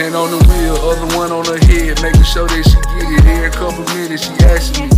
[0.00, 3.24] Hand on the wheel, other one on her head, making sure that she get it.
[3.36, 4.96] Every couple minutes she asking me.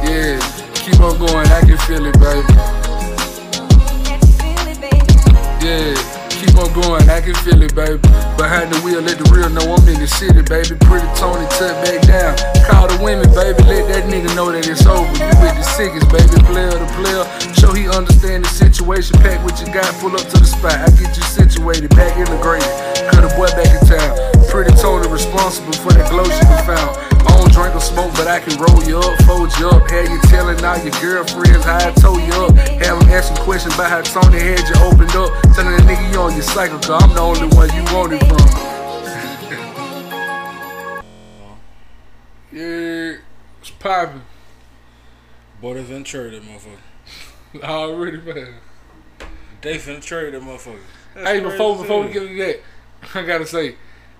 [0.00, 0.40] Yeah,
[0.72, 2.56] keep on going, I can feel it, baby.
[5.60, 5.92] Yeah,
[6.46, 7.98] keep on going, I can feel it, baby.
[8.38, 10.78] Behind the wheel, let the real know I'm in the city, baby.
[10.86, 12.38] Pretty Tony, tuck back down.
[12.66, 13.58] Call the women, baby.
[13.66, 15.06] Let that nigga know that it's over.
[15.18, 16.38] You with the sickest, baby.
[16.46, 17.24] Player to player.
[17.58, 19.18] Show he understand the situation.
[19.18, 20.78] Pack what you got, pull up to the spot.
[20.78, 22.70] I get you situated, back integrated.
[23.10, 24.10] Cut a boy back in town.
[24.48, 27.15] Pretty Tony responsible for that glow she found.
[27.26, 29.90] I don't drink or smoke, but I can roll you up, fold you up.
[29.90, 32.54] Have you telling all your girlfriends how I told you up.
[32.54, 35.32] Have them asking questions about how Tony had you opened up.
[35.54, 38.20] Telling the nigga you on your cycle, cause I'm the only one you want it
[38.24, 38.38] from.
[42.52, 43.18] yeah,
[43.60, 44.22] it's popping.
[45.60, 47.62] Boy, they finna trade that motherfucker.
[47.62, 48.54] Already, man.
[49.62, 50.78] They finna trade that motherfucker.
[51.14, 52.60] That's Hey, before before we get to that,
[53.14, 53.76] I gotta say,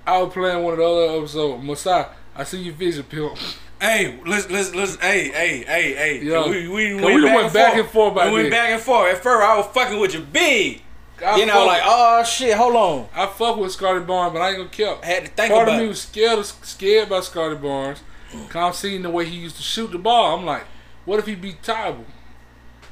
[0.07, 1.63] I was playing one of the other episodes.
[1.63, 3.37] Masai, I see your vision, pimp.
[3.81, 4.97] Hey, let's let's let's.
[4.97, 6.23] Hey, hey, hey, hey.
[6.25, 7.85] Yo, we we, cause went, we back, went and back forth.
[7.85, 8.51] and forth We went this.
[8.51, 9.15] back and forth.
[9.15, 10.83] At first, I was fucking with you big.
[11.25, 13.09] I you know, like oh shit, hold on.
[13.15, 14.99] I fuck with Scottie Barnes, but I ain't gonna kill.
[15.03, 18.03] I had to think Part about of me was scared, scared about Scottie Barnes.
[18.49, 20.37] Cause I'm seeing the way he used to shoot the ball.
[20.39, 20.65] I'm like,
[21.07, 22.05] what if he beat Tyber?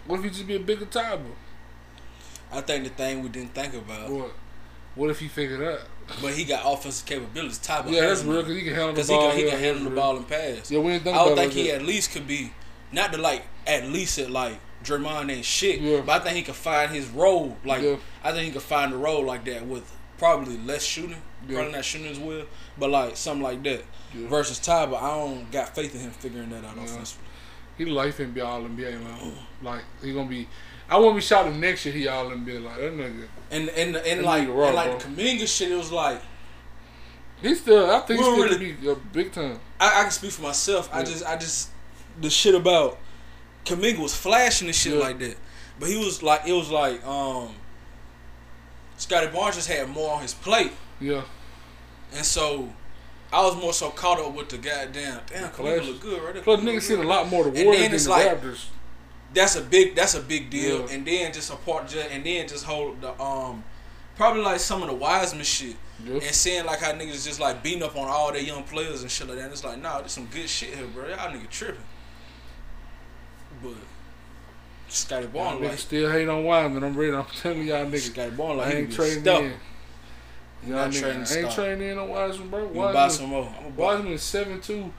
[0.06, 1.32] What if he just be a bigger Tyber?
[2.52, 4.32] I think the thing we didn't think about, What?
[4.94, 5.80] What if he figured out?
[6.22, 7.58] But he got offensive capabilities.
[7.58, 8.42] Type of Yeah, that's real.
[8.42, 9.28] Cause he can handle the Because he ball.
[9.30, 10.70] can, he yeah, can handle the ball and pass.
[10.70, 12.52] Yeah, we didn't think I would think he at least could be
[12.92, 16.02] not to like at least at like Draymond ain't shit, Yeah.
[16.04, 17.56] but I think he could find his role.
[17.64, 17.96] Like Yeah.
[18.22, 21.56] I think he could find a role like that with probably less shooting, Yeah.
[21.56, 22.44] probably not shooting as well,
[22.78, 23.82] but like something like that.
[24.14, 24.28] Yeah.
[24.28, 27.24] Versus Ty, but I don't got faith in him figuring that out offensively.
[27.78, 29.32] He life and be all NBA man.
[29.62, 30.46] Like he gonna be.
[30.88, 31.94] I won't be shouting next year.
[31.94, 33.24] He all NBA like that nigga.
[33.50, 36.20] And and and That like nigga and like the Kuminga shit, it was like
[37.40, 37.90] He still.
[37.90, 39.58] I think he Well, still really- be a big time.
[39.80, 40.88] I, I can speak for myself.
[40.92, 41.70] I just I just
[42.20, 42.98] the shit about
[43.64, 45.00] Kuminga was flashing and shit Yeah.
[45.00, 45.36] like that.
[45.80, 47.54] But he was like it was like um
[48.96, 50.72] Scottie Barnes just had more on his plate.
[51.00, 51.22] Yeah.
[52.14, 52.68] And so
[53.32, 55.50] I was more so caught up with the goddamn damn.
[55.50, 56.42] Kuminga look good right there.
[56.42, 58.64] Plus, niggas seen a lot more the Warriors than the like- Raptors.
[59.34, 60.80] That's a big that's a big deal.
[60.80, 60.94] Yeah.
[60.94, 63.64] And then just a part just and then just hold the um
[64.16, 65.76] probably like some of the Wiseman shit.
[66.04, 66.14] Yeah.
[66.14, 69.10] And seeing like how niggas just like beating up on all their young players and
[69.10, 69.44] shit like that.
[69.44, 71.08] And it's like, nah, there's some good shit here, bro.
[71.08, 71.80] Y'all nigga tripping.
[73.62, 73.74] But
[74.88, 76.84] Scottie Barnes like still hate on Wiseman.
[76.84, 77.14] I'm ready.
[77.14, 78.12] I'm telling y'all niggas.
[78.12, 79.42] Scottie Barnes like I ain't trading stuck.
[79.42, 79.52] in.
[80.66, 82.68] Y'all Not niggas, trading I ain't trading in on Wiseman, bro.
[82.68, 83.46] You buy Wiseman, some more.
[83.46, 83.84] I'm gonna buy.
[83.84, 84.92] Wiseman is seven two,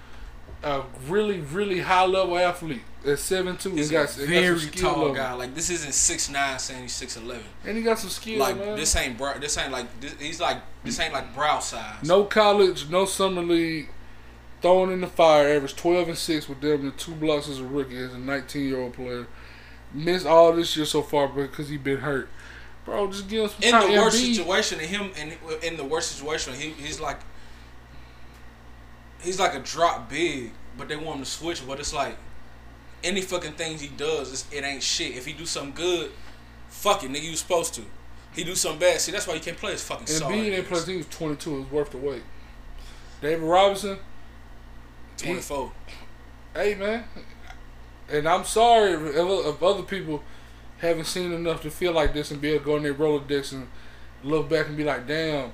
[0.63, 2.81] a really really high level athlete.
[3.05, 5.15] At seven two, He's he got, a got very skill tall level.
[5.15, 5.33] guy.
[5.33, 7.43] Like this isn't six nine saying he's six eleven.
[7.65, 8.39] and he got some skill.
[8.39, 8.75] Like man.
[8.75, 9.37] this ain't bro.
[9.39, 12.03] This ain't like this, he's like this ain't like brow size.
[12.03, 13.89] No college, no summer league.
[14.61, 17.63] Thrown in the fire, averaged 12 and 6 with them and two blocks as a
[17.65, 19.27] rookie, as a 19 year old player.
[19.93, 22.27] Missed all this year so far because he been hurt.
[22.85, 23.91] Bro, just give him some in time.
[23.93, 27.19] the worst Embiid- situation, and him in in the worst situation, he he's like
[29.21, 31.65] he's like a drop big, but they want him to switch.
[31.67, 32.17] But it's like
[33.05, 35.15] any fucking things he does, it's, it ain't shit.
[35.15, 36.11] If he do something good,
[36.69, 37.81] fuck it, nigga, you supposed to.
[38.33, 38.99] He do something bad.
[38.99, 40.23] See, that's why you can't play his fucking And.
[40.23, 40.81] Embiid didn't play.
[40.85, 41.55] He was 22.
[41.55, 42.23] It was worth the wait.
[43.21, 43.97] David Robinson,
[45.17, 45.71] Twenty four.
[46.53, 47.05] hey man,
[48.09, 50.21] and I'm sorry if, if other people
[50.79, 53.53] haven't seen enough to feel like this and be able to go in their Rolodex
[53.53, 53.67] and
[54.23, 55.51] look back and be like, damn,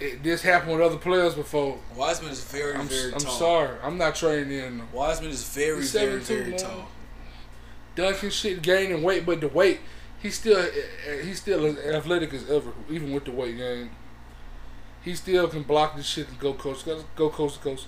[0.00, 1.78] it, this happened with other players before.
[1.94, 3.32] Wiseman is very I'm, very I'm tall.
[3.32, 3.76] sorry.
[3.82, 4.82] I'm not trading in.
[4.92, 6.88] Wiseman is very very very tall.
[7.94, 9.80] Duncan shit gaining weight, but the weight
[10.22, 10.70] he's still eh,
[11.08, 13.90] eh, he's still as athletic as ever, even with the weight gain.
[15.02, 17.86] He still can block this shit and go coast go coast to coast.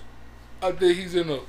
[0.61, 1.39] I think he's in a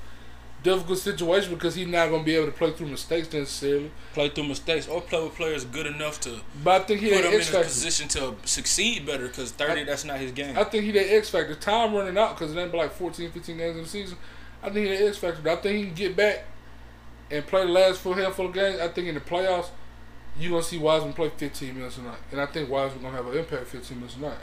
[0.64, 3.90] difficult situation because he's not gonna be able to play through mistakes necessarily.
[4.14, 7.24] Play through mistakes or play with players good enough to But I think he put
[7.24, 9.28] him in a position to succeed better.
[9.28, 10.58] Because thirty, I- that's not his game.
[10.58, 11.54] I think he that X factor.
[11.54, 14.18] Time running out because it ain't like 14, 15 games in the season.
[14.62, 15.48] I think he that X factor.
[15.48, 16.44] I think he can get back
[17.30, 18.80] and play the last full handful of games.
[18.80, 19.68] I think in the playoffs,
[20.38, 23.26] you're gonna see Wiseman play 15 minutes a night, and I think Wiseman gonna have
[23.26, 24.38] an impact 15 minutes a night.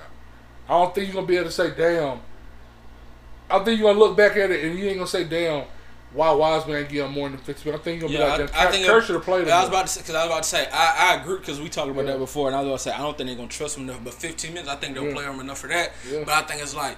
[0.69, 2.19] I don't think you're gonna be able to say, "Damn."
[3.49, 5.65] I think you're gonna look back at it and you ain't gonna say, "Damn."
[6.13, 7.81] Why Wiseman ain't getting more than 15 minutes?
[7.81, 8.71] I think gonna Yeah, be like, I- I "Damn,
[9.01, 11.11] think have played." I was about to say because I was about to say I,
[11.13, 12.11] I agree because we talked about Yeah.
[12.13, 13.83] that before, and I was about to say I don't think they're gonna trust him
[13.89, 14.03] enough.
[14.03, 15.13] But 15 minutes, I think they'll Yeah.
[15.13, 15.93] play him enough for that.
[16.25, 16.97] But I think it's like,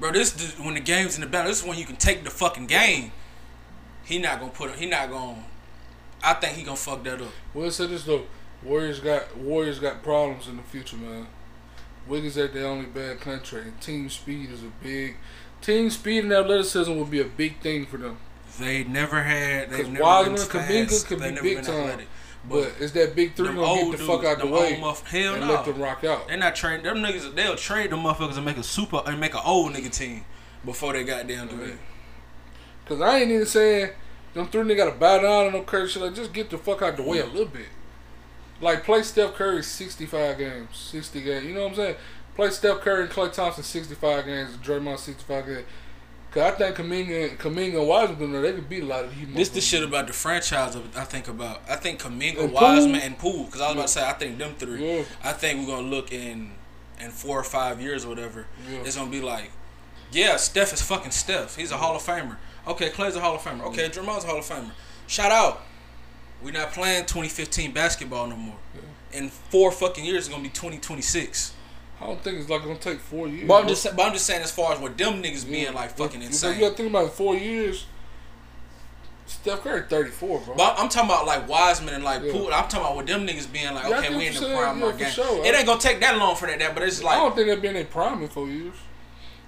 [0.00, 1.48] bro, this is when the game's in the battle.
[1.50, 3.12] This is when you can take the fucking game.
[4.04, 4.74] He not gonna put.
[4.76, 5.44] He not gonna.
[6.22, 7.28] I think he gonna fuck that up.
[7.52, 8.24] Well, say this though,
[8.62, 11.26] Warriors got Warriors got problems in the future, man.
[12.06, 13.18] Wiggins at the only bad.
[13.26, 15.16] And team speed is a big.
[15.60, 18.18] Team speed and athleticism will be a big thing for them.
[18.58, 19.70] They never had.
[19.70, 21.06] They've 'Cause never Wiseman, been Kuminga fast.
[21.08, 21.74] could They be never big been time.
[21.76, 22.06] athletic.
[22.48, 25.34] But it's that big three gonna get the fuck dudes, out the way muff- hell
[25.34, 25.54] and no.
[25.54, 26.28] let them rock out.
[26.28, 26.84] They're not trained.
[26.84, 29.90] Them niggas, they'll trade them motherfuckers and make a super and make an old nigga
[29.90, 30.24] team
[30.64, 31.78] before they got down to it.
[32.86, 33.90] Cause I ain't even saying
[34.34, 36.02] them three niggas gotta bow down and no crazy shit.
[36.02, 37.66] Like just get the fuck out the way a little bit.
[38.60, 41.46] Like play Steph Curry sixty five games, sixty games.
[41.46, 41.96] You know what I'm saying?
[42.36, 45.64] Play Steph Curry and Klay Thompson sixty five games, Draymond sixty five games.
[46.34, 49.28] Cause I think Kuminga, Kuminga and Wiseman, they could beat a lot of these.
[49.32, 50.74] This is the shit about the franchise.
[50.74, 51.62] Of, I think about.
[51.68, 53.44] I think Kuminga, And Wiseman, and Poole.
[53.44, 54.96] Because I was about to say, I think them three.
[54.96, 55.04] Yeah.
[55.22, 56.50] I think we're gonna look in
[56.98, 58.46] in four or five years or whatever.
[58.68, 58.78] Yeah.
[58.80, 59.52] It's gonna be like,
[60.10, 61.54] yeah, Steph is fucking Steph.
[61.54, 62.36] He's a Hall of Famer.
[62.66, 63.62] Okay, Klay's a Hall of Famer.
[63.66, 64.72] Okay, Draymond's a Hall of Famer.
[65.06, 65.62] Shout out.
[66.42, 68.56] We're not playing 2015 basketball no more.
[68.74, 69.18] Yeah.
[69.20, 71.53] In four fucking years, it's gonna be 2026.
[72.04, 73.48] I don't think it's like gonna take four years.
[73.48, 75.96] But I'm just, but I'm just saying, as far as what them niggas being like
[75.96, 76.56] fucking insane.
[76.56, 77.86] You gotta think about it, four years.
[79.26, 80.54] Steph Curry thirty four, bro.
[80.54, 82.32] But I'm talking about like Wiseman and like Yeah.
[82.32, 82.48] Poole.
[82.52, 84.54] I'm talking about with them niggas being like, Yeah, okay, we in the saying.
[84.58, 85.10] prime Yeah, game.
[85.10, 85.46] sure.
[85.46, 87.48] It ain't gonna take that long for that, that but it's like I don't think
[87.48, 88.74] they've been in prime in four years.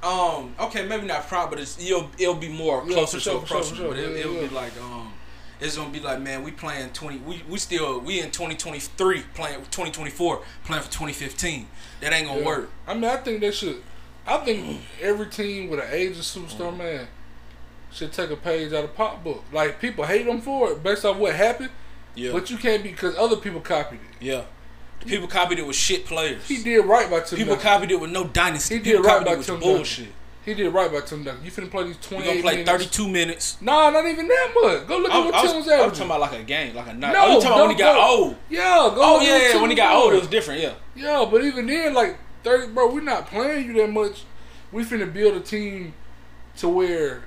[0.03, 3.63] um, okay, maybe not prime, but it's it'll it'll be more closer sure, to for
[3.63, 3.89] sure.
[3.89, 4.49] But it, yeah.
[4.49, 5.13] be like, um,
[5.61, 7.19] it's gonna be like, man, we playing twenty.
[7.19, 11.67] We we still we in 2023 playing 2024 playing for 2015.
[12.01, 12.47] That ain't gonna Yeah.
[12.47, 12.71] work.
[12.87, 13.83] I mean, I think they should.
[14.27, 16.79] I think every team with an aging superstar Mm-hmm.
[16.79, 17.09] man
[17.93, 19.45] should take a page out of Pop book.
[19.53, 21.71] Like people hate them for it based off what happened,
[22.15, 24.25] Yeah, but you can't be because other people copied it.
[24.25, 24.43] yeah.
[25.07, 26.47] People copied it with shit players.
[26.49, 28.75] He did right by Tim People copied it with no dynasty.
[28.77, 30.09] He People did right copied by it with bullshit.
[30.47, 31.45] He did right by Tim Duncan.
[31.45, 33.61] You finna play these We twenty gonna play 32 minutes.
[33.61, 34.87] Nah, not even that much.
[34.87, 35.91] Go look I, at what Tim's I was averaging.
[35.91, 37.13] talking about like a game, like a night.
[37.13, 38.17] No, oh, you talking about when he got go.
[38.17, 38.37] old?
[38.49, 39.61] Yeah, go Oh yeah, yeah.
[39.61, 40.61] When he got old, it was different.
[40.61, 40.75] Yeah.
[40.95, 44.23] Yeah, but even then, like thirty, bro, we're not playing you that much.
[44.71, 45.95] We finna build a team
[46.59, 47.25] to where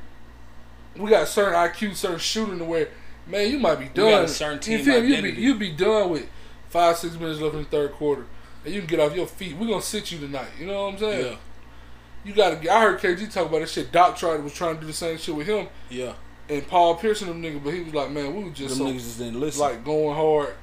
[0.96, 2.88] we got certain IQ, certain shooting to where,
[3.28, 4.12] man, you might be done.
[4.12, 5.04] got a certain you team feel?
[5.04, 6.26] You be you be done with
[6.70, 8.26] five six minutes left in the third quarter,
[8.64, 9.58] and you can get off your feet.
[9.58, 10.52] We gonna sit you tonight.
[10.58, 11.26] You know what I'm saying?
[11.26, 11.36] Yeah.
[12.30, 12.72] You gotta.
[12.72, 13.92] I heard KG talk about that shit.
[13.92, 16.14] Doc tried was trying to do the same shit with him Yeah.
[16.48, 18.88] and Paul Pierce and them niggas, but he was like, man, we was just Them
[18.88, 19.62] so niggas just didn't listen.
[19.62, 20.54] like going hard.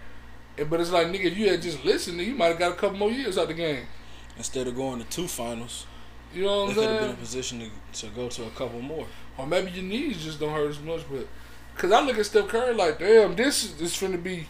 [0.58, 2.76] And, but it's like, nigga, if you had just listened, you might have got a
[2.76, 3.84] couple more years out the game.
[4.36, 5.86] Instead of going to two finals,
[6.32, 8.44] You know they what could I'm have been in a position to, to go to
[8.44, 9.06] a couple more.
[9.36, 11.00] Or maybe your knees just don't hurt as much.
[11.10, 11.26] But
[11.74, 14.46] because I look at Steph Curry like, damn, this is this finna be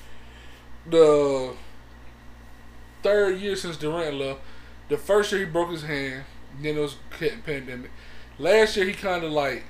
[0.89, 1.55] the
[3.03, 4.41] third year since Durant left.
[4.89, 6.25] The first year he broke his hand,
[6.61, 6.97] then it was
[7.45, 7.91] pandemic.
[8.39, 9.65] Last year he kind of like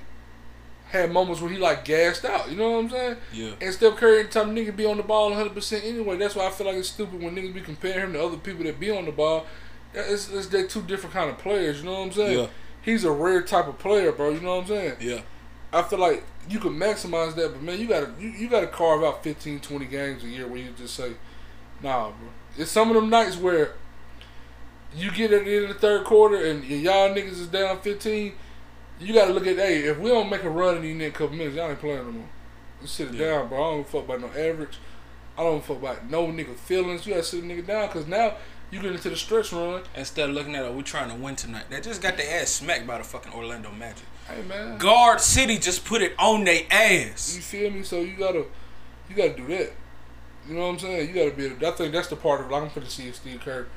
[0.89, 2.49] had moments where he like gassed out.
[2.49, 3.17] You know what I'm saying?
[3.33, 3.51] Yeah.
[3.61, 6.17] And Steph Curry, every time nigga be on the ball 100 percent anyway.
[6.17, 8.63] That's why I feel like it's stupid when niggas be comparing him to other people
[8.65, 9.45] that be on the ball.
[9.93, 11.79] It's, it's they two different kind of players.
[11.79, 12.39] You know what I'm saying?
[12.39, 12.47] Yeah.
[12.81, 14.29] He's a rare type of player, bro.
[14.29, 14.95] You know what I'm saying?
[15.01, 15.21] Yeah.
[15.73, 19.03] I feel like you can maximize that, but man, you gotta you, you gotta carve
[19.03, 21.13] out 15, 20 games a year where you just say,
[21.83, 22.29] nah, bro.
[22.57, 23.73] It's some of them nights where
[24.97, 27.79] you get at the end of the third quarter and, and y'all niggas is down
[27.79, 28.33] 15.
[28.99, 31.35] You gotta look at, hey, if we don't make a run in these next couple
[31.37, 32.25] minutes, y'all ain't playing no more.
[32.81, 33.27] Just sit it Yeah.
[33.37, 33.57] down, bro.
[33.63, 34.77] I don't fuck about no average.
[35.37, 37.05] I don't fuck about no nigga feelings.
[37.05, 38.33] You gotta sit a nigga down because now
[38.71, 39.83] you get into the stretch run.
[39.95, 41.65] Instead of looking at it, we trying to win tonight.
[41.69, 44.05] They just got their ass smacked by the fucking Orlando Magic.
[44.27, 47.35] Hey man, Guard City just put it on their ass.
[47.35, 47.83] you feel me?
[47.83, 48.45] So you gotta,
[49.09, 49.71] you gotta do that.
[50.49, 51.07] You know what I'm saying?
[51.09, 51.45] You gotta be.
[51.45, 53.67] Able, I think that's the part of like I'm gonna see if Steve Kerr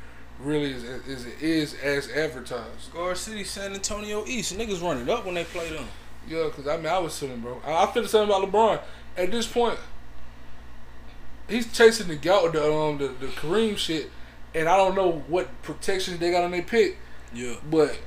[0.43, 2.93] really is is is as advertised.
[2.93, 4.57] Guard City, San Antonio East.
[4.57, 5.87] Niggas run it up when they play them.
[6.29, 7.61] Yeah, because I mean I was sitting, bro.
[7.65, 8.81] I, I feel the same about LeBron.
[9.17, 9.79] At this point,
[11.49, 14.11] he's chasing the gout, the um the, the Kareem shit,
[14.55, 16.99] and I don't know what protections they got on their pick,
[17.35, 17.55] Yeah.
[17.71, 17.99] but.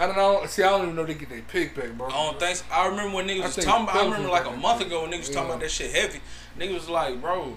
[0.00, 0.46] I don't know.
[0.46, 2.06] See, I don't even know they get their pick back, bro.
[2.06, 2.54] I don't think.
[2.58, 2.64] so.
[2.70, 3.96] I remember when niggas I was talking about.
[3.96, 6.20] I remember like a month ago when niggas was talking about that shit heavy.
[6.56, 7.56] Niggas was like, bro,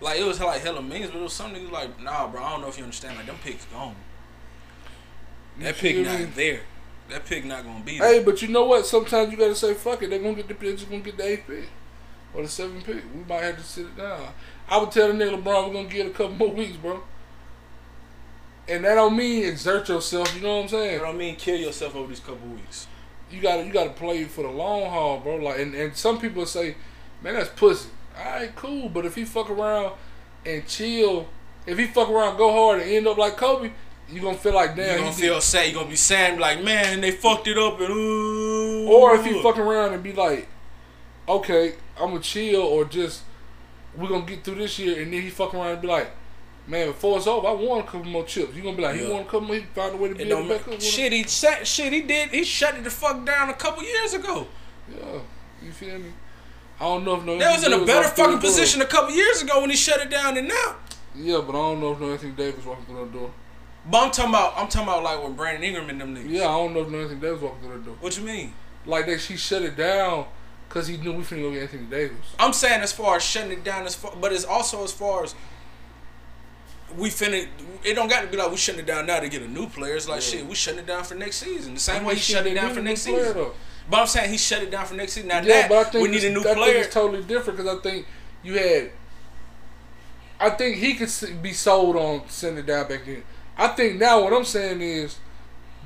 [0.00, 2.42] like it was like hella means, but it was some niggas like, nah, bro.
[2.42, 3.16] I don't know if you understand.
[3.16, 3.96] Like them picks gone.
[5.58, 6.60] That pick not there.
[7.08, 8.14] That pick not gonna be there.
[8.14, 8.84] Hey, but you know what?
[8.84, 10.10] Sometimes you gotta say fuck it.
[10.10, 10.76] They're gonna get the pick.
[10.76, 11.68] they're gonna get the eighth pick
[12.34, 13.02] or the seventh pick.
[13.14, 14.28] We might have to sit it down.
[14.68, 17.02] I would tell the nigga LeBron we're gonna get a couple more weeks, bro.
[18.68, 20.34] And that don't mean exert yourself.
[20.34, 21.00] You know what I'm saying?
[21.00, 21.36] what I mean?
[21.36, 22.88] Kill yourself over these couple weeks.
[23.30, 25.36] You gotta you gotta play for the long haul, bro.
[25.36, 26.76] Like and, and some people say,
[27.22, 27.88] man, that's pussy.
[28.18, 28.88] All right, cool.
[28.88, 29.92] But if he fuck around
[30.44, 31.28] and chill,
[31.66, 33.70] if he fuck around, go hard and end up like Kobe,
[34.08, 34.92] you gonna feel like damn.
[34.98, 35.68] You gonna he feel sad.
[35.68, 36.38] You gonna be sad.
[36.38, 38.88] Like man, they fucked it up and ooh.
[38.88, 40.48] Or if he fuck around and be like,
[41.28, 43.22] okay, I'm gonna chill, or just
[43.96, 46.10] we're gonna get through this year, and then he fuck around and be like,
[46.68, 48.52] Man, before it's over, I won a couple more chips.
[48.56, 49.12] You gonna be like, he Yeah.
[49.12, 50.80] won a couple more, he found a way to be get able to back up.
[50.80, 51.12] shit.
[51.12, 51.92] He sat, shit.
[51.92, 52.30] He did.
[52.30, 54.48] He shut it the fuck down a couple years ago.
[54.90, 55.20] Yeah,
[55.62, 56.12] you feel me?
[56.78, 57.38] I don't know if no.
[57.38, 59.70] They was in a better Davis walked through fucking position a couple years ago when
[59.70, 60.76] he shut it down than now.
[61.14, 63.30] Yeah, but I don't know if no Anthony Davis walking through that door.
[63.90, 64.52] But I'm talking about.
[64.56, 66.28] I'm talking about like with Brandon Ingram and them niggas.
[66.28, 67.96] Yeah, I don't know if no Anthony Davis walking through that door.
[68.00, 68.52] What you mean?
[68.84, 70.26] Like that, she shut it down
[70.68, 72.18] because he knew we finna go get Anthony Davis.
[72.38, 75.24] I'm saying as far as shutting it down, as far, but it's also as far
[75.24, 75.34] as
[76.96, 77.48] we finna.
[77.84, 79.66] It don't got to be like we shutting it down now to get a new
[79.68, 79.96] player.
[79.96, 80.38] It's like Yeah.
[80.38, 81.74] shit, we shutting it down for next season.
[81.74, 83.34] The same I way he shut it down for next season.
[83.34, 83.54] though.
[83.88, 85.28] But I'm saying he shut it down for next season.
[85.28, 86.76] Now Yeah, that but I think we need a new I player.
[86.78, 88.06] it's totally different because I think
[88.42, 88.90] you had.
[90.38, 91.10] I think he could
[91.42, 93.22] be sold on sending down back in.
[93.56, 95.18] I think now what I'm saying is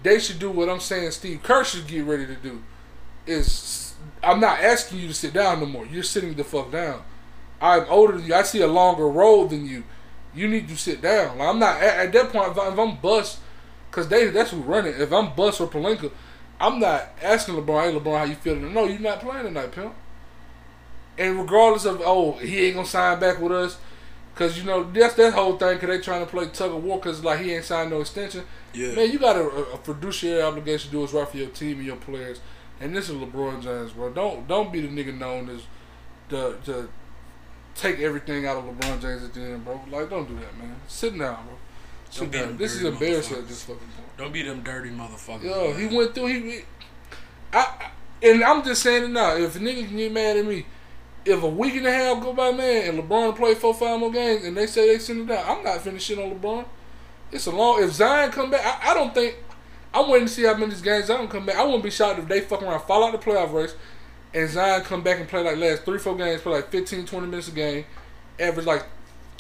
[0.03, 2.63] they should do what I'm saying Steve Kerr should get ready to do.
[3.27, 5.87] Is I'm not asking you to sit down no more.
[5.87, 7.03] You're sitting the fuck down.
[7.61, 8.35] I'm older than you.
[8.35, 9.85] I see a longer road than you.
[10.35, 11.39] You need to sit down.
[11.39, 12.53] Like I'm not at, at that point.
[12.53, 13.39] If, I, if I'm bust,
[13.91, 15.01] cause they that's who run it.
[15.01, 16.11] If I'm bust or Pelinka,
[16.61, 17.83] I'm not asking LeBron.
[17.91, 18.73] Hey LeBron, how you feeling?
[18.75, 19.95] No, you're not playing tonight, pimp.
[21.19, 23.79] And regardless of oh he ain't gonna sign back with us,
[24.35, 25.79] cause you know that's that whole thing.
[25.79, 27.01] Cause they trying to play tug of war.
[27.01, 28.45] Cause like he ain't signed no extension.
[28.75, 28.95] yeah.
[28.95, 31.87] Man, you got a, a fiduciary obligation to do what's right for your team and
[31.87, 32.41] your players.
[32.81, 34.11] And this is LeBron James, bro.
[34.11, 35.63] Don't don't be the nigga known as
[36.29, 36.89] the to
[37.75, 39.81] take everything out of LeBron James at the end, bro.
[39.91, 40.77] Like, don't do that, man.
[40.89, 41.57] Sit down, bro.
[42.11, 42.57] Sit down.
[42.57, 44.00] This is embarrassing at this fucking point.
[44.21, 45.45] Don't be them dirty motherfuckers.
[45.45, 46.27] Yo, he went through.
[46.27, 46.61] He, he
[47.55, 47.91] I,
[48.23, 49.35] and I'm just saying it now.
[49.35, 50.67] If a nigga can get mad at me,
[51.25, 54.13] if a week and a half go by, man, and LeBron play four, five more
[54.13, 56.67] games, and they say they send it down, I'm not finishing on LeBron.
[57.33, 57.83] It's a long.
[57.83, 59.37] If Zion come back, I, I don't think.
[59.95, 61.57] I'm waiting to see how many of these games Zion come back.
[61.57, 63.75] I wouldn't be shocked if they fuck around, fall out the playoff race,
[64.35, 67.27] and Zion come back and play like last three, four games, play like 15, 20
[67.27, 67.87] minutes a game,
[68.39, 68.85] average like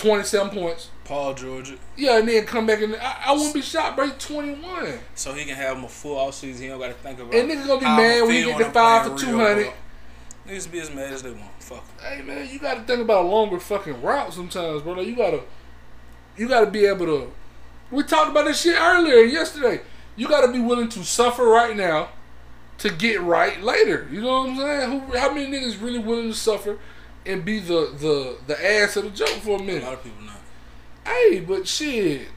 [0.00, 0.90] 27 points.
[1.04, 4.06] Paul George, Yeah, and then come back and I, I wouldn't be shocked, bro.
[4.06, 4.98] He's 21.
[5.14, 6.62] so he can have him a full off season.
[6.62, 7.34] He don't got to think about.
[7.34, 7.40] It.
[7.40, 9.64] And niggas gonna be mad when you get the five for 200.
[9.64, 9.74] ball.
[10.48, 11.50] Niggas be as mad as they want.
[11.58, 11.84] Fuck.
[12.00, 14.94] Hey man, you gotta think about a longer fucking route sometimes, bro.
[14.94, 15.42] Like, you gotta,
[16.36, 17.32] you gotta be able to.
[17.90, 19.82] We talked about this shit earlier yesterday.
[20.16, 22.08] You gotta be willing to suffer right now,
[22.78, 24.08] to get right later.
[24.10, 24.90] You know what I'm saying?
[24.90, 25.18] Who?
[25.18, 26.78] How many niggas really willing to suffer,
[27.26, 29.82] and be the the the ass of the joke for a minute.
[29.82, 30.40] A lot of people not.
[31.04, 32.28] Hey, but shit,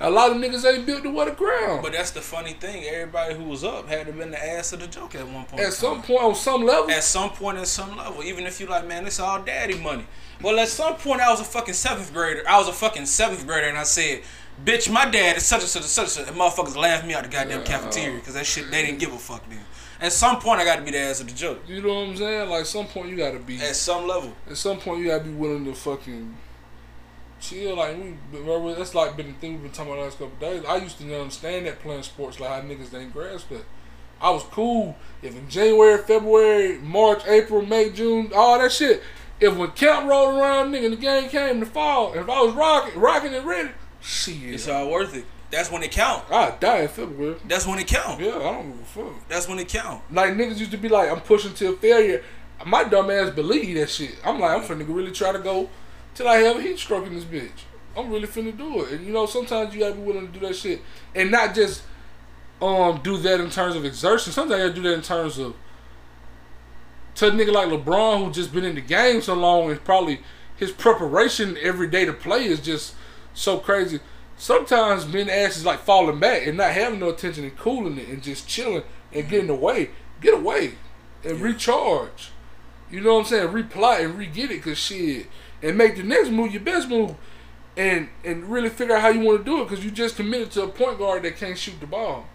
[0.00, 1.82] a lot of niggas ain't built to wear the ground.
[1.82, 2.84] But that's the funny thing.
[2.84, 5.62] Everybody who was up had to been the ass of the joke at one point.
[5.62, 8.66] At some point, on some level, At some point, at some level, even if you
[8.66, 10.06] like, man, it's all daddy money.
[10.40, 12.48] Well, at some point, I was a fucking seventh grader.
[12.48, 14.22] I was a fucking seventh grader, and I said,
[14.64, 17.14] "Bitch, my dad is such and such and such." and such." And motherfuckers laughed me
[17.14, 19.64] out the goddamn cafeteria because that shit they didn't give a fuck then.
[20.00, 21.62] At some point, I got to be the ass of the joke.
[21.66, 22.48] you know what I'm saying?
[22.48, 23.56] Like, some point you gotta be.
[23.56, 26.36] At some level, At some point, you gotta be willing to fucking
[27.40, 27.76] chill.
[27.76, 30.34] Like we, bro, that's like been the thing we've been talking about the last couple
[30.34, 30.64] of days.
[30.66, 33.64] I used to understand that playing sports like how niggas ain't grasp that.
[34.20, 39.02] I was cool if in January, February, March, April, May, June, all that shit.
[39.40, 42.54] If when camp rolled around, nigga, the game came in the fall, if I was
[42.54, 45.24] rocking, rocking and ready, shit, it's all worth it.
[45.50, 46.30] That's when it count.
[46.30, 47.36] I'd die in February.
[47.46, 48.20] That's when it count.
[48.20, 49.28] Yeah, I don't give a fuck.
[49.28, 50.02] That's when it count.
[50.10, 52.22] Like niggas used to be like, I'm pushing till failure.
[52.66, 54.16] My dumb ass believe that shit.
[54.24, 55.70] I'm like, I'm finna really try to go
[56.14, 57.50] till I have a heat stroke in this bitch.
[57.96, 58.92] I'm really finna do it.
[58.92, 60.82] And you know, sometimes you gotta be willing to do that shit.
[61.14, 61.82] And not just
[62.60, 64.32] um do that in terms of exertion.
[64.32, 65.54] Sometimes you gotta do that in terms of
[67.14, 70.20] to a nigga like LeBron who just been in the game so long and probably
[70.56, 72.94] his preparation every day to play is just
[73.34, 74.00] so crazy.
[74.38, 78.08] Sometimes being ass is like falling back and not having no attention and cooling it
[78.08, 79.30] and just chilling and mm-hmm.
[79.30, 79.90] getting away.
[80.20, 80.74] Get away
[81.24, 81.44] and Yeah.
[81.44, 82.30] recharge.
[82.90, 83.52] You know what I'm saying?
[83.52, 85.26] Reply and re-get it cause shit.
[85.60, 87.16] And make the next move your best move.
[87.76, 90.52] And and really figure out how you want to do it because you just committed
[90.52, 92.26] to a point guard that can't shoot the ball.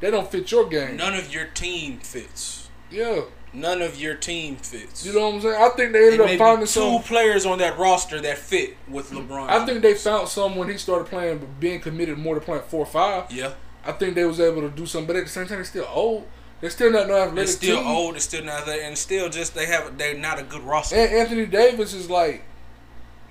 [0.00, 0.96] They don't fit your game.
[0.96, 2.68] None of your team fits.
[2.90, 3.22] Yeah.
[3.54, 5.06] None of your team fits.
[5.06, 5.54] You know what I'm saying?
[5.54, 7.02] I think they ended up finding two some.
[7.02, 9.48] players on that roster that fit with LeBron.
[9.48, 12.62] I think they found some when he started playing, but being committed more to playing
[12.62, 13.30] four or five.
[13.30, 13.52] Yeah,
[13.84, 15.88] I think they was able to do something, but at the same time, they're still
[15.88, 16.26] old.
[16.60, 17.86] They're still not no athletic they're still team.
[17.86, 18.14] old.
[18.14, 20.96] They're still not there, and still just they have they're not a good roster.
[20.96, 22.42] And Anthony Davis is like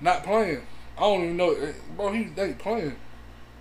[0.00, 0.66] not playing.
[0.96, 2.12] I don't even know, eh, bro.
[2.12, 2.96] He ain't playing.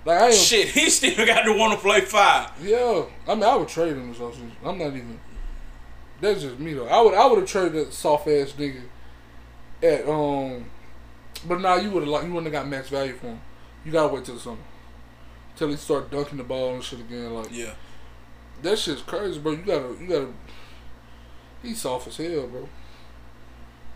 [0.06, 0.36] Like I ain't.
[0.36, 2.52] Shit, he still got to want to play five.
[2.62, 4.52] Yeah, I mean, I would trade him this offseason.
[4.64, 5.20] I'm not even.
[6.24, 6.88] That's just me though.
[6.88, 8.82] I would, I would have traded that soft ass nigga
[9.84, 10.66] at um,
[11.46, 13.42] but now you would have like you wouldn't have got max value for him.
[13.84, 14.58] You gotta wait till the summer,
[15.58, 17.34] till he start dunking the ball and shit again.
[17.34, 17.74] Like Yeah,
[18.62, 19.52] that shit's crazy, bro.
[19.52, 20.28] You gotta, you gotta.
[21.62, 22.70] He's soft as hell, bro.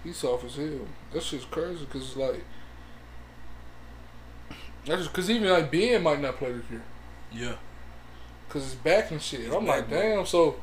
[0.03, 0.87] He's soft as hell.
[1.13, 2.43] That shit's crazy because it's like
[4.85, 6.83] That's just because even like Ben might not play this year
[7.31, 7.55] Yeah.
[8.47, 9.41] because his back and shit.
[9.41, 9.99] His I'm like, bro.
[10.01, 10.25] damn.
[10.25, 10.55] So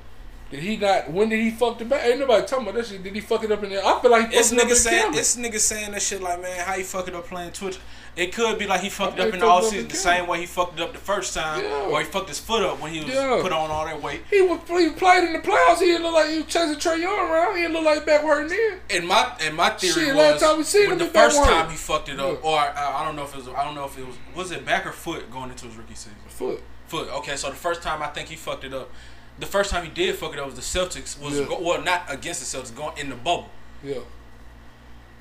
[0.50, 1.10] did he not?
[1.10, 2.04] When did he fuck the back?
[2.06, 3.02] Ain't nobody talking about that shit.
[3.02, 3.84] Did he fuck it up in there?
[3.84, 6.40] I feel like It's fucked it up niggas saying it's niggas saying that shit like
[6.40, 7.78] man, how you fuck it up playing Twitch?
[8.16, 9.92] It could be like he fucked up in the he all fucked up season the
[9.94, 11.88] the same way he fucked it up the first time, Yeah.
[11.90, 13.40] or he fucked his foot up when he was Yeah.
[13.42, 14.22] put on all that weight.
[14.30, 15.80] He was he played in the playoffs.
[15.80, 17.56] He didn't look like he was chasing Trae Young around.
[17.56, 18.78] He didn't look like back hurting in.
[18.98, 21.42] And my and my theory Shit, was last time we seen when him, the first
[21.42, 22.48] time he fucked it up, Yeah.
[22.48, 24.52] or uh, I don't know if it was I don't know if it was was
[24.52, 26.12] it back or foot going into his rookie season.
[26.28, 26.62] Foot.
[26.86, 27.08] Foot.
[27.14, 28.90] Okay, so the first time I think he fucked it up.
[29.38, 31.46] The first time he did fuck it up was the Celtics was Yeah.
[31.46, 33.48] go, well not against the Celtics going in the bubble.
[33.82, 34.00] Yeah.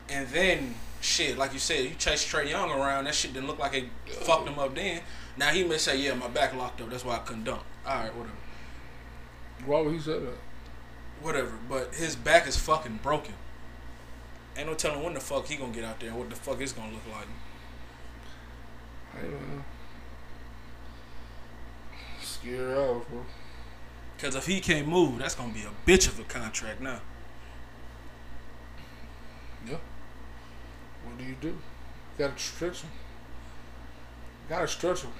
[0.09, 3.05] And then shit, like you said, you chased Trae Young around.
[3.05, 3.85] That shit didn't look like it
[4.21, 5.01] fucked him up then.
[5.35, 6.89] Now he may say, "Yeah, my back locked up.
[6.91, 8.35] That's why I couldn't dunk." All right, whatever,
[9.65, 10.37] Why would he say that?
[11.21, 11.53] whatever.
[11.67, 13.33] But his back is fucking broken.
[14.55, 16.61] Ain't no telling when the fuck he gonna get out there and what the fuck
[16.61, 17.25] it's gonna look like.
[19.13, 19.63] Hey man.
[22.21, 23.25] Scare off, bro.
[24.23, 27.01] Cause if he can't move, that's gonna be a bitch of a contract now.
[29.67, 29.75] Yeah.
[31.03, 31.49] What do you do?
[31.49, 31.57] You
[32.17, 32.89] Gotta stretch him.
[34.47, 35.11] Gotta stretch him.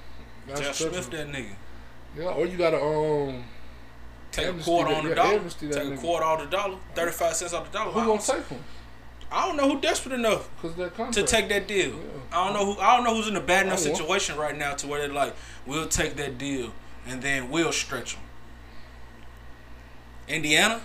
[0.48, 1.32] Gotta Josh stretch Smith, him.
[1.32, 1.54] that nigga.
[2.16, 3.44] Yeah, or you gotta um.
[4.32, 5.38] Take a quarter on the dollar.
[5.50, 5.98] Take a nigga.
[5.98, 6.78] quarter off the dollar.
[6.94, 7.92] Thirty-five cents off the dollar.
[7.92, 8.64] Who I gonna take him?
[9.30, 10.48] I don't know who desperate enough
[11.12, 11.90] to take that deal.
[11.90, 11.98] Yeah.
[12.32, 12.80] I don't know who.
[12.80, 15.36] I don't know who's in a bad enough situation right now to where they're like,
[15.66, 16.72] we'll take that deal
[17.06, 18.22] and then we'll stretch them.
[20.28, 20.80] Indiana.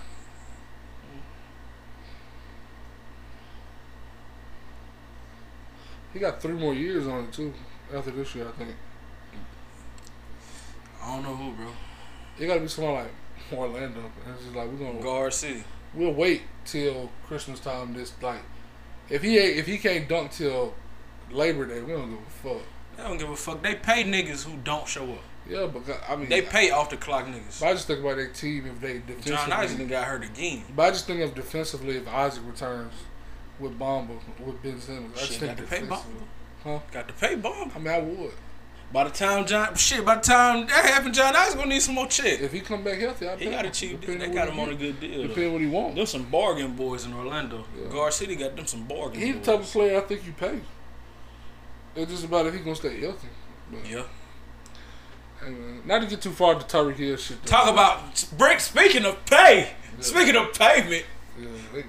[6.13, 7.53] He got three more years on it too.
[7.93, 8.75] After this year, I think.
[11.01, 11.67] I don't know who, bro.
[12.37, 13.11] It gotta be someone like
[13.51, 13.99] Orlando.
[13.99, 15.63] And it's just like we're gonna Guard City.
[15.93, 17.93] we'll wait till Christmas time.
[17.93, 18.41] This like
[19.09, 20.73] if he ain't, if he can't dunk till
[21.31, 22.67] Labor Day, we don't give a fuck.
[22.97, 23.61] They don't give a fuck.
[23.63, 25.23] They pay niggas who don't show up.
[25.49, 27.59] Yeah, but I mean, They pay off the clock niggas.
[27.59, 29.31] But I just think about their team if they defensively.
[29.31, 30.63] John Isaac got hurt again.
[30.75, 32.93] But I just think of defensively if Isaac returns
[33.59, 35.13] with Bamba with Ben Simmons.
[35.15, 36.15] I just Shit, think got to pay defensively.
[36.63, 36.79] bomb.
[36.79, 36.85] Huh?
[36.91, 37.71] Got to pay bomb.
[37.75, 38.31] I mean, I would.
[38.91, 41.93] By the time John shit, by the time that happened, John Isaac gonna need some
[41.93, 42.39] more check.
[42.41, 44.17] If he come back healthy, I He got a cheap deal.
[44.17, 45.27] They got him on a good deal.
[45.27, 45.95] Depending what he wants.
[45.95, 47.65] Them some bargain boys in Orlando.
[47.79, 47.91] Yeah.
[47.91, 50.59] Guard City got them some bargain He's the type of player I think you pay.
[51.95, 53.27] It's just about if he gonna stay healthy.
[53.71, 54.03] But, Yeah.
[55.43, 55.53] Hey,
[55.85, 57.41] not to get too far to Tyreek Hill shit.
[57.43, 57.49] though.
[57.49, 58.59] Talk about break.
[58.59, 61.05] Speaking of pay, speaking of payment,
[61.39, 61.83] Yeah, they,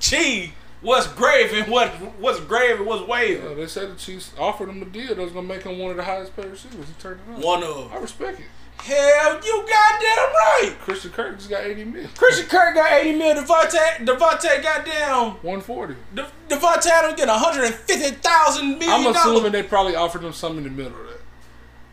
[0.00, 0.50] cheese,
[0.80, 3.42] what's gravy, and what what's gravy, what's wavy.
[3.42, 5.90] yeah, they said the Chiefs offered him a deal that was gonna make him one
[5.90, 6.86] of the highest paid receivers.
[6.88, 7.40] He turned it down.
[7.42, 8.46] One of I respect it.
[8.82, 10.74] hell, you goddamn right.
[10.80, 12.08] Christian Kirk just got 80 mil.
[12.16, 13.34] Christian Kirk got eighty mil.
[13.34, 15.94] Davante, Davante, goddamn, 140.
[16.14, 20.22] De- Davante Adams get one hundred and fifty thousand I'm million assuming they probably offered
[20.24, 21.19] him something in the middle of that.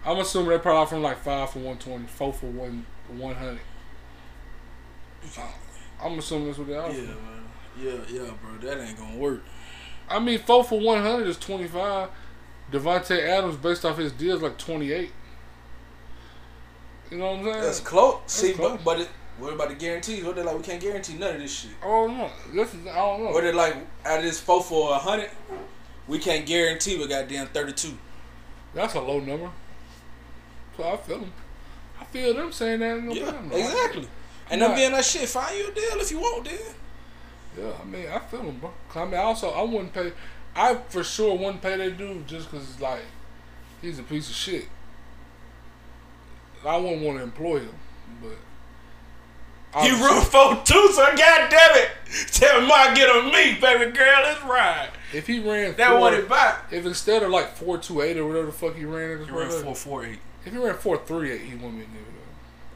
[0.08, 3.60] I'm assuming they probably offered him like five for 120, four for one 100.
[6.02, 6.98] I'm assuming that's what they Yeah, offered.
[7.08, 7.44] man.
[7.78, 8.58] Yeah, yeah, bro.
[8.62, 9.44] That ain't gonna work.
[10.10, 12.10] I mean, four for 100 is 25.
[12.72, 15.12] Davante Adams, based off his deal, is like 28.
[17.12, 17.62] You know what I'm saying?
[17.62, 18.22] That's close.
[18.28, 18.72] See, close.
[18.78, 20.24] but but it, what about the guarantees?
[20.24, 20.58] What they like?
[20.58, 21.72] We can't guarantee none of this shit.
[21.82, 22.30] I don't know.
[22.54, 23.32] This is, I don't know.
[23.32, 23.76] What they like?
[24.06, 25.30] Out of this four for a hundred,
[26.08, 27.98] we can't guarantee we got damn thirty two.
[28.74, 29.50] That's a low number.
[30.78, 31.34] So I feel them.
[32.00, 33.00] I feel them saying that.
[33.00, 33.52] gonna Yeah, them.
[33.52, 34.08] exactly.
[34.50, 36.58] And them being like shit, find you a deal if you want, then.
[37.58, 38.72] Yeah, I mean, I feel them, bro.
[38.96, 40.14] I mean, also, I wouldn't pay.
[40.56, 43.02] I for sure wouldn't pay that dude just because, like,
[43.82, 44.68] he's a piece of shit.
[46.66, 47.74] I wouldn't want to employ him,
[48.22, 48.38] but.
[49.82, 51.90] He run four two, so god damn it.
[52.32, 54.22] Tell him I get on me, baby girl.
[54.24, 54.90] Let's ride.
[55.14, 56.66] If he ran That four, what it back.
[56.72, 59.52] if instead of like four two eight or whatever the fuck he ran He ran
[59.52, 60.20] four four eight.
[60.48, 61.92] If he ran four three eight, he wouldn't be a nigga.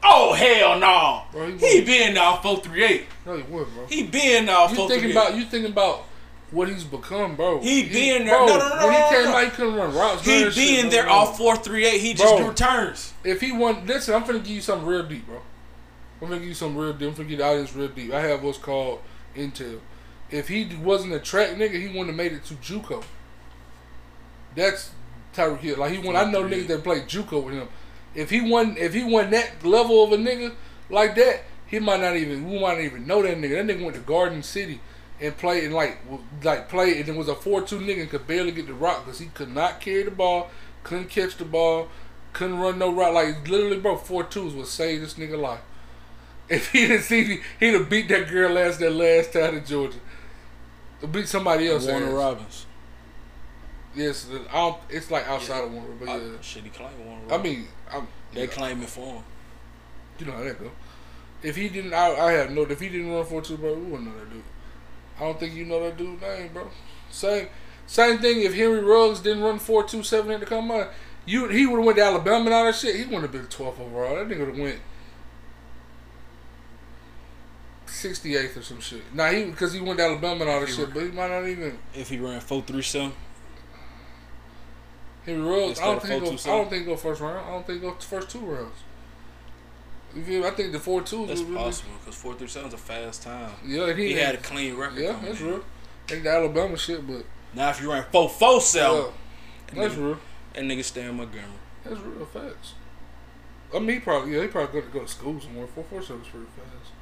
[0.02, 0.08] Though.
[0.08, 1.22] Oh hell no.
[1.32, 3.04] Bro, he he been now four three eight.
[3.26, 3.86] No, he would, bro.
[3.86, 5.26] He been now You four thinking three eight.
[5.26, 6.04] about you thinking about
[6.50, 7.60] what he's become, bro.
[7.60, 8.36] He been there.
[8.36, 10.24] Bro, No, no, no, when he came out, he couldn't run routes.
[10.24, 11.12] He none of that been shit, there bro.
[11.12, 12.00] all four three eight.
[12.00, 12.48] He just Bro.
[12.48, 13.12] returns.
[13.24, 15.40] If he won, listen, I'm finna give you something real deep, bro.
[16.20, 17.08] I'm finna give you something real deep.
[17.08, 18.12] I'm finna give the audience real deep.
[18.12, 19.00] I have what's called
[19.34, 19.78] intel.
[20.30, 23.02] If he wasn't a track nigga, he wouldn't have made it to JUCO.
[24.54, 24.90] That's
[25.34, 25.78] Tyreek Hill.
[25.78, 26.16] Like he won.
[26.16, 27.68] I know niggas that play JUCO with him.
[28.14, 30.54] If he won, if he won that level of a nigga
[30.90, 32.48] like that, he might not even.
[32.48, 33.66] We might not even know that nigga.
[33.66, 34.80] That nigga went to Garden City
[35.22, 35.98] and played and like
[36.42, 39.04] like played and it was a four two nigga and could barely get the rock
[39.04, 40.50] because he could not carry the ball,
[40.82, 41.88] couldn't catch the ball,
[42.32, 43.14] couldn't run no route.
[43.14, 45.60] Like literally, bro, four twos would save this nigga life.
[46.48, 49.98] If he didn't see, he'd have beat that girl last that last time in Georgia.
[51.10, 51.86] Beat somebody else.
[51.86, 52.12] Warner ass.
[52.12, 52.66] Robbins.
[53.94, 55.64] Yes, I don't, it's like outside Yeah.
[55.64, 56.30] of Warren, but I, yeah.
[56.40, 57.20] shit, he claimed one.
[57.30, 59.22] I mean, I'm, they yeah, claim it for him.
[60.18, 60.70] you know how that go.
[61.42, 62.62] If he didn't, I, I have no.
[62.62, 64.42] If he didn't run for two, bro, we wouldn't know that dude.
[65.18, 66.68] I don't think you know that dude's name, bro.
[67.10, 67.48] Same,
[67.86, 68.42] same thing.
[68.42, 70.86] If Henry Ruggs didn't run four two seven at the combine,
[71.26, 72.96] you he would have went to Alabama and all that shit.
[72.96, 74.16] He wouldn't have been 12th overall.
[74.16, 74.80] That nigga would have went
[77.86, 79.02] 68th or some shit.
[79.14, 81.46] Nah, he because he went to Alabama and all that shit, but he might not
[81.46, 81.78] even.
[81.94, 83.12] If he ran four three seven,
[85.26, 87.46] Ruggs, Instead I don't think he go, I don't think go first round.
[87.46, 88.76] I don't think he go first two rounds.
[90.14, 91.54] I think the four twos that's really.
[91.56, 93.52] possible because four three seven's a fast time.
[93.64, 94.98] Yeah, and he, He had, had a clean record.
[94.98, 95.46] Yeah, that's in.
[95.46, 95.64] real.
[96.10, 99.04] Ain't the Alabama shit, but Now if you ran four four yeah, seven,
[99.72, 100.18] that's nigga- real.
[100.54, 101.46] that nigga stay in Montgomery.
[101.84, 102.74] That's real facts.
[103.74, 105.66] I mean, he probably yeah, he probably go to go to school somewhere.
[105.68, 106.92] Four four seven's pretty fast.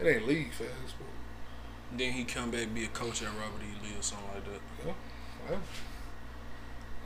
[0.00, 3.74] It ain't league fast, but Then he come back be a coach at Robert E.
[3.84, 4.60] Lee or something like that.
[4.86, 4.92] yeah,
[5.50, 5.56] yeah.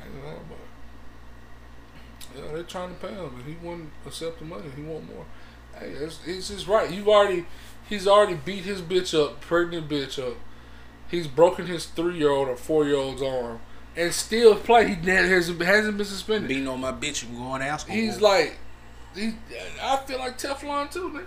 [0.02, 0.58] I ain't know about.
[2.36, 4.64] Yeah, they're trying to pay him, and he wouldn't accept the money.
[4.74, 5.24] He want more.
[5.78, 6.90] Hey, it's, it's just right.
[6.90, 7.46] You've already,
[7.88, 10.36] he's already beat his bitch up, pregnant bitch up.
[11.08, 13.60] He's broken his three year old or four year old's arm,
[13.96, 14.88] and still play.
[14.88, 16.48] He hasn't hasn't been suspended.
[16.48, 18.58] Beating on my bitch and going to ask He's like,
[19.14, 19.34] he.
[19.80, 21.26] I feel like Teflon too, nigga.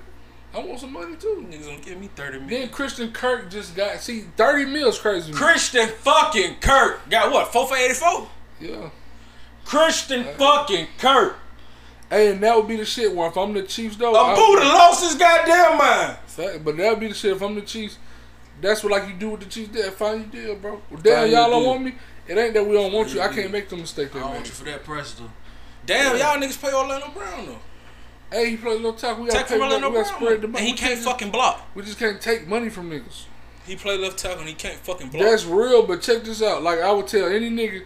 [0.54, 1.46] I want some money too.
[1.50, 2.50] niggas gonna give me thirty mil.
[2.50, 2.70] Then.
[2.70, 5.32] Christian Kirk just got see thirty mils crazy.
[5.32, 7.52] Christian fucking Kirk got what?
[7.52, 8.28] Four for eighty four.
[8.60, 8.90] Yeah.
[9.68, 11.36] Christian fucking Kirk.
[12.10, 13.14] Hey, and that would be the shit.
[13.14, 16.18] Where if I'm the Chiefs though, A I- Buddha lost his goddamn mind.
[16.28, 17.34] Fact, but that would be the shit.
[17.34, 17.98] If I'm the Chiefs,
[18.62, 19.70] that's what like you do with the Chiefs.
[19.70, 20.82] Did find you deal, bro.
[20.90, 21.70] Well, damn, Find y'all don't deal.
[21.70, 21.96] want me.
[22.28, 23.22] It ain't that we don't want you.
[23.22, 25.30] I can't make the mistake I they don't want you for that price though.
[25.86, 27.60] Damn, y'all niggas pay Orlando Brown though.
[28.32, 29.18] Hey, he play a little talk.
[29.20, 29.54] We gotta, from pay.
[29.66, 30.44] We got to Brown, spread the money.
[30.44, 30.66] and money.
[30.66, 31.66] he We can't just- fucking block.
[31.76, 33.24] We just can't take money from niggas.
[33.66, 35.24] He play left tackle and he can't fucking block.
[35.24, 36.64] That's real, but check this out.
[36.64, 37.84] Like I would tell any nigga,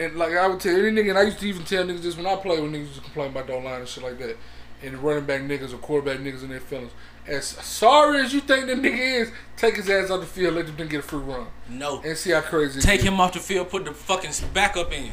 [0.00, 2.16] and like I would tell any nigga, and I used to even tell niggas this
[2.16, 4.36] when I played when niggas used to complain about the line and shit like that,
[4.82, 6.92] and running back niggas or quarterback niggas and their feelings.
[7.26, 10.66] As sorry as you think the nigga is, take his ass off the field, let
[10.66, 12.00] the nigga get a free run, no.
[12.02, 12.78] and see how crazy.
[12.78, 13.06] it Take is.
[13.06, 15.12] him off the field, put the fucking backup in.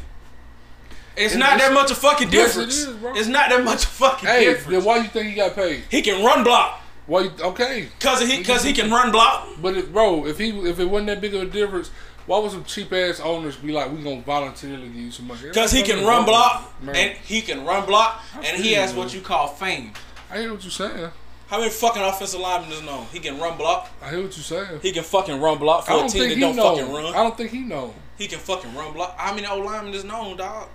[1.15, 2.85] It's And not that much of fucking Yes, it difference.
[3.01, 3.13] bro.
[3.15, 4.67] It's not that much of fucking Hey, difference.
[4.69, 5.83] then why you think he got paid?
[5.89, 6.79] He can run block.
[7.07, 7.21] Why?
[7.21, 9.47] You, okay, Cause he, cause he can run block.
[9.61, 11.89] but it, bro, if he if it wasn't that big of a difference,
[12.27, 15.49] why would some cheap ass owners be like, we gonna voluntarily give you some money?
[15.53, 16.95] Cause he can run block, Man.
[16.95, 18.99] and he can run block, I and he has man.
[19.05, 19.91] what you call fame.
[20.29, 21.09] I hear what you're saying.
[21.47, 23.05] How many fucking offensive linemen is known?
[23.13, 23.89] He can run block.
[24.01, 24.81] I hear what you're saying.
[24.81, 26.75] He can fucking run block I for a don't team that don't know.
[26.75, 27.05] fucking run.
[27.05, 27.93] I don't think he know.
[28.17, 29.17] He can fucking run block.
[29.17, 30.67] How many old linemen is known, dog?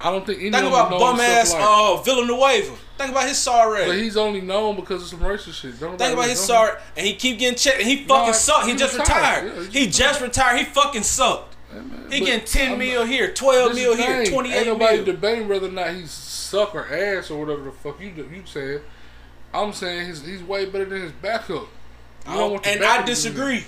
[0.00, 2.76] I don't think any Think about bum ass like, uh, Villanueva.
[2.98, 3.86] Think about his sorry.
[3.86, 5.78] But he's only known because of some racist shit.
[5.80, 8.66] Don't Think about his sorry, and he keep getting checked, and he fucking I- sucked.
[8.66, 9.44] He, he just retired.
[9.44, 9.64] retired.
[9.66, 10.58] Yeah, he he just retired.
[10.58, 11.54] He fucking sucked.
[11.70, 11.78] Hey,
[12.10, 14.32] He but getting 10 I'm mil not- here, 12 this mil here, thing.
[14.32, 15.04] 28 Ain't nobody mil.
[15.06, 18.82] debating whether or not he's suck or ass or whatever the fuck you you said.
[19.52, 21.66] I'm saying he's he's way better than his backup.
[22.26, 23.64] I don't don't- want the and I disagree.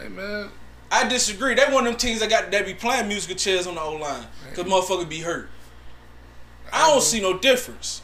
[0.00, 0.50] Hey man,
[0.90, 1.54] I disagree.
[1.54, 3.94] They one of them teams that got that be playing musical chairs on the O
[3.96, 5.48] line because motherfucker be hurt.
[6.72, 8.02] I don't see no difference.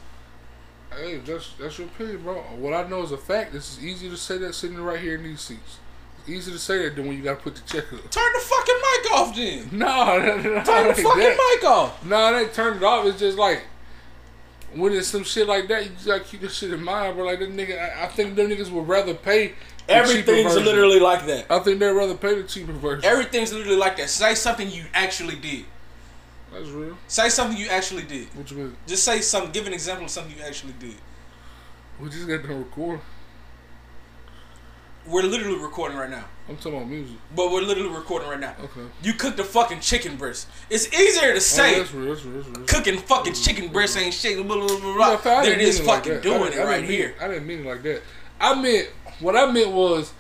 [0.97, 2.37] hey, that's that's your opinion, bro.
[2.57, 3.53] What I know is a fact.
[3.53, 5.79] This is easy to say that sitting right here in these seats.
[6.20, 8.11] It's easy to say that than when you gotta put the check up.
[8.11, 9.68] Turn the fucking mic off then.
[9.73, 11.57] No, no, no, Turn the fucking that.
[11.61, 12.05] mic off.
[12.05, 13.07] No, it ain't turn it off.
[13.07, 13.62] It's just like
[14.75, 17.16] when it's some shit like that, you just gotta keep this shit in mind.
[17.16, 19.55] But like that nigga, I, I think them niggas would rather pay.
[19.88, 21.47] Everything's literally like that.
[21.51, 23.05] I think they'd rather pay the cheaper version.
[23.05, 24.09] Everything's literally like that.
[24.11, 25.64] Say something you actually did.
[26.53, 26.97] That's real.
[27.09, 28.29] Say something you actually did.
[28.35, 28.77] What you mean?
[28.87, 29.51] Just say something.
[29.53, 30.94] Give an example of something you actually did.
[32.01, 33.01] We just got done record.
[35.07, 36.25] We're literally recording right now.
[36.49, 37.16] I'm talking about music.
[37.37, 38.55] But we're literally recording right now.
[38.62, 38.81] Okay.
[39.03, 40.49] You cooked a fucking chicken breast.
[40.70, 42.14] It's easier to Oh, say that's real.
[42.14, 42.42] That's real.
[42.42, 42.66] That's real.
[42.66, 46.05] cooking fucking chicken breast ain't shit, blah, blah, blah, blah, Yeah, I it is like
[46.05, 46.18] fucking.
[46.18, 47.14] I doing it right mean- here.
[47.20, 48.03] I didn't mean it like that.
[48.40, 48.88] I meant
[49.20, 50.12] what I meant was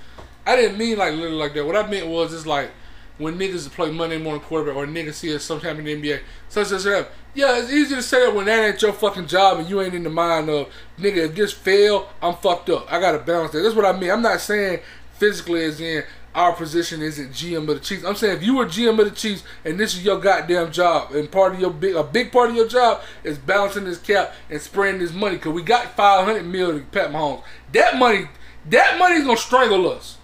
[0.46, 1.64] I didn't mean like literally like that.
[1.64, 2.70] What I meant was it's like
[3.18, 6.72] when niggas play Monday morning quarterback or niggas see us sometime in the NBA, such
[6.72, 7.10] as that.
[7.34, 9.94] Yeah, it's easy to say that when that ain't your fucking job and you ain't
[9.94, 11.28] in the mind of nigga.
[11.28, 12.92] If this fail, I'm fucked up.
[12.92, 13.62] I gotta balance that.
[13.62, 14.10] That's what I mean.
[14.10, 14.80] I'm not saying
[15.12, 16.04] physically as in
[16.34, 18.04] our position isn't GM of the Chiefs.
[18.04, 21.12] I'm saying if you were GM of the Chiefs and this is your goddamn job
[21.12, 24.34] and part of your big a big part of your job is balancing this cap
[24.50, 27.44] and spraying this money because we got 500 mil to Pat Mahomes.
[27.72, 28.28] That money,
[28.70, 30.18] that money's gonna strangle us.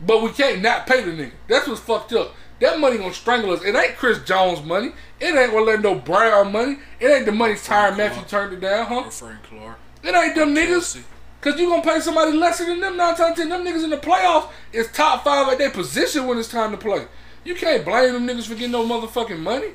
[0.00, 1.32] But we can't not pay the nigga.
[1.48, 2.34] That's what's fucked up.
[2.60, 3.62] That money gonna strangle us.
[3.64, 4.92] It ain't Chris Jones money.
[5.18, 6.78] It ain't Orlando Brown money.
[6.98, 9.02] It ain't the money Tyrann Mathieu turned it down, huh?
[9.04, 9.78] Referring Clark.
[10.02, 11.02] It ain't them niggas.
[11.40, 13.48] Cause you gonna pay somebody lesser than them nine times ten.
[13.48, 16.76] Them niggas in the playoffs is top five at their position when it's time to
[16.76, 17.06] play.
[17.44, 19.68] You can't blame them niggas for getting no motherfucking money.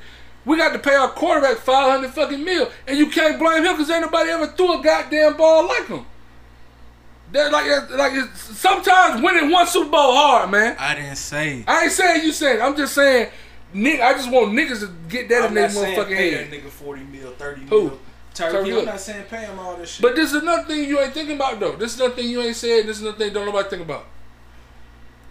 [0.45, 3.73] We got to pay our quarterback five hundred fucking mil, and you can't blame him
[3.73, 6.05] because ain't nobody ever threw a goddamn ball like him.
[7.31, 10.75] That like like sometimes winning one Super Bowl hard, man.
[10.79, 11.63] I didn't say.
[11.67, 12.59] I ain't saying you said.
[12.59, 13.29] I'm just saying,
[13.73, 14.01] nigga.
[14.01, 16.51] I just want niggas to get that I'm in their motherfucking pay head.
[16.51, 17.83] that nigga 40 mil, 30 Who?
[17.83, 17.99] mil.
[18.33, 18.57] Turkey.
[18.57, 20.01] Turkey I'm not saying pay him all this shit.
[20.01, 21.75] But this is another thing you ain't thinking about though.
[21.75, 22.85] This is another thing you ain't said.
[22.85, 24.05] This is another thing don't nobody think about.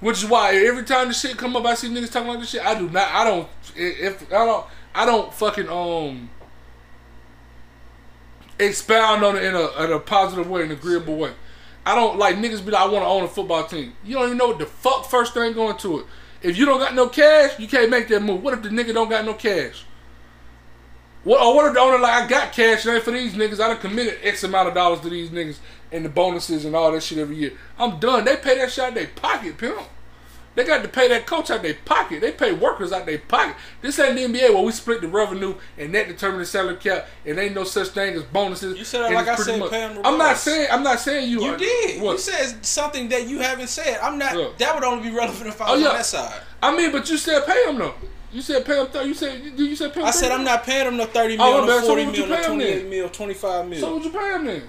[0.01, 2.51] Which is why every time the shit come up, I see niggas talking like this
[2.51, 2.65] shit.
[2.65, 3.09] I do not.
[3.11, 3.49] I don't.
[3.77, 6.31] If I don't, I don't fucking um
[8.59, 11.33] expound on it in a in a positive way, in an agreeable way.
[11.87, 13.95] I don't like niggas be like, I want to own a football team.
[14.05, 16.07] You don't even know what the fuck first thing going to it.
[16.43, 18.43] If you don't got no cash, you can't make that move.
[18.43, 19.85] What if the nigga don't got no cash?
[21.25, 23.61] What or what if the owner like I got cash and ain't for these niggas?
[23.61, 25.59] I done committed X amount of dollars to these niggas
[25.91, 27.53] and the bonuses and all that shit every year.
[27.79, 28.25] I'm done.
[28.25, 29.81] They pay that shit out their pocket, pimp.
[30.55, 32.21] They got to pay that coach out of their pocket.
[32.21, 33.57] They pay workers out of their pocket.
[33.83, 37.09] This ain't the NBA where we split the revenue and that determines the salary cap
[37.27, 38.79] and ain't no such thing as bonuses.
[38.79, 41.43] You said that like I said, pay 'em I'm not saying I'm not saying you.
[41.43, 42.01] you are- did.
[42.03, 42.13] What?
[42.13, 43.99] You said something that you haven't said.
[44.01, 44.37] I'm not.
[44.39, 44.49] Yeah.
[44.59, 45.89] That would only be relevant if I Oh, was yeah.
[45.89, 46.41] on that side.
[46.63, 47.95] I mean, but you said pay them though.
[48.33, 48.87] You said pay him.
[48.89, 50.07] Th- you said you you said pay him.
[50.07, 51.81] I said I'm not paying him no 30 Oh, mil, my no bad.
[51.83, 52.91] So 40 would mil, no 28 then?
[52.91, 53.81] mil, 25 mil.
[53.81, 54.63] So would you pay him then?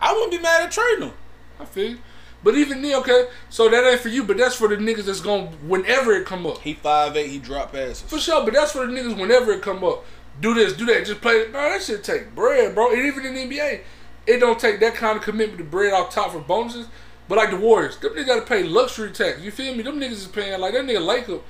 [0.00, 1.14] I wouldn't be mad at trading him.
[1.60, 1.90] I feel.
[1.90, 1.98] you.
[2.42, 5.20] But even then, okay, so that ain't for you, but that's for the niggas that's
[5.20, 6.58] going whenever it come up.
[6.58, 8.00] He five eight, he drop passes.
[8.02, 10.04] For sure, but that's for the niggas whenever it come up.
[10.40, 11.34] Do this, do that, just play.
[11.34, 11.52] It.
[11.52, 12.92] Bro, that shit take bread, bro.
[12.92, 13.82] And even in the NBA,
[14.26, 16.86] it don't take that kind of commitment to bread off top for bonuses.
[17.28, 19.40] But like the Warriors, them niggas gotta pay luxury tax.
[19.40, 19.82] You feel me?
[19.82, 21.40] Them niggas is paying like that nigga Laker.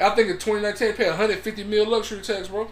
[0.00, 2.64] I think in 2019 pay 150 mil luxury tax, bro.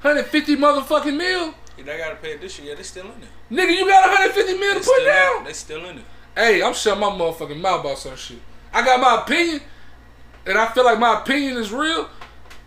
[0.00, 1.54] 150 motherfucking mil.
[1.76, 3.66] If they got to pay it this year, yeah, they still in there.
[3.66, 5.44] Nigga, you got 150 mil They to put down.
[5.44, 6.04] They still in there.
[6.38, 8.38] Hey, I'm shutting my motherfucking mouth about some shit.
[8.72, 9.60] I got my opinion,
[10.46, 12.08] and I feel like my opinion is real,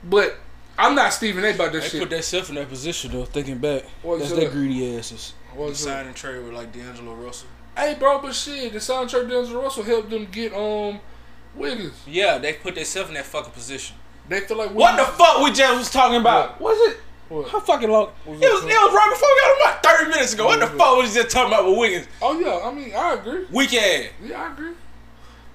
[0.03, 0.35] but
[0.77, 1.51] I'm not Stephen A.
[1.51, 1.91] about that They shit.
[1.93, 3.23] They put themselves in that position though.
[3.23, 4.51] Thinking back, What that's their said?
[4.51, 5.33] greedy asses.
[5.53, 7.47] What They you sign and trade with like D'Angelo Russell.
[7.77, 10.99] hey, bro, but shit, the soundtrack D'Angelo Russell helped them get um
[11.55, 11.93] Wiggins.
[12.05, 13.95] Yeah, they put themselves in that fucking position.
[14.27, 16.59] They feel like What the fuck we just was talking about?
[16.59, 16.97] Was it?
[17.31, 17.47] What?
[17.47, 18.09] How fucking long?
[18.25, 20.45] It was was, that it was right before we got on about 30 minutes ago.
[20.47, 22.07] What the fuck was just talking about with Wiggins?
[22.21, 23.45] Oh yeah, I mean I agree.
[23.49, 24.09] Weak ass.
[24.21, 24.73] Yeah, I agree.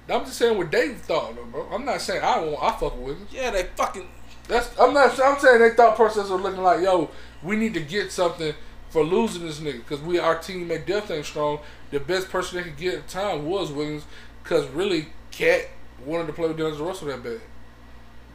[0.09, 1.67] I'm just saying what they thought, though, bro.
[1.71, 3.31] I'm not saying I want I fuck with Wiggins.
[3.31, 4.07] Yeah, they fucking.
[4.47, 5.19] That's I'm not.
[5.19, 7.11] I'm saying they thought process was looking like, yo,
[7.43, 8.55] we need to get something
[8.89, 11.59] for losing this nigga because we our team at depth ain't strong.
[11.91, 14.05] The best person they could get at the time was Wiggins
[14.41, 15.67] because really Cat
[16.03, 17.41] wanted to play with D'Angelo Russell that bad.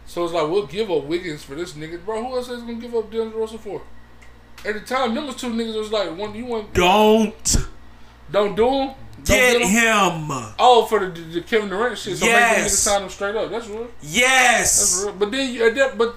[0.06, 2.22] So it's like we'll give up Wiggins for this nigga, bro.
[2.24, 3.82] Who else is gonna give up D'Angelo Russell for?
[4.64, 7.56] At the time, them was two niggas was like, one you want Don't
[8.30, 8.90] don't do him.
[9.24, 9.68] Don't get him.
[9.68, 10.30] him.
[10.58, 12.16] Oh, for the, the Kevin Durant shit.
[12.18, 12.78] So make them niggas Yes.
[12.78, 13.50] sign him straight up.
[13.50, 13.88] That's real.
[14.02, 14.02] Yes.
[14.02, 15.04] That's Yes.
[15.04, 15.14] real.
[15.14, 16.16] But then you, that, but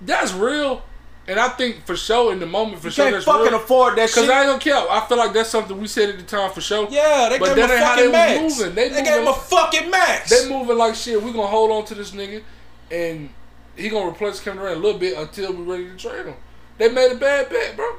[0.00, 0.82] that's real.
[1.26, 3.54] And I think for sure in the moment for You sure can't that's fucking real.
[3.56, 4.28] afford that Cause.
[4.28, 4.76] I ain't gonna care.
[4.90, 6.86] I feel like that's something we said at the time for sure.
[6.90, 8.42] yeah, they But gave him a ain't how fucking they max.
[8.42, 8.74] was moving.
[8.74, 10.30] They They, gave him a fucking max.
[10.30, 11.22] They moving like shit.
[11.22, 12.42] We gonna hold on to this nigga,
[12.90, 13.30] and
[13.76, 16.34] he gonna replace Kevin Durant a little bit until we're ready to trade him.
[16.78, 17.96] They made a bad bet, bro.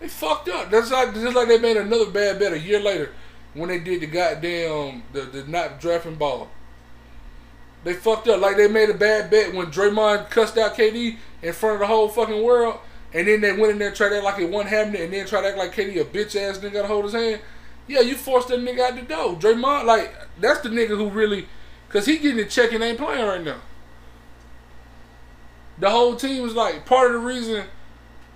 [0.00, 0.70] They fucked up.
[0.70, 3.12] That's like just like they made another bad bet a year later
[3.54, 6.48] when they did the goddamn the, the not drafting ball.
[7.84, 11.52] They fucked up like they made a bad bet when Draymond cussed out KD in
[11.52, 12.78] front of the whole fucking world,
[13.14, 15.12] and then they went in there and tried to act like it wasn't happening, and
[15.12, 17.40] then tried to act like KD a bitch ass nigga to hold his hand.
[17.86, 19.34] Yeah, you forced that nigga out the door.
[19.34, 21.46] Draymond, like that's the nigga who really,
[21.90, 23.60] cause he getting a check and ain't playing right now.
[25.78, 27.64] The whole team was like part of the reason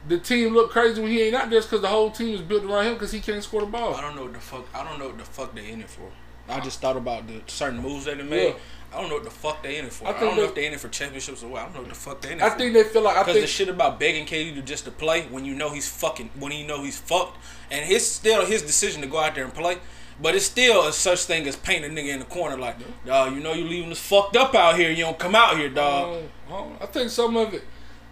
[0.07, 2.43] the team looked crazy when he ain't out there is because the whole team is
[2.43, 3.95] built around him because he can't score the ball.
[3.95, 4.67] I don't know what the fuck.
[4.75, 6.11] I don't know what the fuck they in it for.
[6.49, 8.49] I just thought about the certain moves that they made.
[8.49, 8.55] Yeah.
[8.93, 10.07] I don't know what the fuck they in it for.
[10.07, 11.62] I I, don't know if they in it for championships or what.
[11.62, 12.55] I don't know what the fuck they in it I for.
[12.55, 14.90] I think they feel like I Because the shit about begging KD to just to
[14.90, 17.38] play when you know he's fucking when you know he's fucked
[17.71, 19.79] and it's still his decision to go out there and play.
[20.20, 23.35] But it's still a such thing as painting a nigga in the corner like, dog,
[23.35, 24.90] you know you leaving us fucked up out here.
[24.90, 26.22] You don't come out here, dog.
[26.48, 27.64] Um, um, I think some of it.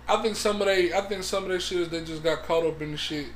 [0.09, 0.93] I think some of they.
[0.93, 3.27] I think some of their shit is they just got caught up in the shit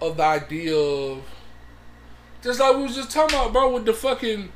[0.00, 1.22] of the idea of
[2.42, 4.52] just like we was just talking about, bro, with the fucking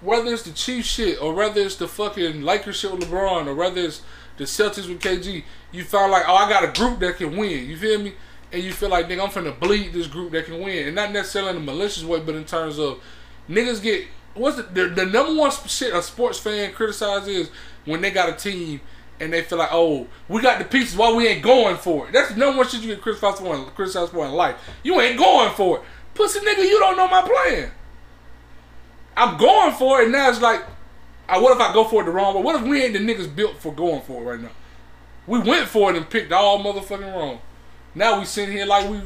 [0.00, 3.54] whether it's the Chief shit or whether it's the fucking Lakers shit with LeBron or
[3.54, 4.02] whether it's
[4.36, 5.44] the Celtics with KG.
[5.72, 7.68] You found like, oh, I got a group that can win.
[7.68, 8.14] You feel me?
[8.54, 11.10] And you feel like, nigga, I'm finna bleed this group that can win, and not
[11.10, 13.02] necessarily in a malicious way, but in terms of
[13.50, 17.50] niggas get what's the the, the number one shit a sports fan criticizes is
[17.84, 18.80] when they got a team
[19.18, 22.12] and they feel like, oh, we got the pieces, why we ain't going for it?
[22.12, 24.56] That's the number one shit you get criticized for in, criticized for in life.
[24.84, 25.82] You ain't going for it,
[26.14, 26.62] pussy nigga.
[26.62, 27.72] You don't know my plan.
[29.16, 30.64] I'm going for it, and now it's like
[31.28, 32.42] what if I go for it the wrong way?
[32.42, 34.50] What if we ain't the niggas built for going for it right now?
[35.26, 37.40] We went for it and picked all motherfucking wrong.
[37.94, 39.00] Now we sitting here like we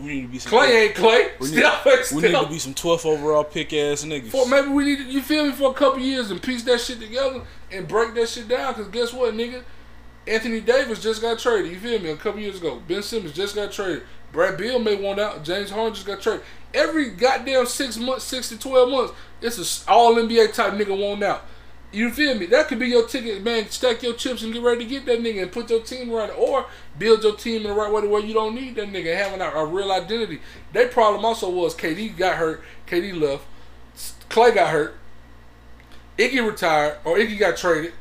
[0.00, 1.30] We need to be some Klay ain't Klay.
[1.40, 2.20] We need, Still, we still.
[2.20, 4.28] need to be some 12th overall pick ass niggas.
[4.30, 6.80] For maybe we need to, you feel me for a couple years and piece that
[6.80, 8.74] shit together and break that shit down.
[8.74, 9.62] Cause guess what, nigga?
[10.26, 11.72] Anthony Davis just got traded.
[11.72, 12.10] You feel me?
[12.10, 14.02] A couple years ago, Ben Simmons just got traded.
[14.30, 15.42] Brad Beal may want out.
[15.42, 16.44] James Harden just got traded.
[16.74, 21.22] Every goddamn six months, six to twelve months, it's a all NBA type nigga want
[21.22, 21.44] out.
[21.90, 22.46] You feel me?
[22.46, 23.70] That could be your ticket, man.
[23.70, 26.30] Stack your chips and get ready to get that nigga and put your team right,
[26.36, 26.66] or
[26.98, 29.40] build your team in the right way to where you don't need that nigga having
[29.40, 30.40] a, a real identity.
[30.72, 33.46] Their problem also was KD got hurt, KD left,
[34.28, 34.96] Klay got hurt,
[36.18, 37.94] Iggy retired, or Iggy got traded,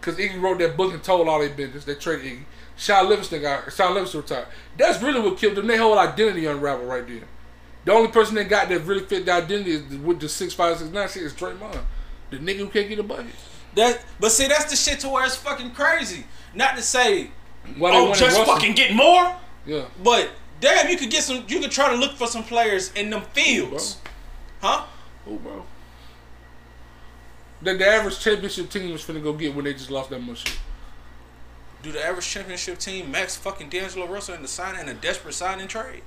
[0.00, 1.84] because Iggy wrote that book and told all their business.
[1.84, 2.44] They traded Iggy.
[2.78, 4.46] Shaun Livingston got Shaun Livingston retired.
[4.78, 5.66] That's really what killed them.
[5.66, 7.24] Their whole identity unraveled right there.
[7.84, 10.90] The only person they got that really fit the identity with the six five six
[10.90, 11.80] nine shit is Draymond,
[12.30, 13.26] the nigga who can't get a bucket.
[13.74, 16.24] That, but see, that's the shit to where it's fucking crazy.
[16.54, 17.30] Not to say,
[17.76, 18.54] Why they oh, wanted just Russell.
[18.54, 19.34] fucking get more.
[19.66, 19.84] yeah.
[20.02, 21.44] But damn, you could get some.
[21.48, 23.98] You could try to look for some players in them fields,
[24.60, 24.84] huh?
[25.26, 25.64] Oh, bro.
[27.62, 30.46] That the average championship team was finna go get when they just lost that much
[30.46, 30.58] shit.
[31.82, 35.34] Do the average championship team max fucking D'Angelo Russell in the sign in a desperate
[35.34, 36.02] signing trade?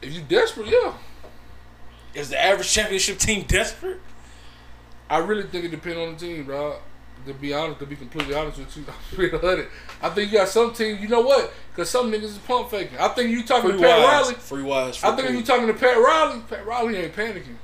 [0.00, 0.94] If you desperate, yeah.
[2.14, 4.00] Is the average championship team desperate?
[5.08, 6.76] I really think it depends on the team, dog.
[7.26, 9.68] To be honest, to be completely honest with you, I'm really hundred.
[10.02, 10.98] I think you got some team.
[11.00, 11.52] You know what?
[11.70, 12.98] Because some niggas is pump faking.
[12.98, 14.34] I think you talking Free to Pat wise, Riley.
[14.34, 15.04] free wise.
[15.04, 17.56] I think you talking to Pat Riley, Pat Riley ain't panicking.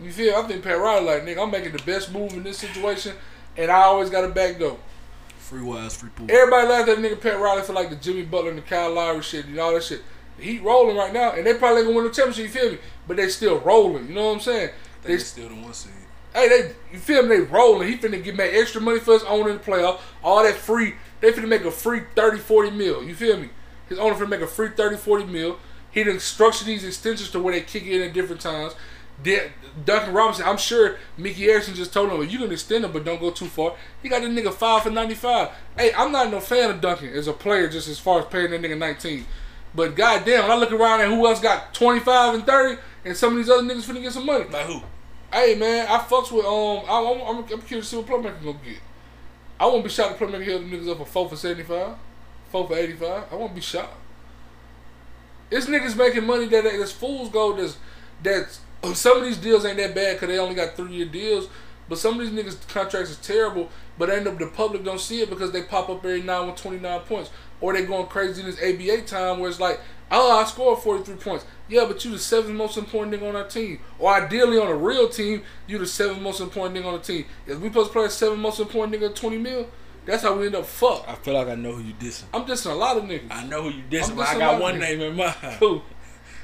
[0.00, 0.36] You feel?
[0.36, 1.42] I think Pat Riley like nigga.
[1.42, 3.14] I'm making the best move in this situation,
[3.56, 4.78] and I always got a back door.
[5.38, 6.26] free wise, free pool.
[6.30, 9.22] Everybody laughed at nigga Pat Riley for like the Jimmy Butler and the Kyle Lowry
[9.22, 10.02] shit and all that shit.
[10.42, 12.44] Heat rolling right now, and they probably gonna win the championship.
[12.44, 12.78] You feel me?
[13.06, 14.08] But they still rolling.
[14.08, 14.70] You know what I'm saying?
[15.02, 15.92] They They still the one seed.
[16.34, 17.36] Hey, they you feel me?
[17.36, 17.88] They rolling.
[17.88, 20.00] He finna get make extra money for his owner in the playoff.
[20.22, 20.94] All that free.
[21.20, 23.02] They finna make a free 30, 40 mil.
[23.04, 23.50] You feel me?
[23.88, 25.58] His owner finna make a free 30, 40 mil.
[25.90, 28.74] He done structure these extensions to where they kick in at different times.
[29.22, 29.52] Did-
[29.84, 33.20] Duncan Robinson, I'm sure Micky Arison just told him, you can extend him, but don't
[33.20, 33.74] go too far.
[34.02, 35.48] He got the nigga five for 95.
[35.76, 38.50] Hey, I'm not no fan of Duncan as a player, just as far as paying
[38.50, 39.24] that nigga 19.
[39.74, 43.38] But goddamn, I look around at who else got 25 and 30, and some of
[43.38, 44.44] these other niggas finna get some money.
[44.44, 44.82] By who?
[45.32, 46.84] Hey man, I fucks with um.
[46.88, 48.80] I, I'm, I'm, I'm curious to see what playmaker gonna get.
[49.58, 51.96] I won't be shocked if playmaker held them niggas up for four for seventy five,
[52.50, 53.24] four for eighty five.
[53.30, 53.94] I won't be shocked.
[55.50, 57.58] It's niggas making money that that's fool's gold.
[57.58, 57.78] That's
[58.22, 58.60] that's
[58.98, 61.48] some of these deals ain't that bad because they only got three year deals.
[61.88, 63.68] But some of these niggas contracts is terrible.
[63.98, 66.56] But end up the public don't see it because they pop up every nine with
[66.56, 67.30] twenty nine points,
[67.62, 71.04] or they going crazy in this ABA time where it's like, oh, I scored forty
[71.04, 71.46] three points.
[71.68, 73.78] Yeah, but you the seventh most important nigga on our team.
[73.98, 77.24] Or ideally on a real team, you the seventh most important nigga on the team.
[77.46, 79.68] If we supposed to play a seventh most important nigga at twenty mil,
[80.04, 81.08] that's how we end up fucked.
[81.08, 82.24] I feel like I know who you dissing.
[82.34, 83.30] I'm dissing a lot of niggas.
[83.30, 85.34] I know who you dissing, I'm but I got one name in mind.
[85.60, 85.80] Who?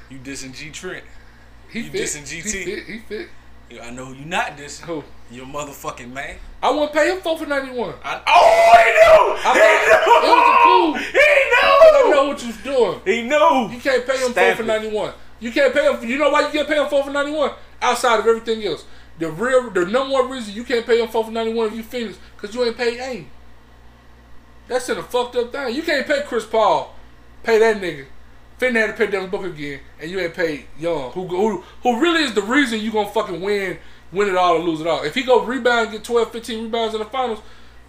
[0.09, 1.03] You dissing G Trent.
[1.69, 2.01] He You fit.
[2.01, 2.43] dissing GT?
[2.43, 2.83] He fit.
[2.85, 3.29] He fit.
[3.81, 4.81] I know who you not dissing.
[4.85, 5.03] Who?
[5.29, 6.37] Your motherfucking man.
[6.61, 7.93] I want to pay him four for ninety one.
[8.03, 9.35] I, oh, he knew.
[9.45, 10.95] I he knew.
[10.95, 12.15] I He knew.
[12.15, 13.01] know what you doing.
[13.05, 13.69] He knew.
[13.75, 15.13] You can't pay him Stamp four for ninety one.
[15.39, 16.09] You can't pay him.
[16.09, 17.51] You know why you can't pay him four for ninety one?
[17.81, 18.85] Outside of everything else,
[19.19, 21.75] the real, the number one reason you can't pay him four for ninety one if
[21.75, 23.29] you finish, cause you ain't paid aim.
[24.67, 25.75] That's in a fucked up thing.
[25.75, 26.95] You can't pay Chris Paul,
[27.43, 28.05] pay that nigga.
[28.59, 31.99] Finn had to pay Devin Booker again, and you ain't paid Young, who who who
[32.01, 33.77] really is the reason you gonna fucking win,
[34.11, 35.03] win it all or lose it all.
[35.03, 37.39] If he go rebound and get 12, 15 rebounds in the finals,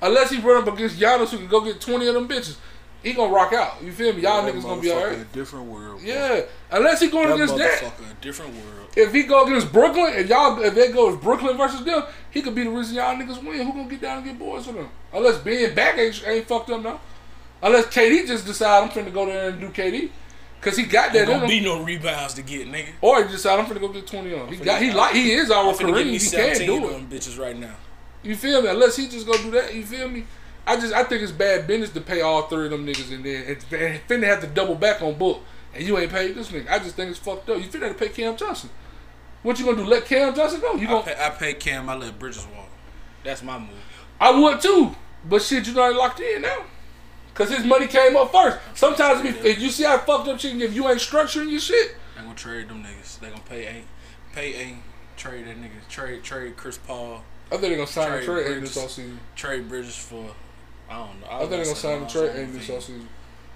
[0.01, 2.57] unless he run up against Giannis who can go get twenty of them bitches,
[3.03, 3.83] he gonna rock out.
[3.83, 4.23] You feel me?
[4.23, 5.19] Y'all niggas gonna be alright.
[5.19, 6.01] A different world.
[6.01, 6.07] bro.
[6.09, 7.83] Yeah, unless he going That against that.
[7.83, 8.89] a different world.
[8.97, 12.43] If he go against Brooklyn, if y'all if they go with Brooklyn versus them, he
[12.43, 13.65] could be the reason y'all niggas win.
[13.67, 14.89] Who gonna get down and get boys for them?
[15.13, 17.01] Unless being back ain't, ain't fucked up now.
[17.63, 20.11] Unless KD just decide I'm finna go there and do KD,
[20.61, 22.89] cause he got that There gonna be no rebounds to get, nigga.
[23.01, 24.49] Or he decide I'm finna go get 20 on.
[24.49, 26.05] He got he like he is our Kareem.
[26.05, 26.93] He can 17 do it.
[26.93, 27.75] them bitches right now.
[28.23, 28.69] You feel me?
[28.69, 29.75] Unless he just go do that.
[29.75, 30.25] You feel me?
[30.67, 33.25] I just I think it's bad business to pay all three of them niggas and
[33.25, 35.41] then and, finna have to double back on book
[35.75, 36.71] and you ain't paid this nigga.
[36.71, 37.59] I just think it's fucked up.
[37.59, 38.71] You finna have to pay Cam Johnson.
[39.43, 39.85] What you gonna do?
[39.85, 40.75] Let Cam Johnson go?
[40.75, 41.03] You I gonna?
[41.03, 42.69] pay, I pay Cam, I let Bridges walk.
[43.25, 43.71] That's my move.
[44.21, 46.65] I would too, but shit, you know I locked in now.
[47.35, 48.59] Cause his money came up first.
[48.75, 51.95] Sometimes if, if you see how fucked up shit, if you ain't structuring your shit,
[52.17, 53.19] They gonna trade them niggas.
[53.21, 53.87] They gonna pay ain't
[54.35, 54.79] pay ain't
[55.17, 55.87] trade that nigga.
[55.89, 57.23] Trade trade Chris Paul.
[57.47, 58.75] I think they gonna sign a Trade trade Bridges.
[58.75, 59.17] this offseason.
[59.37, 60.35] Trade Bridges for
[60.89, 61.27] I don't know.
[61.31, 63.07] I think they gonna sign a trade ain't this offseason.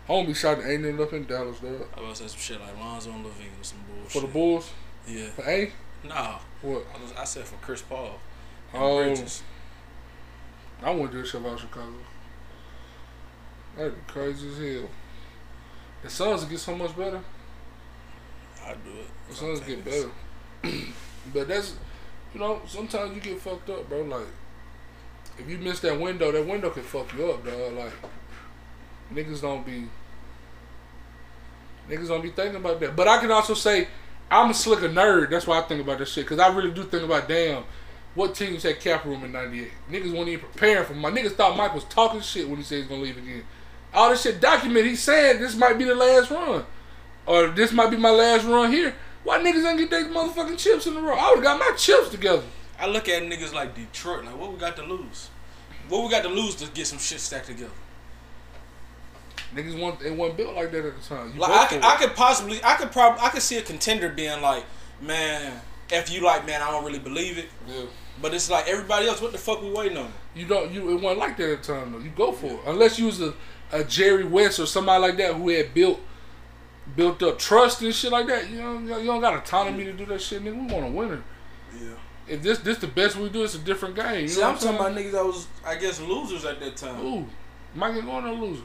[0.09, 1.87] I be shot ain't end up in Dallas, dog.
[1.97, 4.12] I was say some shit like Lonzo and LaVine or some bullshit.
[4.12, 4.70] For the Bulls,
[5.09, 5.72] Yeah, for A,
[6.05, 6.85] Nah, What?
[6.95, 8.18] I, was, I said for Chris Paul.
[8.72, 9.03] and Oh.
[9.03, 9.43] Bridges.
[10.83, 11.95] I wouldn't do a show about Chicago.
[13.77, 14.89] That'd be crazy as hell.
[16.03, 17.20] The Suns get so much better.
[18.64, 19.07] I'd do it.
[19.29, 20.11] The Suns get better.
[21.33, 21.75] but that's,
[22.33, 24.03] you know, sometimes you get fucked up, bro.
[24.03, 24.27] Like,
[25.39, 27.72] if you miss that window, that window can fuck you up, dog.
[27.72, 27.93] Like,
[29.12, 29.89] niggas don't be,
[31.89, 32.95] niggas don't be thinking about that.
[32.95, 33.89] But I can also say,
[34.31, 35.31] I'm a slicker nerd.
[35.31, 36.27] That's why I think about this shit.
[36.27, 37.64] Because I really do think about, damn,
[38.14, 39.70] what teams had cap room in 98?
[39.91, 42.79] Niggas weren't even preparing for my niggas thought Mike was talking shit when he said
[42.79, 43.45] he's going to leave again.
[43.95, 44.90] All this shit documented.
[44.90, 46.64] He said this might be the last run.
[47.26, 48.95] Or this might be my last run here.
[49.22, 51.14] Why niggas ain't get their motherfucking chips in the row?
[51.14, 52.42] I would have got my chips together.
[52.78, 55.30] I look at niggas like Detroit, like what we got to lose?
[55.88, 57.70] What we got to lose to get some shit stacked together?
[59.55, 61.32] Niggas want it wasn't built like that at the time.
[61.32, 61.84] You Like I could.
[61.84, 64.64] I could possibly, I could probably, I could see a contender being like,
[65.01, 67.49] man, if you like, man, I don't really believe it.
[67.68, 67.84] Yeah.
[68.20, 69.20] But it's like everybody else.
[69.20, 70.12] What the fuck we waiting on?
[70.34, 70.72] You don't.
[70.72, 71.99] You it wasn't like that at the time though.
[71.99, 73.34] You go for it unless you was a,
[73.75, 76.01] a Jerry West or somebody like that who had built
[76.97, 78.49] built up trust and shit like that.
[78.49, 80.55] You know, you don't got autonomy to do that shit, nigga.
[80.55, 81.22] We want a winner.
[81.75, 81.89] Yeah.
[82.29, 84.22] If this this the best we do, it's a different game.
[84.22, 87.05] You See, know I'm talking about niggas that was, I guess, losers at that time.
[87.05, 87.27] Ooh,
[87.75, 88.62] Mike ain't going no loser.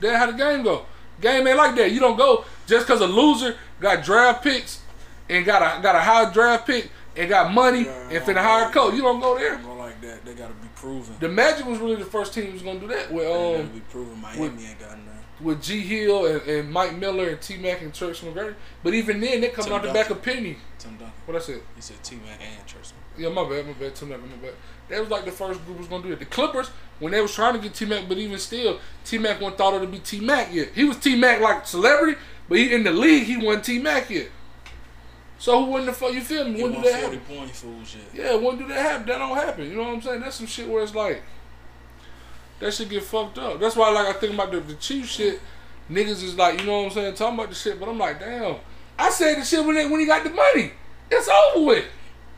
[0.00, 0.86] That's how the game go.
[1.20, 1.92] Game ain't like that.
[1.92, 4.80] You don't go just because a loser got draft picks
[5.28, 8.68] and got a got a high draft pick and got money Yeah, and finna hire
[8.68, 8.94] a coach.
[8.94, 9.56] You don't go there.
[9.56, 10.24] Go like that.
[10.24, 11.16] They gotta be proven.
[11.18, 13.80] The Magic was really the first team who was gonna do that with um be
[13.80, 14.20] proven.
[14.20, 14.80] Miami with- ain't
[15.40, 18.54] with G Hill and, and Mike Miller and T Mac and Church McGrady.
[18.82, 20.56] But even then, they coming Tim out the back of Penny.
[20.78, 21.12] Tim Duncan.
[21.26, 21.60] What I said?
[21.74, 22.92] He said T Mac and Church.
[23.18, 23.94] Yeah, my bad, my bad.
[23.94, 24.54] Tim Mac, my bad.
[24.88, 26.20] That was like the first group was gonna do it.
[26.20, 26.70] The Clippers,
[27.00, 29.74] when they was trying to get T Mac, but even still, T Mac wasn't thought
[29.74, 30.68] of to be T Mac yet.
[30.74, 32.18] He was T Mac like celebrity,
[32.48, 34.28] but he in the league he wasn't T Mac yet.
[35.38, 36.54] So who wouldn't the fuck you feel me?
[36.56, 37.36] He When won did that 40 happen?
[37.36, 38.24] point fools yet.
[38.26, 39.06] Yeah, when do that happen?
[39.06, 39.68] That don't happen.
[39.70, 40.20] You know what I'm saying?
[40.20, 41.22] That's some shit where it's like
[42.60, 43.60] that should get fucked up.
[43.60, 45.40] That's why like I think about the, the Chief shit.
[45.90, 48.18] Niggas is like, you know what I'm saying, talking about the shit, but I'm like,
[48.18, 48.56] damn.
[48.98, 50.72] I said the shit when they, when he got the money.
[51.10, 51.84] It's over with.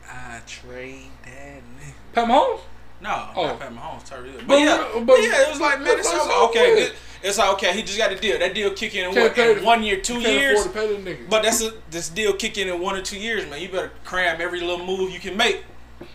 [0.06, 1.92] I trade that nigga.
[2.12, 2.60] Pat Mahomes?
[3.00, 3.46] No, Oh.
[3.46, 4.40] not Pat Mahomes, Tyreek Hill.
[4.40, 6.30] But, But- yeah, but- but, yeah, it was like, man, it's it's over.
[6.32, 6.90] over Okay, with.
[6.90, 8.38] it- it's like, okay, he just got a deal.
[8.38, 10.62] That deal kick in in, what, in one year, two years.
[10.64, 11.28] to pay them niggas.
[11.28, 13.60] But that's a, this deal kick in in one or two years, man.
[13.60, 15.64] You better cram every little move you can make.
[16.00, 16.06] You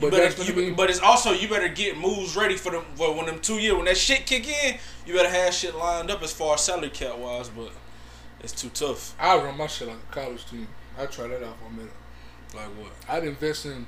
[0.00, 0.74] But better, you, mean.
[0.74, 3.74] but it's also you better get moves ready for them for when them two years
[3.74, 4.78] when that shit kick in.
[5.06, 7.72] You better have shit lined up as far as salary cap wise, but
[8.40, 9.14] it's too tough.
[9.18, 10.66] I run my shit like a college team.
[10.98, 11.92] I try that out for a minute.
[12.54, 12.92] Like what?
[13.08, 13.86] I'd invest in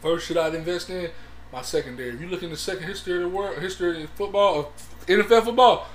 [0.00, 1.10] first shit I'd invest in
[1.52, 2.10] my secondary.
[2.10, 5.44] If you look in the second history of the world, history of football, of NFL
[5.44, 5.86] football,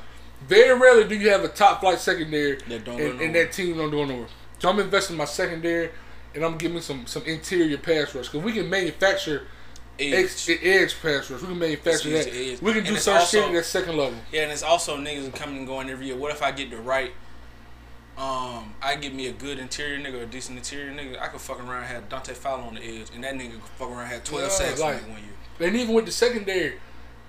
[0.47, 3.77] very rarely do you have a top flight secondary That don't and, and that team
[3.77, 4.27] don't do nowhere.
[4.59, 5.89] So I'm investing in my secondary,
[6.35, 9.47] and I'm giving some some interior pass rush because we can manufacture
[9.99, 10.49] Edge.
[10.49, 11.41] edge, edge pass rush.
[11.41, 12.27] We can manufacture that.
[12.27, 12.61] edge.
[12.61, 14.17] We can do some shit at that second level.
[14.31, 16.15] Yeah, and it's also niggas coming and going every year.
[16.15, 17.11] What if I get the right?
[18.17, 21.19] Um, I get me a good interior nigga, a decent interior nigga.
[21.19, 23.63] I could fuck around and have Dante Fowler on the edge, and that nigga could
[23.77, 25.33] fuck around and have twelve Yeah, sacks like, one year.
[25.63, 26.73] And even with the secondary,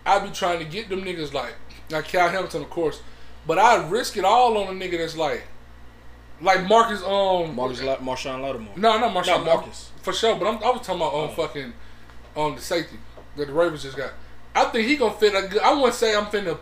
[0.05, 1.55] I'd be trying to get them niggas like
[1.91, 3.01] like Kyle Hamilton, of course,
[3.47, 5.45] but I'd risk it all on a nigga that's like
[6.41, 7.03] like Marcus.
[7.03, 8.77] Um, Marcus, La- Marshon Lattimore.
[8.77, 9.31] No, not Marcus.
[9.31, 9.91] No, Marcus.
[10.03, 10.37] for sure.
[10.37, 11.35] But I'm, I was talking about um Oh.
[11.35, 11.73] fucking
[12.37, 12.97] um the safety
[13.37, 14.13] that the Ravens just got.
[14.55, 15.61] I think he gonna fit a good.
[15.63, 16.59] I wouldn't say I'm finna.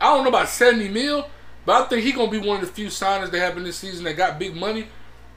[0.00, 1.28] I don't know about seventy mil,
[1.64, 4.04] but I think he gonna be one of the few signers that happened this season
[4.04, 4.88] that got big money.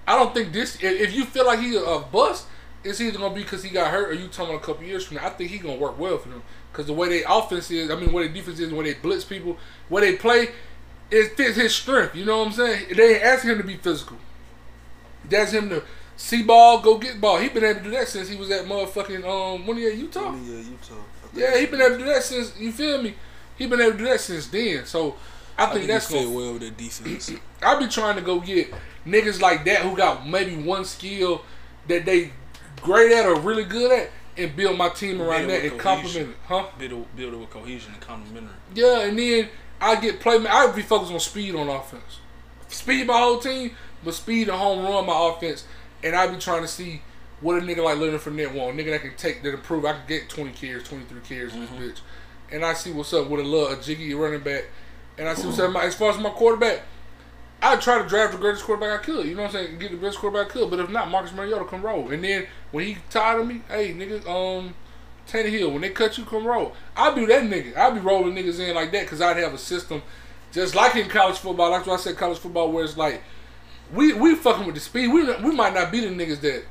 [0.08, 0.78] I don't think this.
[0.82, 2.46] If, you feel like he a bust,
[2.84, 5.06] it's either gonna be because he got hurt or you talking about a couple years
[5.06, 5.26] from now.
[5.28, 7.96] I think he gonna work well for them because the way they offense is, I
[7.96, 9.58] mean, the their defense is, the way they blitz people,
[9.90, 10.50] where they play,
[11.12, 12.16] it fits his strength.
[12.16, 12.86] You know what I'm saying?
[12.96, 14.18] They ain't asking him to be physical.
[15.30, 15.84] That's him to
[16.16, 17.38] see ball, go get ball.
[17.38, 19.96] He been able to do that since he was at motherfucking um when he at
[19.96, 20.34] Utah.
[20.36, 21.04] Yeah, Utah.
[21.34, 23.16] Yeah, he been able to do that since you feel me.
[23.58, 24.86] He been able to do that since then.
[24.86, 25.16] So
[25.58, 26.30] I I think, think that's gonna.
[26.30, 27.32] well with the defense.
[27.62, 28.74] I be trying to go get
[29.06, 31.42] niggas like that who got maybe one skill
[31.88, 32.32] that they
[32.82, 36.36] great at or really good at, and build my team around that and complement it,
[36.46, 36.68] huh?
[36.78, 38.54] build, build it with cohesion and complementary.
[38.76, 39.50] Yeah, and then
[39.82, 40.46] I get play.
[40.48, 42.20] I be focused on speed on offense.
[42.68, 45.66] Speed my whole team, but speed and home run my offense.
[46.04, 47.02] And I be trying to see
[47.42, 48.80] what a nigga like Leonard Fournette want.
[48.80, 49.86] A nigga that can take that improve.
[49.86, 51.84] I can get 20 carries, 23 carries in this mm-hmm.
[51.84, 52.00] bitch.
[52.52, 54.66] And I see what's up with a little a jiggy running back.
[55.18, 55.72] And I see what's up.
[55.72, 56.84] My, as far as my quarterback,
[57.62, 59.26] I try to draft the greatest quarterback I could.
[59.26, 59.80] You know what I'm saying?
[59.80, 60.70] Get the best quarterback I could.
[60.70, 62.12] But if not, Marcus Mariota come roll.
[62.12, 64.76] And then when he tired of me, hey nigga, um,
[65.28, 66.74] Tannehill, when they cut you, come roll.
[66.96, 67.76] I be that nigga.
[67.76, 70.02] I be rolling niggas in like that because I'd have a system
[70.52, 71.72] just like in college football.
[71.72, 73.24] That's why I said college football where it's like
[73.94, 75.08] we we fucking with the speed.
[75.08, 76.64] We we might not be the niggas that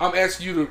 [0.00, 0.70] I'm asking you to.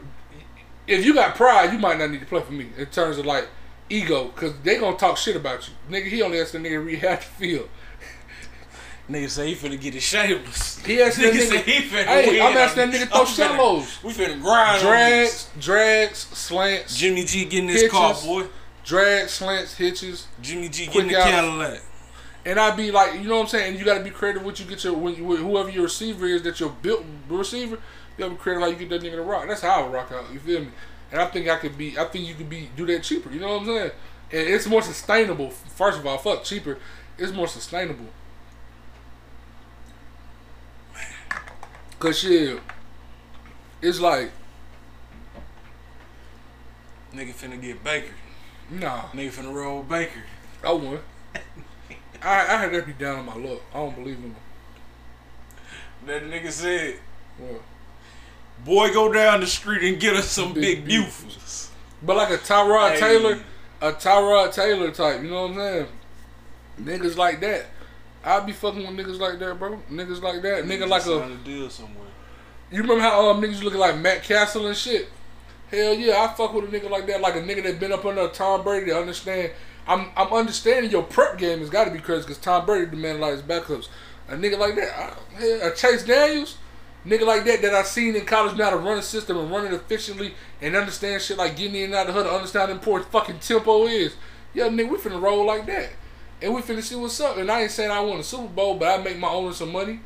[0.86, 3.26] If you got pride, you might not need to play for me in terms of
[3.26, 3.48] like
[3.90, 6.08] ego, because they gonna talk shit about you, nigga.
[6.08, 7.70] He only asked the nigga to rehab the field.
[9.10, 10.80] Nigga say he finna get his shameless.
[10.86, 11.48] He asked that Nigga nigga.
[11.50, 12.42] say he finna hey.
[12.42, 16.98] I'm asking that nigga throw shallows, We finna grind on drags, drags, slants.
[16.98, 17.92] Jimmy G getting his Hitches.
[17.92, 18.46] car, boy.
[18.86, 20.28] drags, slants, hitches.
[20.42, 21.14] Jimmy G getting the.
[21.16, 21.82] Cadillac.
[22.46, 23.78] And I'd be like, you know what I'm saying?
[23.78, 26.44] You got to be creative with you get your when you, whoever your receiver is
[26.44, 27.76] that your built receiver.
[27.76, 29.48] You got to be creative how you get that nigga to rock.
[29.48, 30.32] That's how I would rock out.
[30.32, 30.70] You feel me?
[31.12, 31.98] And I think I could be.
[31.98, 33.30] I think you could be do that cheaper.
[33.32, 33.92] You know what I'm saying?
[34.32, 35.50] And it's more sustainable.
[35.52, 36.78] First of all, fuck cheaper.
[37.18, 38.08] It's more sustainable.
[42.04, 42.60] Cause shit,
[43.82, 44.30] it's like
[47.16, 48.12] Nigga finna get Baker.
[48.70, 49.04] nah.
[49.14, 50.22] Nigga finna roll Baker.
[50.66, 51.00] I won.
[52.22, 53.62] I I had that be down on my luck.
[53.74, 54.36] I don't believe in them.
[56.08, 56.96] That nigga said,
[57.38, 57.62] What?
[58.66, 61.06] boy, go down the street and get us some Big big.
[62.02, 63.00] But like a Tyrod Hey.
[63.00, 63.40] Taylor,
[63.82, 65.88] a Tyrod Taylor type, you know what I'm saying?
[66.82, 67.68] Niggas like that.
[68.24, 69.80] I be fucking with niggas like that, bro.
[69.92, 70.64] Niggas like that.
[70.64, 71.24] Nigga like a.
[71.24, 72.08] A deal somewhere.
[72.72, 75.10] You remember how um niggas looking like Matt Cassel and shit?
[75.70, 78.06] Hell yeah, I fuck with a nigga like that, like a nigga that been up
[78.06, 79.52] under Tom Brady to understand.
[79.88, 83.22] I'm I'm understanding your prep game has got to be crazy because Tom Brady demanded
[83.22, 83.90] like his backups.
[84.30, 86.58] A nigga like that, I, hell, a Chase Daniels,
[87.06, 89.66] nigga like that that I seen in college now to run a system and run
[89.66, 92.70] it efficiently and understand shit like getting in and out of the hood, to understand
[92.70, 94.16] how important fucking tempo is.
[94.54, 95.90] Yeah, nigga, we finna roll like that,
[96.44, 97.38] and we finna see what's up.
[97.38, 99.72] And I ain't saying I won a Super Bowl, but I make my own some
[99.72, 100.02] money.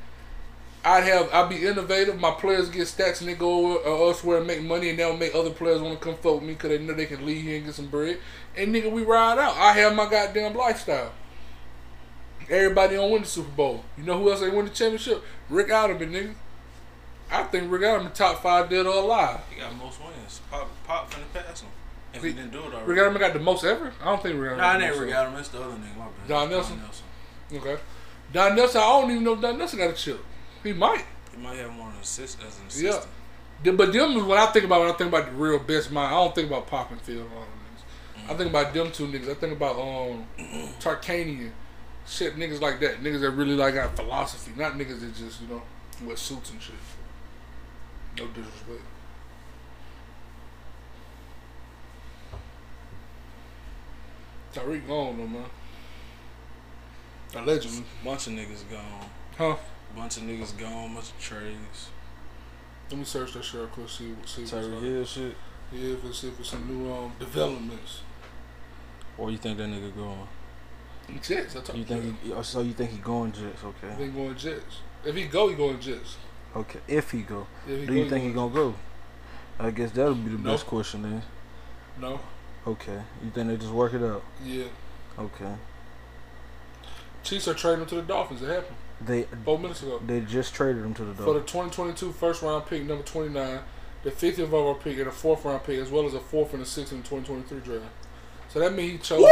[0.86, 2.20] I'd have I'd be innovative.
[2.20, 5.34] My players get stats and they go uh, elsewhere and make money, and they'll make
[5.34, 7.58] other players want to come fuck with me because they know they can leave here
[7.58, 8.20] and get some bread.
[8.56, 9.58] And nigga, we ride out.
[9.58, 11.12] I have my goddamn lifestyle.
[12.50, 13.84] Everybody don't win the Super Bowl.
[13.98, 15.24] You know who else ain't win the championship?
[15.50, 16.34] Rick Adelman, nigga.
[17.30, 19.42] I think Rick Adelman top five dead or alive.
[19.50, 20.40] He got most wins.
[20.50, 21.70] Pop, Pop finna pass him.
[22.18, 23.02] If he didn't do it already.
[23.02, 23.94] Rick got the most ever.
[24.02, 24.52] I don't think Rick.
[24.58, 25.98] Nah, got ain't the Rick most It's the other nigga.
[25.98, 26.28] My bad.
[26.28, 26.82] Don Nelson?
[27.54, 27.78] Okay.
[28.34, 28.82] Don Nelson.
[28.82, 30.20] I don't even know if Don Nelson got a chip.
[30.64, 31.06] He might.
[31.36, 32.90] He might have more than assist as an Yeah.
[32.92, 33.14] assistant.
[33.64, 35.92] The- But them is what I think about when I think about the real best
[35.92, 36.14] mind.
[36.14, 37.50] I don't think about Pop and Phil and all them
[38.28, 38.32] niggas.
[38.34, 39.30] I think about them two niggas.
[39.30, 40.26] I think about um
[40.80, 41.52] Tarkanian.
[42.08, 43.02] Shit, niggas like that.
[43.04, 44.52] Niggas that really like got philosophy.
[44.56, 45.62] Not niggas that just, you know,
[46.04, 46.76] wear suits and shit.
[48.18, 48.82] No disrespect.
[54.54, 55.46] Tyreek gone though, man.
[57.36, 57.84] Allegedly.
[58.04, 59.10] Bunch of niggas gone.
[59.38, 59.56] Huh?
[59.96, 60.94] Bunch of niggas gone.
[60.94, 61.90] Bunch of trades.
[62.90, 64.82] Let me search that shit real quick, see, see what's Tyreek.
[64.82, 65.36] Hill shit.
[65.74, 68.02] Yeah, if it's, if it's some new um, developments.
[69.18, 70.28] Or you think that nigga going?
[71.22, 72.62] Jets, I talk You think he, oh, so?
[72.62, 73.64] You think he going Jets?
[73.64, 73.96] I Okay.
[73.98, 74.78] think going Jets.
[75.06, 76.16] If he go, he going Jets.
[76.56, 76.80] Okay.
[76.88, 78.74] If he go, If do you think he gonna go?
[79.60, 80.52] I guess that'll be the No.
[80.52, 81.22] best question then.
[82.00, 82.20] No.
[82.68, 83.00] Okay.
[83.24, 84.24] You think they just work it out?
[84.44, 84.66] Yeah.
[85.18, 85.54] Okay.
[87.24, 88.42] Chiefs are trading him to the Dolphins.
[88.42, 90.02] It happened They four minutes ago.
[90.06, 93.60] they just traded him to the Dolphins For the 2022 first round pick, number 29,
[94.04, 96.62] the 50th overall pick, and a fourth round pick, as well as a fourth and
[96.62, 97.92] a sixth in the 2023 draft.
[98.50, 99.20] So that means he chose.
[99.20, 99.26] Him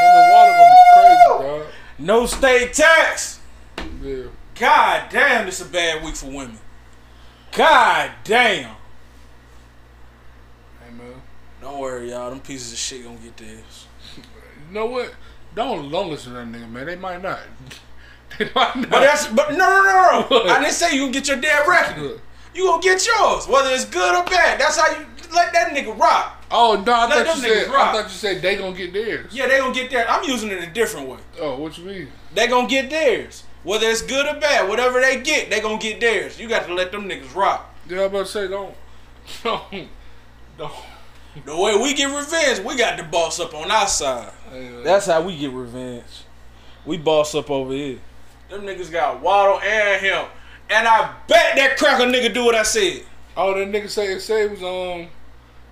[0.00, 1.66] and the Water gonna be crazy, dog.
[1.98, 3.40] No state tax.
[4.02, 4.24] Yeah.
[4.58, 6.58] God damn, this a bad week for women.
[7.52, 8.76] God damn.
[11.64, 12.28] Don't worry, y'all.
[12.28, 13.86] Them pieces of shit gonna get theirs.
[14.16, 15.14] You know what?
[15.54, 16.84] Don't don't listen to that nigga, man.
[16.84, 17.40] They might not.
[18.38, 18.90] they might not.
[18.90, 20.50] But that's but no no no no.
[20.52, 22.20] I didn't say you gonna get your damn record.
[22.54, 24.60] You gonna get yours, whether it's good or bad.
[24.60, 26.44] That's how you let that nigga rock.
[26.50, 26.92] Oh no!
[26.92, 27.68] I Let thought you said.
[27.68, 27.88] rock.
[27.88, 29.32] I thought you said they gonna get theirs.
[29.34, 30.06] Yeah, they gonna get theirs.
[30.08, 31.18] I'm using it a different way.
[31.40, 32.08] Oh, what you mean?
[32.34, 33.44] They gonna get theirs.
[33.62, 36.38] Whether it's good or bad, whatever they get, they gonna get theirs.
[36.38, 37.74] You got to let them niggas rock.
[37.88, 38.74] Yeah, I'm about to say don't,
[39.42, 39.88] don't,
[40.58, 40.72] don't.
[41.44, 44.32] The way we get revenge, we got the boss up on our side.
[44.50, 44.82] Hey.
[44.84, 46.04] That's how we get revenge.
[46.86, 47.98] We boss up over here.
[48.50, 50.26] Them niggas got Waddle and him.
[50.70, 53.02] And I bet that cracker nigga do what I said.
[53.36, 55.08] oh, that nigga say say it was um.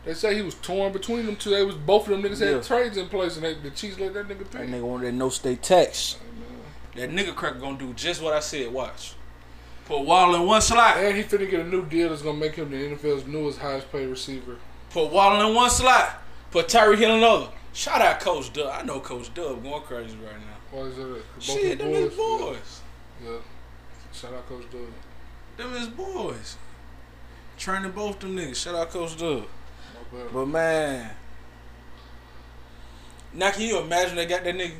[0.04, 1.50] They say he was torn between them two.
[1.50, 2.54] They was both of them niggas Yeah.
[2.54, 4.66] had trades in place, and they, the Chiefs let that nigga pay.
[4.66, 6.16] That nigga wanted that no state tax.
[6.96, 8.72] That nigga cracker gonna do just what I said.
[8.72, 9.14] Watch.
[9.84, 10.96] Put Waddle in one slot.
[10.96, 13.92] And he finna get a new deal that's gonna make him the NFL's newest highest
[13.92, 14.56] paid receiver.
[14.92, 16.22] Put Waddle in one slot.
[16.50, 17.48] Put Tyreek Hill in another.
[17.72, 18.70] Shout out Coach Dub.
[18.72, 20.56] I know Coach Dub going crazy right now.
[20.70, 21.04] Why is that?
[21.04, 22.80] Both Shit, them his his boys.
[23.24, 23.30] Yeah.
[23.30, 23.38] yeah.
[24.12, 24.80] Shout out Coach Doug.
[25.56, 26.56] Them his boys.
[27.56, 28.56] Training both them niggas.
[28.56, 29.44] Shout out Coach Dub.
[30.32, 31.10] But man,
[33.32, 34.74] now can you imagine they got that nigga?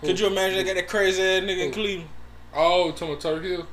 [0.00, 2.08] Could you imagine they got that crazy ass nigga in Cleveland?
[2.52, 3.66] Oh, talking about Turk Hill.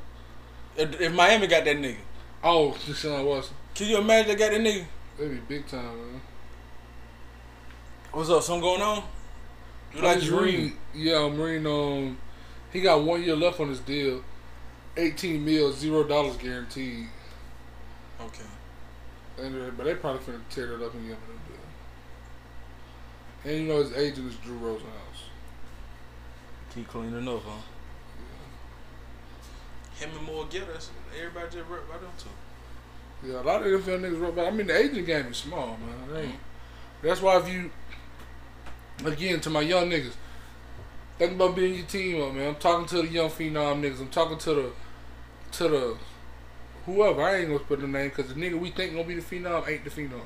[0.76, 1.98] If, if Miami got that nigga,
[2.44, 3.56] Oh, Deshaun Watson.
[3.76, 4.86] Can you imagine they got that nigga?
[5.18, 6.22] That'd be big time, man.
[8.12, 8.44] What's up?
[8.44, 9.04] Something going on?
[9.94, 10.44] You I like just Dream?
[10.44, 11.66] read, yeah, Marine.
[11.66, 12.18] Um,
[12.72, 14.24] he got one year left on his deal.
[14.98, 17.08] Eighteen mil, zero dollars guaranteed.
[18.22, 18.44] Okay.
[19.40, 21.50] And uh, but they probably finna tear that up and give him a
[23.48, 23.52] deal.
[23.54, 25.30] And you know his agent is Drew Rosenhaus.
[26.74, 27.62] Keep cleaning up, huh?
[29.96, 32.30] Him and Moore Gitters, everybody just rep right them two.
[33.26, 34.48] Yeah, a lot of NFL niggas wrote about.
[34.48, 35.78] I mean, the agent game is small,
[36.10, 36.34] man.
[37.02, 37.72] That's why if you,
[39.06, 40.14] again, to my young niggas,
[41.18, 42.50] think about being your team up, man.
[42.50, 44.00] I'm talking to the young phenom niggas.
[44.00, 44.72] I'm talking to the,
[45.54, 45.98] to the,
[46.86, 47.22] whoever.
[47.22, 49.68] I ain't gonna put the name because the nigga we think gonna be the phenom
[49.68, 50.22] ain't the phenom.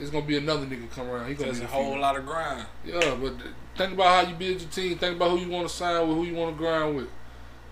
[0.00, 1.28] It's gonna be another nigga come around.
[1.28, 2.00] He gonna There's be a whole phenom.
[2.00, 2.66] lot of grind.
[2.84, 3.34] Yeah, but
[3.76, 4.98] think about how you build your team.
[4.98, 7.08] Think about who you want to sign with, who you want to grind with.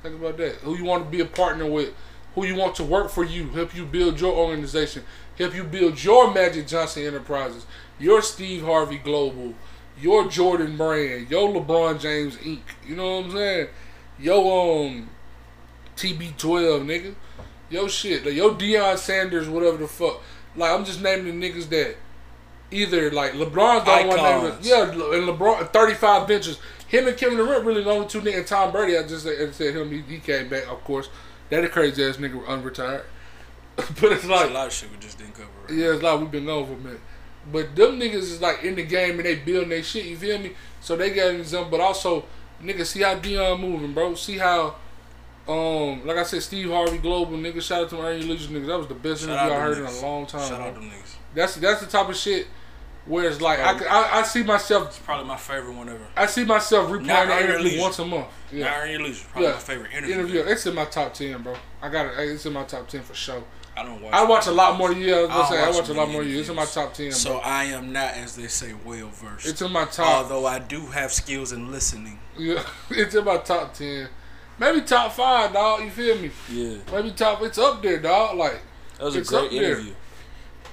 [0.02, 0.54] Think about that.
[0.56, 1.94] Who you want to be a partner with.
[2.36, 3.48] Who you want to work for you.
[3.48, 5.02] Help you build your organization.
[5.36, 7.66] Help you build your Magic Johnson Enterprises.
[7.98, 9.54] Your Steve Harvey Global.
[9.98, 11.30] Your Jordan Brand.
[11.30, 12.60] Your LeBron James Inc.
[12.86, 13.68] You know what I'm saying?
[14.20, 15.08] Yo, um,
[15.96, 16.36] TB12,
[16.84, 17.14] nigga.
[17.70, 18.24] Yo shit.
[18.24, 20.20] Like, yo Deion Sanders, whatever the fuck.
[20.54, 21.96] Like, I'm just naming the niggas that
[22.70, 26.58] either like LeBron's the only one yeah, and LeBron thirty five benches.
[26.88, 28.46] Him and Kevin Durant really the only two niggas.
[28.46, 29.90] Tom Brady, I just said, said him.
[29.90, 31.08] He, he came back, of course.
[31.50, 33.04] That a crazy ass nigga unretired.
[33.76, 35.48] but it's like a lot of shit we just didn't cover.
[35.68, 35.78] Right?
[35.78, 37.00] yeah, it's like we've been gone for a minute.
[37.52, 40.06] But them niggas is like in the game and they building their shit.
[40.06, 40.52] You feel me?
[40.80, 42.24] So they got an example, but also
[42.62, 44.14] niggas see how Deion moving, bro.
[44.14, 44.76] See how.
[45.46, 47.62] Um, like I said, Steve Harvey Global nigga.
[47.62, 48.66] Shout out to my Legion niggas.
[48.66, 50.48] That was the best Shout interview I heard them in a long time.
[50.48, 50.68] Shout bro.
[50.68, 51.14] out them niggas.
[51.34, 52.48] That's that's the type of shit
[53.06, 56.06] where it's like I, I, I see myself It's probably my favorite one ever.
[56.16, 58.26] I see myself replaying the interview once a month.
[58.52, 58.64] Yeah.
[58.64, 59.26] Not Earn Leisure.
[59.30, 59.54] Probably Yeah.
[59.54, 60.14] my favorite interview.
[60.14, 60.40] interview.
[60.42, 61.54] It's in my top ten, bro.
[61.82, 62.12] I got it.
[62.30, 63.42] It's in my top ten for sure.
[63.78, 64.14] I don't watch.
[64.14, 64.90] I watch a lot more.
[64.92, 66.22] Yeah, I I gonna I watch watch a lot more.
[66.24, 66.40] than you.
[66.40, 67.40] It's in my top ten, So bro.
[67.40, 69.46] I am not, as they say, well versed.
[69.46, 70.24] It's in my top.
[70.24, 72.18] Although I do have skills in listening.
[72.38, 74.08] Yeah, it's in my top ten.
[74.58, 75.82] Maybe top five, dog.
[75.84, 76.30] You feel me?
[76.50, 76.78] Yeah.
[76.90, 77.42] Maybe top.
[77.42, 78.38] It's up there, dog.
[78.38, 78.62] Like
[78.98, 79.62] That was a great up there.
[79.72, 79.92] interview.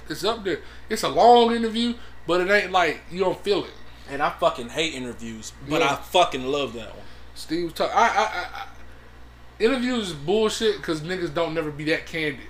[0.08, 0.60] it's up there.
[0.88, 1.92] It's a long interview,
[2.26, 3.70] but it ain't like you don't feel it.
[4.10, 5.92] And I fucking hate interviews, but Yeah.
[5.92, 7.04] I fucking love that one.
[7.34, 7.90] Steve was talk.
[7.94, 8.66] I, I, I, I
[9.58, 12.40] interviews is bullshit because niggas don't never be that candid.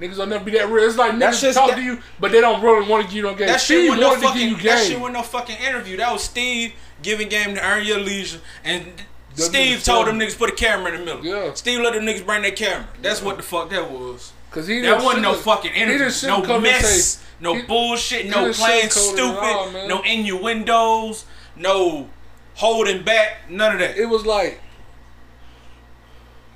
[0.00, 0.88] Niggas don't never be that real.
[0.88, 3.22] It's like niggas talk that- to you, but they don't really want to give you
[3.22, 3.48] no game.
[3.48, 4.40] That shit wasn't no fucking.
[4.48, 5.96] give you That shit wasn't no fucking interview.
[5.98, 6.72] That was Steve
[7.02, 8.96] giving game to earn your leisure, and Them
[9.36, 11.24] Steve told them niggas put a camera in the middle.
[11.26, 11.52] Yeah.
[11.54, 12.88] Steve let them niggas bring their camera.
[13.02, 14.32] That's what the fuck that was.
[14.50, 16.10] Cause he That wasn't no fucking interview.
[16.26, 16.86] No mess.
[17.16, 18.24] say- no he- bullshit.
[18.24, 19.38] he No playing sugarcoat it at stupid.
[19.38, 21.24] all, no innuendos.
[21.56, 22.08] No
[22.54, 23.48] holding back.
[23.48, 23.96] None of that.
[23.96, 24.60] It was like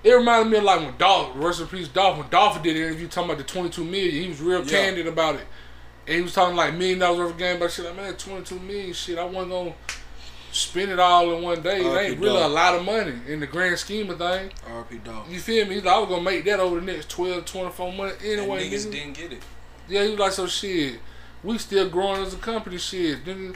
[0.02, 2.18] it reminded me of like when Dolph, rest in peace, Dolph.
[2.18, 4.70] When Dolph did an interview talking about the twenty two million, he was real Yeah.
[4.70, 5.46] candid about it,
[6.06, 8.44] and he was talking like million dollars worth of game, but shit like man, twenty
[8.44, 9.74] two million, shit, I wasn't gonna
[10.54, 11.80] spend it all in one day.
[11.80, 14.52] It ain't really a lot of money in the grand scheme of things.
[14.72, 14.98] R.P.
[14.98, 15.28] Dog.
[15.28, 15.74] You feel me?
[15.74, 18.68] He's like, I was gonna make that over the next 12, 24 months And anyway.
[18.70, 18.92] niggas nigga.
[18.92, 19.42] didn't get it.
[19.88, 21.00] Yeah, he was like, so shit,
[21.42, 23.54] we still growing as a company, shit, nigga.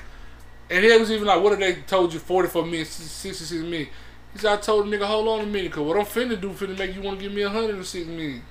[0.71, 3.89] And he was even like, what if they told you 44 million, 66 million?
[4.33, 6.51] He said, I told the nigga, hold on a minute, cause what I'm finna do
[6.51, 8.43] finna make you wanna give me 106 million.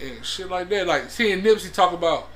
[0.00, 0.86] And shit like that.
[0.86, 2.28] Like, seeing Nipsey talk about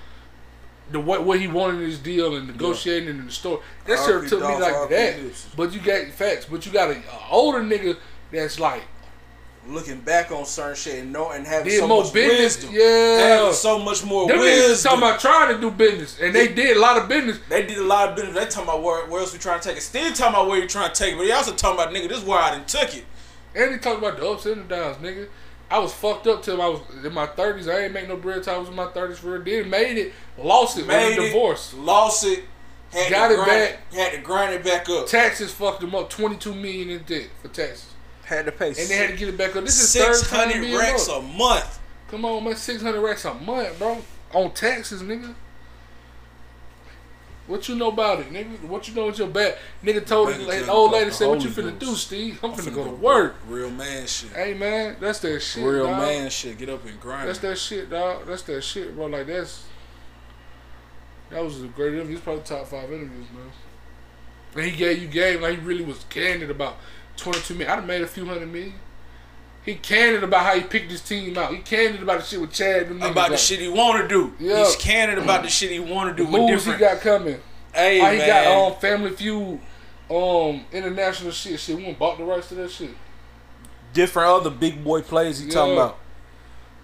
[0.90, 3.60] the what, what he wanted in his deal and negotiating in the store.
[3.86, 5.16] That shit took me like that.
[5.56, 7.96] But you got facts, but you got a, a older nigga
[8.30, 8.82] that's like,
[9.68, 12.62] Looking back on certain shit and know and having so more much business.
[12.62, 12.70] wisdom.
[12.72, 13.18] Yeah.
[13.18, 14.90] Having so much more Them wisdom.
[14.92, 17.40] talking about trying to do business, and they did a lot of business.
[17.48, 18.34] They did a lot of business.
[18.36, 19.80] They talking about where, where else we trying to take it.
[19.80, 22.08] Still talking about where you trying to take it, but he also talking about nigga.
[22.08, 23.06] This is where I done took it.
[23.56, 25.26] And he talking about the ups and the downs, nigga.
[25.70, 27.66] I was fucked up till I was in my thirties.
[27.68, 29.42] I ain't make no bread till I was in my thirties for real.
[29.42, 31.74] Then made it, lost it, Made made it, divorce.
[31.74, 32.44] lost it,
[32.92, 33.92] had Got to it grind, back.
[33.94, 35.06] had to grind it back up.
[35.08, 36.08] Taxes fucked them up.
[36.08, 37.92] Twenty two million in debt for taxes,
[38.24, 39.64] Had to pay and they had to get it back up.
[39.64, 41.80] This is six third time hundred being racks a month.
[42.08, 43.98] Come on, man, six hundred racks a month, bro,
[44.32, 45.34] on taxes, nigga.
[47.46, 48.62] What you know about it, nigga?
[48.62, 49.56] What you know with your back?
[49.84, 52.40] Nigga told the account old lady said, "What you finna do, Steve?
[52.42, 54.32] I'm, I'm finna, go to work." Real man shit.
[54.32, 55.64] Hey man, that's that shit.
[55.64, 55.98] Real dog.
[55.98, 56.58] man shit.
[56.58, 57.28] Get up and grind.
[57.28, 58.26] That's that shit, dog.
[58.26, 59.06] That's that shit, bro.
[59.06, 59.64] Like that's
[61.30, 62.16] that was a great interview.
[62.16, 63.52] It's probably top five interviews, man.
[64.54, 66.76] And he gave you game like he really was candid about
[67.16, 67.70] twenty two million.
[67.70, 68.74] I'd have made a few hundred million.
[69.66, 71.52] He candid about how he picked his team out.
[71.52, 72.86] He candid about the shit with Chad.
[72.86, 74.32] Niggas, about the like, shit he want to do.
[74.38, 74.58] Yeah.
[74.58, 77.40] He's candid about the shit he want to do with moves he got coming.
[77.74, 79.60] hey how he man, got um, Family Feud
[80.08, 81.58] um international shit.
[81.58, 82.90] Shit, we bought the rights to that shit.
[83.92, 85.98] Different other big boy plays he talking about.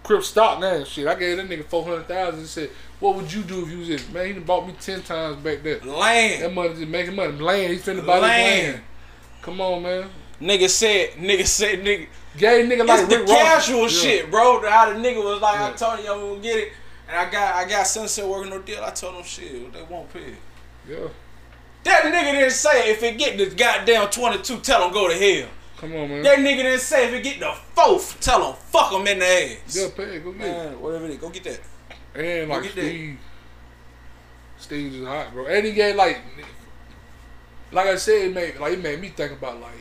[0.03, 1.07] Crip stock now, shit.
[1.07, 2.41] I gave that nigga four hundred thousand.
[2.41, 4.75] He said, "What would you do if you was in?" Man, he done bought me
[4.81, 5.79] ten times back there.
[5.79, 6.43] Land.
[6.43, 7.39] That money just making money.
[7.39, 8.73] Land, he finna buy Land.
[8.73, 8.83] land.
[9.41, 10.11] Come on, man.
[10.41, 12.09] Nigga said, nigga said, nigga.
[12.37, 13.39] Gay nigga like it's the Rick Ross.
[13.39, 13.89] casual Yeah.
[13.89, 14.69] shit, bro.
[14.69, 15.75] How the nigga was like, I Yeah.
[15.77, 16.73] told you I'm gonna get it,
[17.09, 18.83] and I got I got Sunset working no deal.
[18.83, 20.35] I told them shit, they won't pay.
[20.89, 21.09] Yeah,
[21.85, 25.49] That nigga didn't say if it get the goddamn 22, tell him go to hell.
[25.79, 26.23] come on, man.
[26.23, 29.27] That nigga didn't say if it get the fourth, tell him fuck him in the
[29.27, 29.77] ass.
[29.77, 30.25] Yeah, pay it.
[30.25, 30.51] Go get it.
[30.53, 31.61] Man, whatever it is, go get that.
[32.15, 32.83] And like Look at that.
[32.83, 33.19] Steve,
[34.59, 35.47] Steve is hot, bro.
[35.47, 36.19] And he gave like,
[37.73, 39.73] like I said, it made like it made me think about like,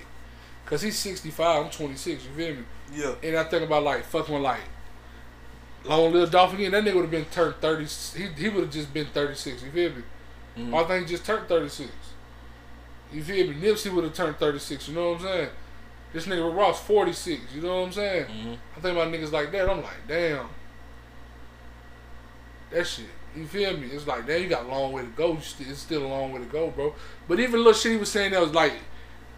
[0.72, 2.24] cause he's sixty five, I'm twenty six.
[2.26, 2.64] You feel me?
[2.96, 3.14] Yeah.
[3.22, 4.62] And I think about like fucking with like
[5.86, 6.72] Long Little Dolph again.
[6.72, 7.86] That nigga would have been turned thirty.
[8.18, 9.62] He he would have just been thirty six.
[9.64, 10.04] You feel me?
[10.58, 10.74] Mhm.
[10.84, 11.92] I think he just turned thirty six.
[13.14, 13.56] You feel me?
[13.56, 14.88] Nipsey would have turned thirty six.
[14.88, 15.50] You know what I'm saying?
[16.14, 17.42] This nigga Ross forty six.
[17.54, 18.26] You know what I'm saying?
[18.26, 18.58] Mhm.
[18.78, 19.70] I think about niggas like that.
[19.70, 20.48] I'm like, damn.
[22.72, 23.06] That shit.
[23.36, 23.88] You feel me?
[23.88, 25.38] It's like, damn, you got a long way to go.
[25.38, 26.94] It's still a long way to go, bro.
[27.28, 28.74] But even little shit he was saying that was like,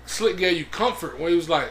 [0.05, 1.69] Slick gave you comfort when he was like,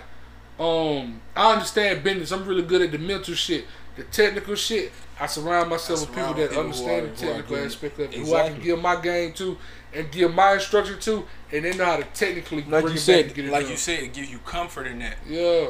[0.58, 2.30] um, I understand business.
[2.30, 3.64] I'm really good at the mental shit.
[3.96, 7.56] The technical shit, I surround myself I with people that people understand are- the technical
[7.58, 9.58] aspect of it, who I can give my game to
[9.94, 12.98] and give my instruction to, and they know how to technically Like bring you it
[13.00, 13.70] said, back and get it Like done.
[13.72, 15.16] you said, it gives you comfort in that.
[15.28, 15.68] yeah.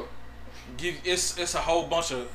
[0.77, 2.31] Give it's it's a whole bunch of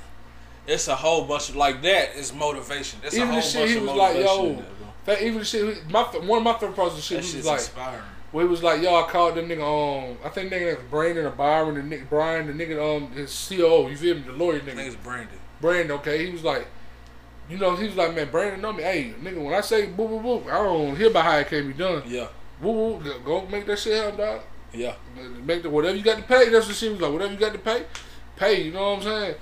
[0.67, 2.99] it's a whole bunch of like that is motivation.
[3.03, 4.65] It's Even a the whole shit bunch he of was like, motivation yo, that.
[5.05, 7.37] That even the shit, my one of my favorite parts of the shit That he
[7.37, 8.01] was like, inspiring.
[8.37, 9.63] Where he was like, I called the nigga,
[10.11, 13.31] um, I think nigga that's Brandon or Byron, the Nick Brian, the nigga, um, his
[13.49, 15.39] COO, you feel me, the lawyer nigga, it's Brandon.
[15.59, 16.67] Brandon, okay, he was like,
[17.49, 20.09] you know, he was like, man, Brandon know me, hey, nigga, when I say boop
[20.09, 22.27] boop boop, I don't hear about how it can be done, Yeah,
[22.61, 24.41] woo woo, go make that shit happen, dog.
[24.71, 24.93] yeah.
[25.43, 26.49] Make the whatever you got to pay.
[26.49, 27.11] That's what she was like.
[27.11, 27.85] Whatever you got to pay,
[28.35, 28.61] pay.
[28.65, 29.35] You know what I'm saying?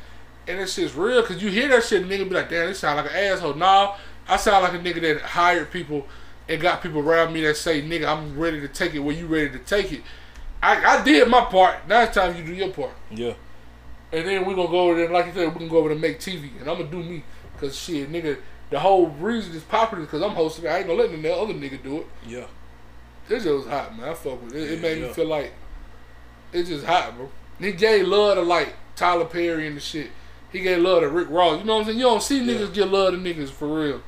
[0.48, 2.98] And that shit's real because you hear that shit, nigga be like, damn, this sound
[2.98, 3.56] like an asshole.
[3.56, 3.96] Nah,
[4.28, 6.06] I sound like a nigga that hired people
[6.48, 9.26] and got people around me that say, nigga, I'm ready to take it where you
[9.28, 10.02] ready to take it.
[10.62, 11.88] I, I did my part.
[11.88, 12.94] Now it's time you do your part.
[13.12, 13.34] Yeah.
[14.12, 15.94] And then we're gonna go over there, like you said, we're gonna go over there
[15.94, 17.24] and make TV, and I'm gonna do me,
[17.60, 18.38] cause shit, nigga,
[18.70, 20.70] the whole reason it's popular is cause I'm hosting it.
[20.70, 22.08] I ain't gonna let no other nigga do it.
[22.26, 22.46] Yeah.
[23.28, 24.10] This shit was hot, man.
[24.10, 24.62] I fuck with it.
[24.62, 25.54] It, it Yeah, made me feel like
[26.54, 27.30] it's just hot, bro.
[27.60, 30.10] He gave love to like Tyler Perry and the shit.
[30.52, 31.60] He gave love to Rick Ross.
[31.60, 31.98] You know what I'm saying?
[31.98, 34.02] You don't see niggas give love to niggas for real,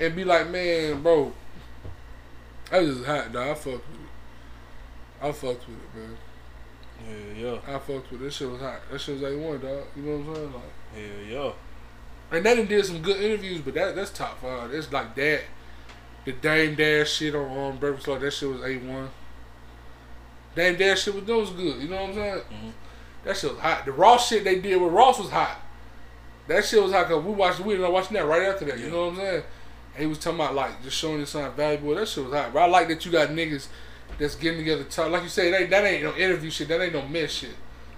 [0.00, 1.32] and be like, man, bro,
[2.74, 3.48] that was just hot, dog.
[3.48, 5.22] I fucked with it.
[5.22, 6.16] I fucked with it, man.
[7.06, 7.58] Yeah, yeah.
[7.76, 8.24] I fucked with it.
[8.24, 8.80] This shit was hot.
[8.90, 9.84] That shit was like one, dog.
[9.96, 10.52] You know what I'm saying?
[10.52, 10.62] Like.
[10.94, 11.52] Hell yeah.
[12.32, 14.72] And they done did some good interviews, but that that's top five.
[14.72, 15.42] It's like that.
[16.24, 19.10] The Dame Dash shit on, on Breakfast Club, that shit was A one.
[20.56, 21.82] Dame Dash shit was, that was good.
[21.82, 22.40] You know what I'm saying?
[22.52, 22.72] Mhm.
[23.24, 23.84] That shit was hot.
[23.84, 25.60] The Ross shit they did with Ross was hot.
[26.48, 28.78] That shit was hot because we watched, we ended up watching that right after that.
[28.78, 29.42] You know what I'm saying?
[29.96, 31.94] He was talking about like just showing this something valuable.
[31.94, 32.52] That shit was hot.
[32.52, 33.68] But I like that you got niggas
[34.18, 35.10] that's getting together talk.
[35.10, 36.68] Like you say, that, that ain't no interview shit.
[36.68, 37.50] That ain't no mess shit.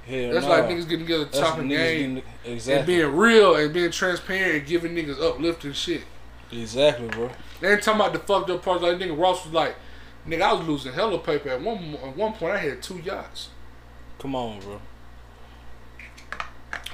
[0.07, 0.53] Hell That's no.
[0.53, 4.66] like niggas getting together That's talking game getting- and being real and being transparent and
[4.66, 6.03] giving niggas uplifting shit.
[6.53, 7.30] Exactly, bro.
[7.61, 8.82] They ain't talking about the fucked up parts.
[8.82, 9.74] Like nigga Ross was like,
[10.28, 12.53] nigga, I was losing hella paper at one at one point.
[12.55, 13.49] I had two yachts
[14.20, 14.80] Come on, bro.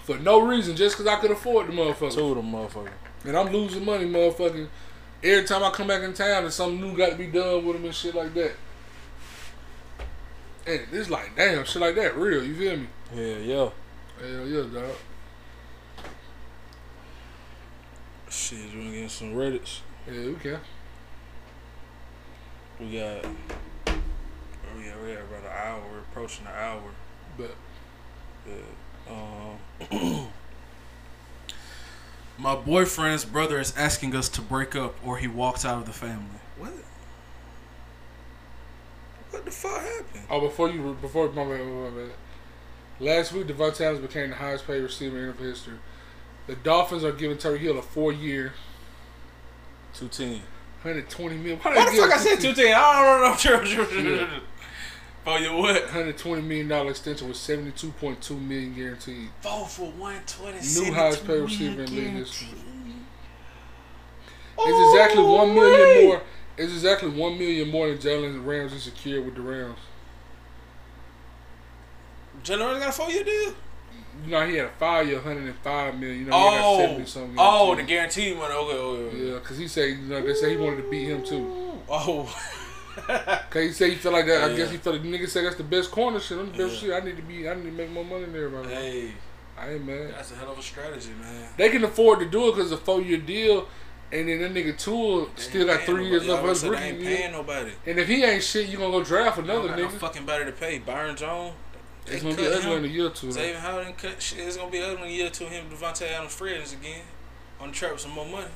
[0.04, 2.14] for no reason, just because I could afford the motherfucker.
[2.14, 2.90] Two of them motherfuckers.
[3.24, 4.68] And I'm losing money, motherfucking.
[5.24, 7.76] Every time I come back in town, and something new got to be done with
[7.76, 8.52] them and shit like that.
[10.66, 12.42] And it's like, damn, shit like that, real.
[12.44, 12.86] You feel me?
[13.10, 13.70] Hell yeah.
[14.20, 14.96] Hell yeah, dog.
[18.30, 19.80] Shit, you wanna get some Reddits?
[20.10, 20.60] Yeah, we can.
[22.80, 23.24] We got.
[23.86, 25.82] Oh yeah, we got about an hour.
[25.92, 26.82] We're approaching an hour.
[27.36, 27.54] But
[28.48, 29.12] Yeah.
[29.90, 30.28] Um.
[32.42, 35.92] My boyfriend's brother is asking us to break up or he walks out of the
[35.92, 36.40] family.
[36.58, 36.72] What?
[39.30, 40.24] What the fuck happened?
[40.28, 42.10] oh, before you, before my bad, my bad.
[42.98, 45.74] Last week, Davante Adams became the highest paid receiver in NFL history.
[46.48, 48.54] The Dolphins are giving Tyreek Hill a four-year,
[49.94, 50.42] Two ten.
[50.82, 51.58] 120 million.
[51.60, 52.74] Why the fuck I said two ten?
[52.76, 54.40] I don't know.
[55.24, 55.82] For your what?
[55.82, 59.28] 120 million dollar extension with 72.2 million guaranteed.
[59.40, 60.58] Four for one twenty.
[60.58, 62.48] New highest paid receiver in league history.
[64.58, 66.22] It's exactly one million oh, more.
[66.58, 69.78] It's exactly one million more than Jalen Ramsey secured with the Rams.
[72.42, 73.54] General got a four year deal.
[74.24, 76.18] You know he had a five year, 105 million.
[76.18, 77.36] You know he got Oh, 70 something.
[77.38, 78.36] oh, the guaranteed.
[78.36, 78.54] guaranteed money.
[78.54, 79.26] Okay, okay, okay.
[79.28, 81.80] yeah, because he said you know they said he wanted to beat him too.
[81.88, 82.24] Oh,
[83.50, 84.50] Cause he said he felt like that.
[84.50, 86.38] I guess he felt like nigga said that's the best corner shit.
[86.38, 86.94] I'm the best Yeah.
[86.94, 87.02] shit.
[87.02, 87.48] I need to be.
[87.48, 88.64] I need to make more money there, man.
[88.64, 89.12] Hey,
[89.58, 90.14] I ain't mad.
[90.16, 91.48] that's a hell of a strategy, man.
[91.56, 93.68] They can afford to do it because it's a four year deal,
[94.10, 97.32] and then that nigga Tool still got three years left of his rookie ain't paying
[97.32, 97.72] nobody.
[97.86, 99.92] And if he ain't shit, you gonna go draft another got no nigga.
[99.92, 100.78] fucking better to pay.
[100.78, 101.54] Byron Jones.
[102.06, 103.30] It's gonna be ugly in a year or two.
[103.30, 104.40] Xavier Howard cut shit.
[104.40, 105.70] It's gonna be ugly in a year to him.
[105.70, 107.02] Davante Adams friends again
[107.60, 108.50] on the trap with some more money.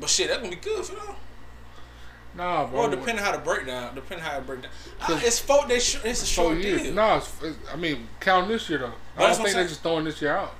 [0.00, 1.14] But shit, that's gonna be good for them.
[2.36, 2.80] Nah, bro.
[2.80, 4.70] Well, depending how the breakdown, depending how it break down.
[5.00, 5.66] Uh, it's four.
[5.66, 6.82] They sh- it's a short years.
[6.82, 6.92] deal.
[6.94, 8.92] Nah, it's, it's, I mean, counting this year though.
[9.16, 10.54] But I don't think they're just throwing this year out.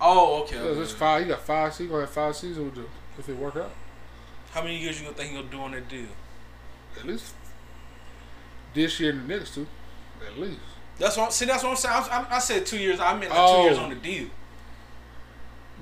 [0.00, 0.58] Oh, okay.
[0.58, 0.80] Okay.
[0.80, 1.22] it's five.
[1.22, 1.76] He got five.
[1.76, 3.70] He gonna have five seasons with them if it work out.
[4.52, 6.06] How many years you gonna think he gonna do on that deal?
[6.98, 7.34] At least
[8.74, 9.66] this year and the next two.
[10.26, 10.58] At least.
[10.98, 11.32] That's what.
[11.32, 11.94] See, that's what I'm saying.
[11.94, 13.00] I, I, I said two years.
[13.00, 13.56] I meant like Oh.
[13.62, 14.28] two years on the deal.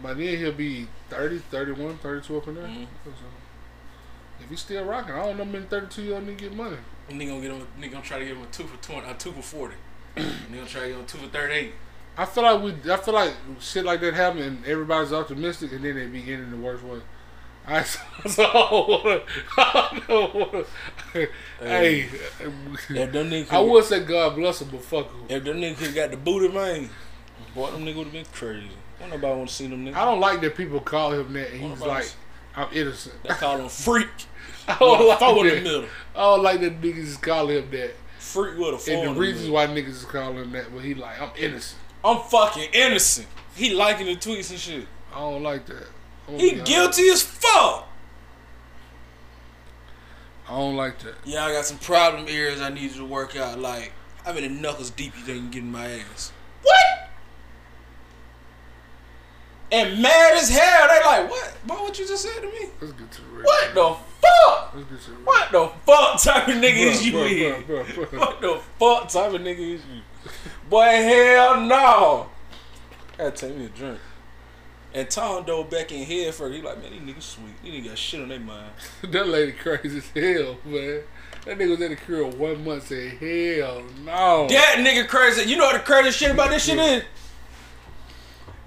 [0.03, 2.64] By then he'll be 30, 31, 32 up in there.
[2.64, 2.86] Mhm.
[4.41, 6.76] If he's still rocking, I don't know many 32 year old nigga get money.
[7.09, 7.66] And nigga gonna get him.
[7.80, 9.74] Nigga gonna try to get him a two for twenty, a two for forty.
[10.16, 11.72] nigga gonna try to get him a two for thirty-eight.
[12.16, 15.85] I feel like we, I feel like shit like that happen and everybody's optimistic and
[15.85, 17.01] then they begin in the worst way.
[17.66, 18.45] I so
[19.57, 20.64] I don't wanna,
[21.61, 22.09] hey,
[23.30, 25.24] niggas, I would say God bless him, but fuck him.
[25.28, 26.91] if them niggas got the booty, man,
[27.55, 28.68] boy, them niggas would've been crazy.
[28.99, 29.95] Don't nobody want to see them niggas.
[29.95, 32.12] I don't like that people call him that and he's like?
[32.55, 33.22] I'm innocent.
[33.22, 34.09] They call him freak.
[34.68, 35.62] I don't like four in the that.
[35.62, 35.84] middle.
[36.14, 37.94] I don't like that niggas is calling him that.
[38.18, 40.84] Freak with a four And the the reasons why niggas is calling him that, but
[40.84, 41.80] he like, I'm innocent.
[42.05, 43.26] I'm fucking innocent.
[43.55, 44.86] He liking the tweets and shit.
[45.14, 45.86] I don't like that.
[46.26, 46.72] Gonna He be honest.
[46.72, 47.88] guilty as fuck.
[50.48, 51.14] I don't like that.
[51.24, 53.59] Yeah, I got some problem areas I need you to work out.
[53.59, 53.92] Like,
[54.24, 56.32] i how many knuckles deep you think you can get in my ass?
[56.62, 57.11] What?
[59.73, 60.89] And mad as hell.
[60.89, 61.66] They like, what?
[61.66, 62.68] Boy, what you just said to me?
[62.79, 63.45] Let's get to the real.
[63.45, 64.75] What the fuck?
[64.75, 65.25] Let's get to the real.
[65.25, 68.18] What the fuck type of nigga Bruh, is you bruh.
[68.18, 70.03] What the fuck type of nigga is you?
[70.68, 72.29] Boy, hell no.
[73.16, 73.99] Gotta take me a drink.
[74.95, 76.55] And Tom dove back in here first.
[76.55, 77.62] He like, man, these niggas sweet.
[77.62, 78.73] These niggas got shit on their mind.
[79.09, 81.01] that lady crazy as hell, man.
[81.47, 84.49] That nigga was in the crib one month saying, hell no.
[84.49, 85.49] That nigga crazy.
[85.49, 87.05] You know what the crazy shit about this shit is?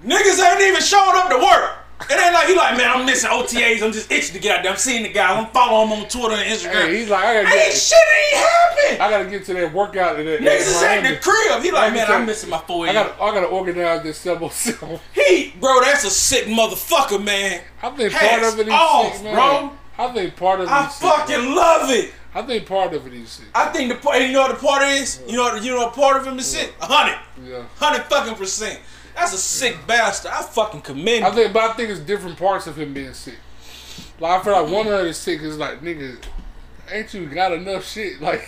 [0.04, 1.72] Niggas ain't even showing up to work.
[2.10, 3.82] It ain't like he like, man, I'm missing OTAs.
[3.82, 4.72] I'm just itching to get out there.
[4.72, 5.34] I'm seeing the guy.
[5.34, 6.88] I'm following him on Twitter and Instagram.
[6.88, 9.00] Hey, he's like, I gotta Ain't get, shit ain't happening.
[9.00, 10.16] I gotta get to that workout.
[10.18, 11.62] That, Niggas is at the crib.
[11.62, 14.66] He like, man, I'm missing my four I gotta, I gotta organize this self.
[15.14, 17.62] He, bro, that's a sick motherfucker, man.
[17.82, 19.34] I think Hats part of it is off, sick, man.
[19.34, 19.72] bro.
[19.98, 22.12] I think part of it I is sick, fucking love it.
[22.34, 23.46] I think part of it is sick.
[23.54, 25.22] I think the part, you know what the part is?
[25.26, 26.74] You know, you know what part of him is sick?
[26.82, 27.18] A hundred.
[27.42, 27.64] Yeah.
[27.78, 28.78] Hundred fucking percent.
[29.16, 30.30] That's a sick bastard.
[30.30, 33.38] I fucking commend I think, but I think it's different parts of him being sick.
[34.20, 36.22] Like I feel like one of it is sick is like nigga,
[36.92, 38.20] ain't you got enough shit?
[38.20, 38.46] Like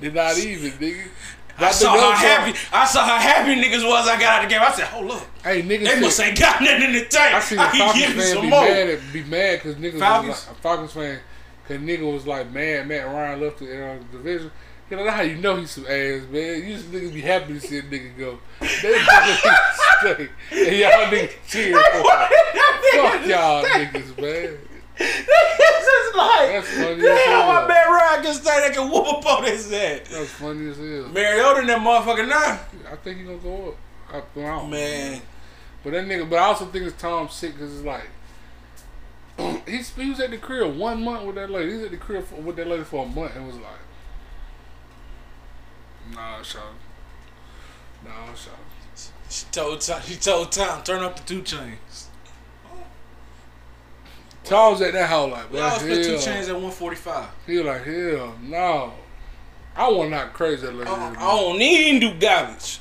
[0.00, 1.08] they're not even, nigga.
[1.58, 4.54] I saw how happy I saw how happy niggas was I got out of the
[4.54, 4.62] game.
[4.62, 5.26] I said, hold up.
[5.42, 5.84] Hey, niggas.
[5.92, 7.34] They must ain't got nothing in the tank.
[7.34, 8.62] I seen a Falcons fan some be more.
[8.62, 10.28] mad at be mad because niggas Falcons?
[10.28, 11.18] was like a Falcons fan
[11.66, 14.52] because nigga was like mad Matt Ryan left the uh, division.
[14.90, 16.62] You know that's how you know he's some ass man.
[16.66, 18.38] You just niggas be happy to see a nigga go.
[18.60, 22.28] They stay and y'all niggas cheer for him.
[22.94, 24.58] Fuck y'all niggas man.
[25.00, 27.46] It's just like, That's funny as damn, hell.
[27.46, 30.08] my man Ryan can say they can whoop up on his ass.
[30.10, 31.08] That's funny as hell.
[31.12, 32.60] Mariota and that motherfucker now.
[32.90, 33.76] I think he gonna go up.
[34.36, 34.70] I, I don't.
[34.70, 35.20] Man,
[35.84, 38.08] But that nigga, but I also think it's Tom sick because it's like
[39.68, 41.70] he's, he was at the crib one month with that lady.
[41.70, 43.64] He was at the crib for, with that lady for a month and was like,
[46.14, 46.62] "Nah, Sean,
[48.04, 48.54] nah, Sean."
[49.30, 52.08] she told Tom, she told Tom, turn up the two chains.
[54.44, 57.28] Tom was at that house like, We "Bro, always put two chains at 145.
[57.46, 58.94] He was like, "Hell, no."
[59.76, 60.90] I want not crazy that lady.
[60.90, 62.80] I, I don't need to do garbage.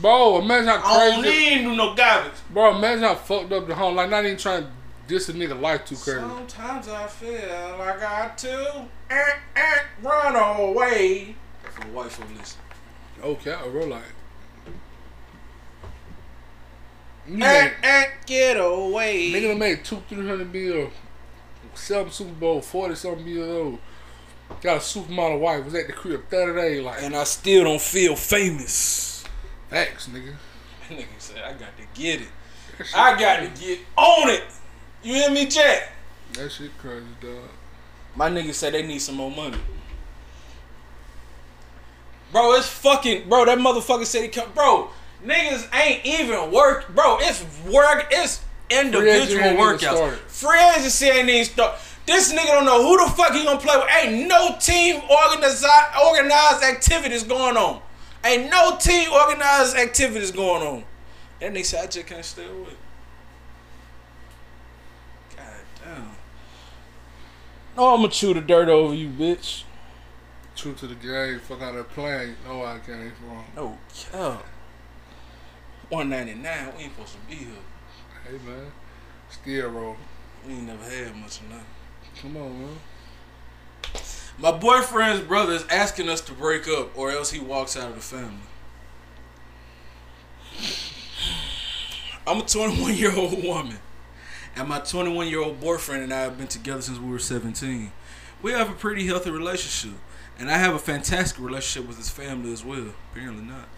[0.00, 1.38] Bro, imagine how I don't crazy.
[1.38, 2.32] need to do no garbage.
[2.50, 3.94] Bro, imagine how fucked up the home.
[3.94, 4.70] Like, not even trying to
[5.06, 6.18] diss a nigga life too crazy.
[6.18, 11.36] Sometimes I feel like I to eh, eh, run away.
[11.74, 12.60] For the white folk listen.
[13.22, 14.02] Okay, I real like.
[17.26, 19.32] Eh, eh, get away.
[19.32, 20.90] nigga done made two, three hundred bill,
[21.74, 23.78] seven Super Bowl, forty something years old.
[24.60, 25.64] Got a supermodel wife.
[25.64, 26.80] Was at the crib thirty day.
[26.80, 29.24] Like and I still don't feel famous.
[29.70, 30.34] facts, nigga.
[30.88, 32.28] That nigga said, I got to get it.
[32.94, 34.44] I got to get on it.
[35.02, 35.92] You hear me, Jack?
[36.34, 37.48] That shit crazy, dog.
[38.14, 39.58] My nigga said they need some more money.
[42.34, 43.44] Bro, it's fucking bro.
[43.44, 44.50] That motherfucker said he come.
[44.56, 44.90] Bro,
[45.24, 46.92] niggas ain't even work.
[46.92, 48.08] Bro, it's work.
[48.10, 50.16] It's individual workouts.
[50.26, 51.76] Free agency ain't even start.
[52.06, 53.86] This nigga don't know who the fuck he gonna play with.
[53.88, 55.64] Ain't no team organized
[56.04, 57.80] organized activities going on.
[58.24, 60.84] Ain't no team organized activities going on.
[61.38, 62.74] That nigga said I just can't stay away.
[65.36, 65.46] God
[65.84, 66.10] damn.
[67.76, 69.62] No, I'ma chew the dirt over you, bitch.
[70.56, 73.44] True to the game, fuck out plan, you know where I came from.
[73.56, 74.44] No cap.
[75.88, 77.48] 199, we ain't supposed to be here.
[78.26, 78.72] Hey man,
[79.28, 79.96] still roll.
[80.46, 81.66] We ain't never had much of nothing.
[82.20, 82.76] Come on, man.
[84.38, 87.94] My boyfriend's brother is asking us to break up or else he walks out of
[87.96, 88.38] the family.
[92.26, 93.78] I'm a 21 year old woman,
[94.56, 97.92] and my 21 year old boyfriend and I have been together since we were 17.
[98.42, 99.98] We have a pretty healthy relationship,
[100.38, 102.88] and I have a fantastic relationship with his family as well.
[103.12, 103.68] Apparently not.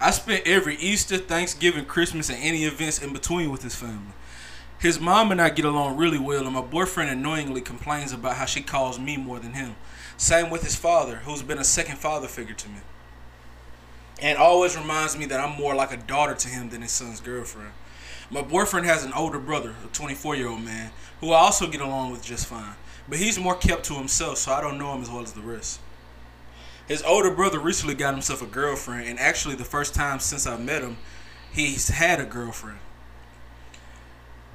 [0.00, 4.12] I spent every Easter, Thanksgiving, Christmas, and any events in between with his family.
[4.78, 8.46] His mom and I get along really well, and my boyfriend annoyingly complains about how
[8.46, 9.76] she calls me more than him.
[10.16, 12.78] Same with his father, who's been a second father figure to me.
[14.20, 17.20] And always reminds me that I'm more like a daughter to him than his son's
[17.20, 17.70] girlfriend.
[18.28, 21.80] My boyfriend has an older brother, a 24 year old man, who I also get
[21.80, 22.74] along with just fine.
[23.08, 25.40] But he's more kept to himself, so I don't know him as well as the
[25.40, 25.80] rest.
[26.86, 30.56] His older brother recently got himself a girlfriend, and actually, the first time since I
[30.56, 30.98] met him,
[31.52, 32.78] he's had a girlfriend.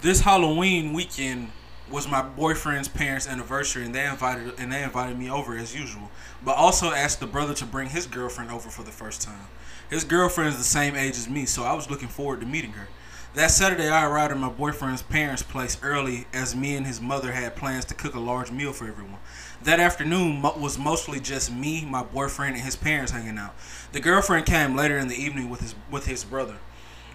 [0.01, 1.51] This Halloween weekend
[1.89, 6.11] was my boyfriend's parents' anniversary, and they invited and they invited me over as usual,
[6.43, 9.47] but also asked the brother to bring his girlfriend over for the first time.
[9.89, 12.73] His girlfriend is the same age as me, so I was looking forward to meeting
[12.73, 12.89] her.
[13.33, 17.33] That Saturday, I arrived at my boyfriend's parents' place early, as me and his mother
[17.33, 19.19] had plans to cook a large meal for everyone.
[19.61, 23.53] That afternoon was mostly just me, my boyfriend, and his parents hanging out.
[23.91, 26.57] The girlfriend came later in the evening with his with his brother.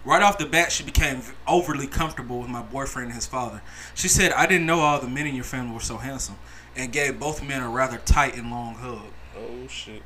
[0.04, 3.62] Right off the bat, she became overly comfortable with my boyfriend and his father.
[3.94, 6.36] She said, I didn't know all the men in your family were so handsome,
[6.74, 9.06] and gave both men a rather tight and long hug.
[9.36, 10.02] Oh, shit.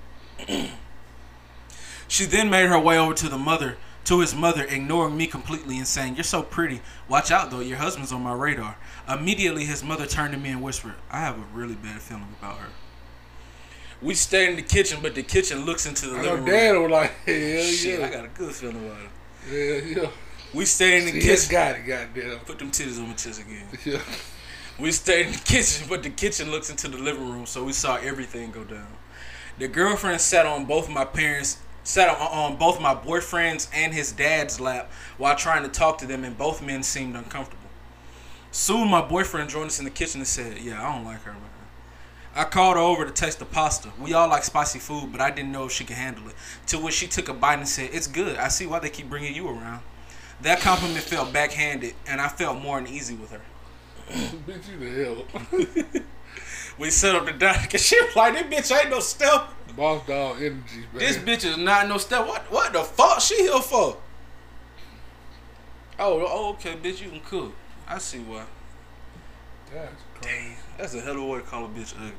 [2.09, 5.79] she then made her way over to the mother, to his mother, ignoring me completely
[5.79, 6.81] and saying, You're so pretty.
[7.09, 8.77] Watch out, though, your husband's on my radar.
[9.09, 12.59] Immediately, his mother turned to me and whispered, I have a really bad feeling about
[12.59, 12.69] her.
[14.03, 16.47] We stayed in the kitchen, but the kitchen looks into the I living room.
[16.47, 18.07] dad was like, hell Shit, yeah.
[18.07, 19.11] I got a good feeling about it.
[19.95, 20.11] Yeah, yeah.
[20.55, 21.51] We stayed in the See, kitchen.
[21.51, 22.39] got it, goddamn.
[22.41, 23.67] Put them titties on my chest again.
[23.85, 24.01] Yeah.
[24.79, 27.73] We stayed in the kitchen, but the kitchen looks into the living room, so we
[27.73, 28.87] saw everything go down.
[29.59, 31.57] The girlfriend sat on both my parents,
[31.87, 36.07] sat on, on both my boyfriend's and his dad's lap while trying to talk to
[36.07, 37.63] them, and both men seemed uncomfortable.
[38.51, 41.33] Soon, my boyfriend joined us in the kitchen and said, "Yeah, I don't like her,
[41.33, 41.43] man."
[42.35, 43.91] I called her over to taste the pasta.
[43.99, 46.35] We all like spicy food, but I didn't know if she could handle it.
[46.67, 48.37] To which she took a bite and said, "It's good.
[48.37, 49.83] I see why they keep bringing you around."
[50.43, 53.41] That compliment felt backhanded, and I felt more uneasy with her.
[54.11, 56.03] Bitch, you the hell.
[56.79, 59.49] We set up the dining, cause she was like, "This bitch ain't no step.
[59.77, 60.99] Boss dog energy, man.
[60.99, 62.27] This bitch is not no step.
[62.27, 62.43] What?
[62.51, 63.97] What the fuck she here for?"
[65.99, 67.55] Oh, oh, okay, bitch, you can cook.
[67.89, 68.45] I see why.
[69.73, 70.39] That's crazy.
[70.39, 72.13] Damn, that's a hell of a way to call a bitch ugly.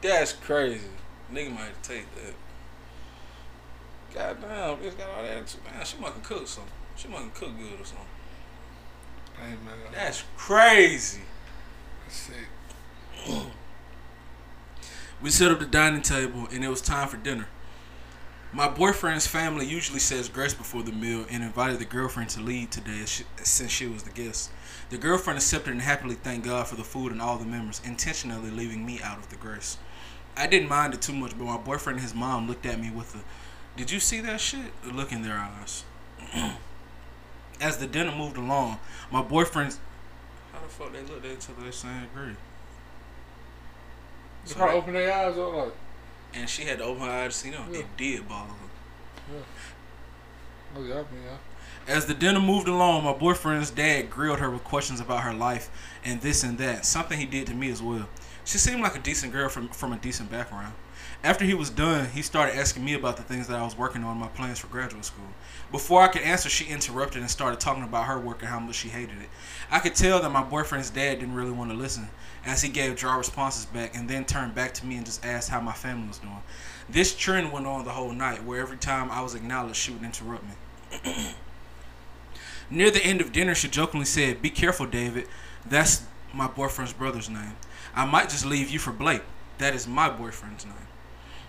[0.00, 0.88] That's crazy.
[1.32, 2.34] Nigga might take that.
[4.14, 5.56] God damn, bitch got all that.
[5.64, 6.72] Man, she must cook something.
[6.96, 8.06] She must cook good or something.
[9.40, 9.74] Hey, man.
[9.92, 11.22] That's crazy.
[12.04, 12.30] That's.
[15.22, 17.48] We set up the dining table and it was time for dinner.
[18.52, 22.70] My boyfriend's family usually says grace before the meal and invited the girlfriend to lead
[22.70, 23.04] today
[23.42, 24.50] since she was the guest.
[24.90, 28.50] The girlfriend accepted and happily thanked God for the food and all the members, intentionally
[28.50, 29.78] leaving me out of the grace.
[30.36, 32.90] I didn't mind it too much, but my boyfriend and his mom looked at me
[32.90, 33.24] with a,
[33.76, 35.84] "Did you see that shit?" look in their eyes.
[37.60, 38.78] As the dinner moved along,
[39.10, 39.78] my boyfriend's
[40.52, 42.34] how the fuck they looked at each other they saying agree.
[44.44, 45.72] They So probably they- open their eyes up like,
[46.34, 47.66] and she had to open her eyes to see them.
[47.72, 47.80] Yeah.
[47.80, 49.42] It did bother her.
[50.76, 51.36] oh, yeah, I mean, yeah.
[51.94, 55.70] As the dinner moved along, my boyfriend's dad grilled her with questions about her life
[56.04, 58.08] and this and that, something he did to me as well.
[58.44, 60.74] She seemed like a decent girl from, from a decent background.
[61.24, 64.04] After he was done, he started asking me about the things that I was working
[64.04, 65.26] on, my plans for graduate school.
[65.72, 68.76] Before I could answer, she interrupted and started talking about her work and how much
[68.76, 69.28] she hated it.
[69.70, 72.08] I could tell that my boyfriend's dad didn't really want to listen,
[72.44, 75.50] as he gave dry responses back and then turned back to me and just asked
[75.50, 76.42] how my family was doing.
[76.88, 80.04] This trend went on the whole night, where every time I was acknowledged, she would
[80.04, 81.14] interrupt me.
[82.70, 85.26] Near the end of dinner, she jokingly said, Be careful, David.
[85.64, 86.02] That's
[86.32, 87.56] my boyfriend's brother's name.
[87.94, 89.22] I might just leave you for Blake.
[89.58, 90.74] That is my boyfriend's name.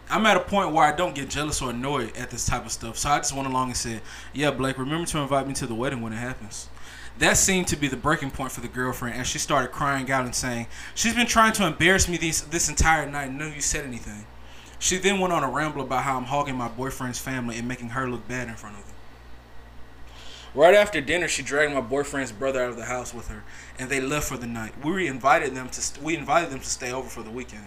[0.10, 2.72] I'm at a point where I don't get jealous or annoyed at this type of
[2.72, 4.02] stuff, so I just went along and said,
[4.34, 6.70] Yeah, Blake, remember to invite me to the wedding when it happens.
[7.20, 10.24] That seemed to be the breaking point for the girlfriend, and she started crying out
[10.24, 13.62] and saying, She's been trying to embarrass me these, this entire night, none of you
[13.62, 14.26] said anything.
[14.80, 17.90] She then went on a ramble about how I'm hogging my boyfriend's family and making
[17.90, 18.94] her look bad in front of them.
[20.54, 23.44] Right after dinner, she dragged my boyfriend's brother out of the house with her,
[23.78, 24.74] and they left for the night.
[24.84, 27.66] We invited them to st- we invited them to stay over for the weekend.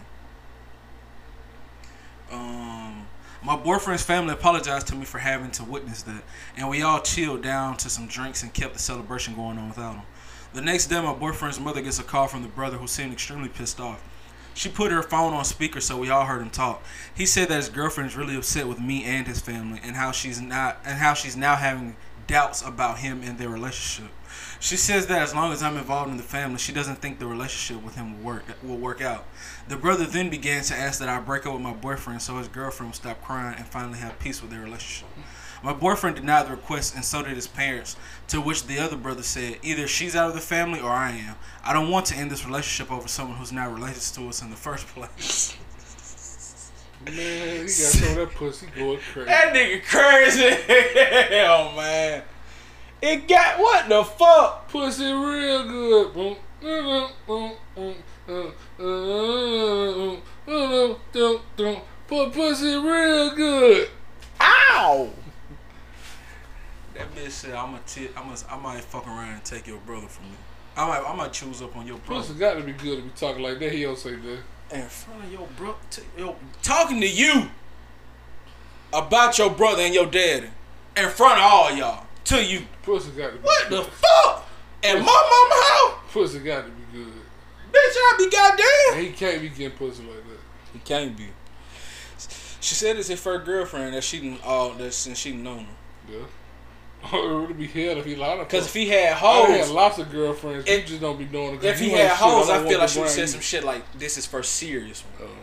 [2.30, 3.06] Um,
[3.42, 6.22] my boyfriend's family apologized to me for having to witness that,
[6.56, 9.94] and we all chilled down to some drinks and kept the celebration going on without
[9.94, 10.02] him.
[10.52, 13.48] The next day, my boyfriend's mother gets a call from the brother who seemed extremely
[13.48, 14.02] pissed off.
[14.52, 16.82] She put her phone on speaker so we all heard him talk.
[17.14, 20.12] He said that his girlfriend is really upset with me and his family, and how
[20.12, 24.12] she's not, and how she's now having doubts about him and their relationship.
[24.60, 27.26] She says that as long as I'm involved in the family, she doesn't think the
[27.26, 29.26] relationship with him will work will work out.
[29.68, 32.46] The brother then began to ask that I break up with my boyfriend so his
[32.48, 35.08] girlfriend would stop crying and finally have peace with their relationship.
[35.62, 37.96] My boyfriend denied the request and so did his parents,
[38.28, 41.36] to which the other brother said, either she's out of the family or I am.
[41.64, 44.50] I don't want to end this relationship over someone who's not related to us in
[44.50, 45.56] the first place.
[47.06, 49.26] Man, he got some of that pussy going crazy.
[49.26, 50.50] That nigga crazy.
[51.34, 52.22] Hell, man.
[53.02, 54.68] It got what the fuck?
[54.68, 56.36] Pussy real good.
[62.32, 63.88] Pussy real good.
[64.40, 65.10] Ow!
[66.94, 69.78] That bitch said, "I'm gonna, t- I'm gonna, I might fuck around and take your
[69.78, 70.36] brother from you.
[70.76, 73.02] I might, I might choose up on your brother Pussy got to be good to
[73.02, 73.72] be talking like that.
[73.72, 74.38] He don't say that.
[74.72, 75.78] in front of your brother.
[75.90, 77.48] T- yo, Talking to you
[78.92, 80.48] about your brother and your daddy
[80.96, 82.06] in front of all y'all.
[82.24, 82.66] To you.
[82.82, 83.84] Pussy got to be What good.
[83.84, 84.48] the fuck?
[84.82, 86.12] At my mama house?
[86.12, 87.12] Pussy got to be good.
[87.72, 89.04] Bitch, I be goddamn.
[89.04, 90.38] He can't be getting pussy like that.
[90.72, 91.28] He can't be.
[92.60, 95.76] She said it's his first girlfriend that she all oh, that since she known him.
[96.10, 96.18] Yeah.
[97.12, 98.46] it would be hell if he lied.
[98.48, 100.68] Cause if he had hoes, I had lost of girlfriends.
[100.68, 101.64] If- you just don't be doing it.
[101.64, 104.26] if he had hoes, I feel like she would said some shit like, "This is
[104.26, 105.34] first serious one." Oh.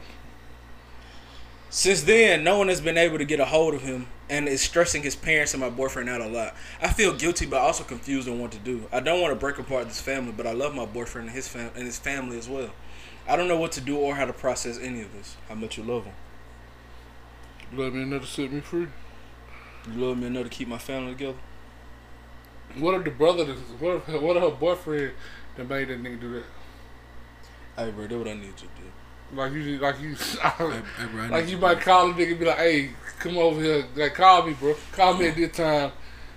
[1.70, 4.62] Since then, no one has been able to get a hold of him and is
[4.62, 6.56] stressing his parents and my boyfriend out a lot.
[6.82, 8.86] I feel guilty but also confused on what to do.
[8.92, 11.48] I don't want to break apart this family, but I love my boyfriend and his
[11.48, 12.72] fam- and his family as well.
[13.28, 15.36] I don't know what to do or how to process any of this.
[15.50, 16.14] How much you love him?
[17.74, 18.88] Love me enough to set me free.
[19.88, 21.38] You love me enough to keep my family together?
[22.78, 23.46] What if the brother?
[23.46, 25.14] What if what if her boyfriend
[25.58, 26.46] that made that nigga do that?
[27.76, 28.92] Hey, bro, that's what I need you to do.
[29.34, 32.40] Like you, like you, Hey, hey, bro, I like you might call a nigga and
[32.40, 33.86] be like, "Hey, come over here.
[33.96, 34.76] Like, call me, bro.
[34.94, 35.92] Call me at this time.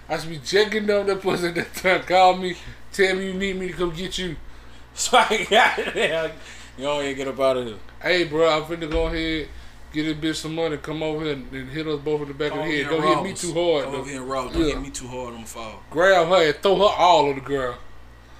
[0.08, 2.02] I should be checking down that pussy at that time.
[2.02, 2.56] Call me.
[2.92, 4.36] Tell me you need me to come get you.
[4.92, 6.32] So I got it.
[6.76, 7.76] You don't even get up out of here.
[8.02, 9.46] Hey, bro, I'm finna go ahead,
[9.92, 12.34] get this bitch some money, come over here and, and hit us both in the
[12.34, 12.88] back of the head.
[12.90, 13.84] Don't hit me too hard.
[13.84, 13.98] Come though.
[14.00, 14.52] over here and.
[14.52, 14.74] Don't Yeah.
[14.74, 15.80] hit me too hard on the fall.
[15.90, 17.78] Grab her and throw her all on the ground.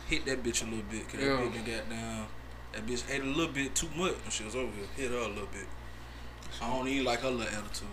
[0.09, 1.37] Hit that bitch a little bit, cause Yeah.
[1.37, 2.27] that bitch got down.
[2.73, 4.87] That bitch ate a little bit too much when she was over here.
[4.97, 5.67] Hit her a little bit.
[6.63, 7.89] I don't even like her little attitude.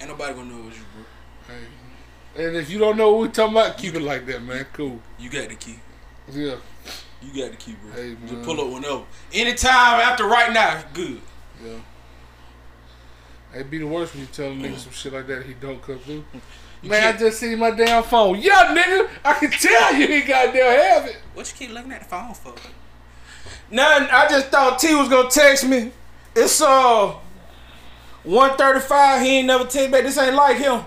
[0.00, 1.54] Ain't nobody gonna know it was you, bro.
[1.56, 2.44] Hey.
[2.46, 4.66] And if you don't know what we talking about, keep it like that, man.
[4.72, 5.00] Cool.
[5.18, 5.78] You got the key.
[6.32, 6.56] Yeah.
[7.22, 7.92] You got the key, bro.
[7.92, 8.44] Hey, Just man.
[8.44, 9.04] pull up whenever.
[9.32, 11.20] Anytime after right now, good.
[11.64, 11.78] Yeah.
[13.54, 15.80] It'd be the worst when you tell a nigga some shit like that he don't
[15.80, 16.24] come through.
[16.82, 18.40] Man, I can't- just see my damn phone.
[18.40, 21.16] Yeah, nigga, I can tell you he goddamn have it.
[21.34, 22.52] What you keep looking at the phone for?
[23.74, 24.08] Nothing.
[24.12, 25.90] I just thought T was gonna text me.
[26.36, 27.12] It's uh
[28.22, 29.20] 135.
[29.22, 30.04] He ain't never text back.
[30.04, 30.84] This ain't like him.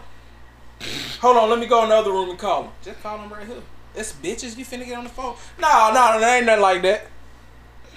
[1.20, 2.72] Hold on, let me go in the other room and call him.
[2.82, 3.62] Just call him right here.
[3.94, 4.58] It's bitches.
[4.58, 5.36] You finna get on the phone?
[5.60, 7.08] No, no, no, ain't nothing like that.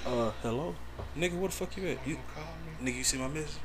[0.04, 0.74] Uh, hello,
[1.16, 1.34] nigga.
[1.34, 1.98] What the fuck you at?
[2.06, 2.44] You, Call
[2.80, 3.58] me, nigga, you see my message?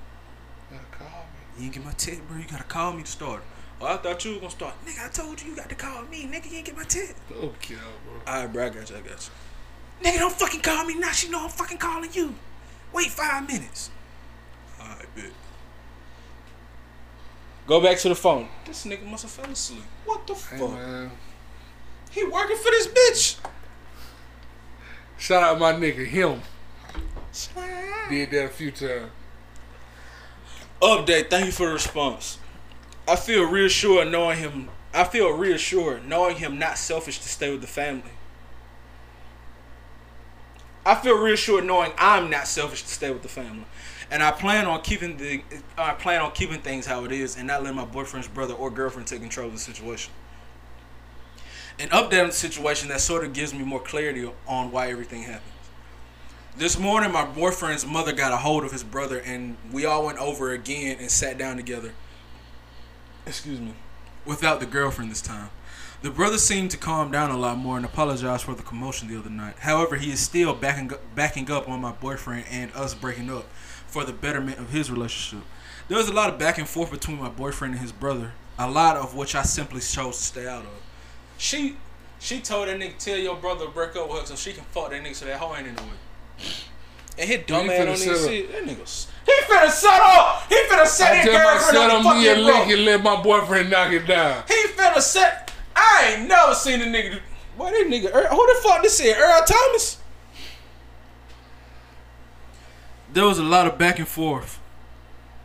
[0.72, 1.58] yeah, call me.
[1.58, 2.38] You ain't get my text, bro.
[2.38, 3.42] You gotta call me to start.
[3.82, 4.74] Oh, I thought you was gonna start.
[4.86, 6.28] Nigga, I told you you got to call me.
[6.28, 7.16] Nigga, you ain't get my text.
[7.32, 8.22] Okay, bro.
[8.28, 8.66] All right, bro.
[8.66, 8.96] I got you.
[8.98, 9.32] I got you.
[10.06, 11.12] Nigga, don't fucking call me now.
[11.12, 12.36] She know I'm fucking calling you.
[12.94, 13.90] Wait five minutes.
[14.80, 15.32] All right, bet.
[17.66, 18.48] Go back to the phone.
[18.66, 19.82] This nigga must have fell asleep.
[20.06, 20.72] What the Hey, fuck?
[20.74, 21.12] man.
[22.12, 23.38] He working for this bitch.
[25.18, 26.42] Shout out my nigga, him.
[28.10, 29.10] Did that a few times.
[30.82, 31.32] Update.
[31.32, 32.38] Thank you for the response.
[33.08, 34.70] I feel reassured knowing him.
[34.94, 38.12] I feel reassured knowing him not selfish to stay with the family.
[40.86, 43.66] I feel reassured knowing I'm not selfish to stay with the family.
[44.12, 45.42] And I plan on keeping the
[45.78, 48.70] I plan on keeping things how it is and not letting my boyfriend's brother or
[48.70, 50.14] girlfriend take control of the situation.
[51.80, 55.24] An update on the situation that sort of gives me more clarity on why everything
[55.24, 55.52] happens.
[56.58, 60.20] This morning, my boyfriend's mother got a hold of his brother, and we all went
[60.20, 61.92] over again and sat down together.
[63.26, 63.74] Excuse me.
[64.24, 65.50] Without the girlfriend this time.
[66.06, 69.18] The brother seemed to calm down a lot more and apologized for the commotion the
[69.18, 69.56] other night.
[69.58, 73.48] However, he is still backing backing up on my boyfriend and us breaking up
[73.88, 75.44] for the betterment of his relationship.
[75.88, 78.70] There was a lot of back and forth between my boyfriend and his brother, a
[78.70, 80.70] lot of which I simply chose to stay out of.
[81.40, 81.78] She
[82.20, 84.64] she told that nigga tell your brother to break up with her so she can
[84.66, 85.90] fuck that nigga so that hoe ain't in the way.
[87.18, 88.52] And his dumb ass finna don't even set see it.
[88.52, 89.08] That nigga.
[89.26, 90.44] He finna set up.
[90.50, 93.02] He finna set I his girlfriend on the on me a fucking lick and let
[93.02, 94.44] my boyfriend knock it down.
[94.48, 95.45] He finna set.
[95.76, 97.20] I ain't never seen a nigga.
[97.58, 98.30] Boy, this nigga.
[98.30, 99.16] Who the fuck this is?
[99.16, 99.98] Earl Thomas.
[103.14, 104.60] There was a lot of back and forth.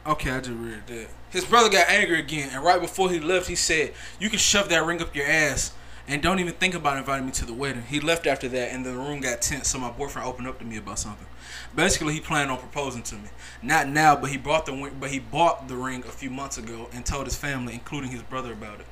[0.07, 1.09] Okay, I just read that.
[1.31, 4.69] His brother got angry again, and right before he left, he said, "You can shove
[4.71, 5.73] that ring up your ass,
[6.09, 8.85] and don't even think about inviting me to the wedding." He left after that, and
[8.85, 9.69] the room got tense.
[9.69, 11.27] So my boyfriend opened up to me about something.
[11.73, 13.29] Basically, he planned on proposing to me.
[13.63, 16.89] Not now, but he bought the but he bought the ring a few months ago
[16.93, 18.87] and told his family, including his brother, about it.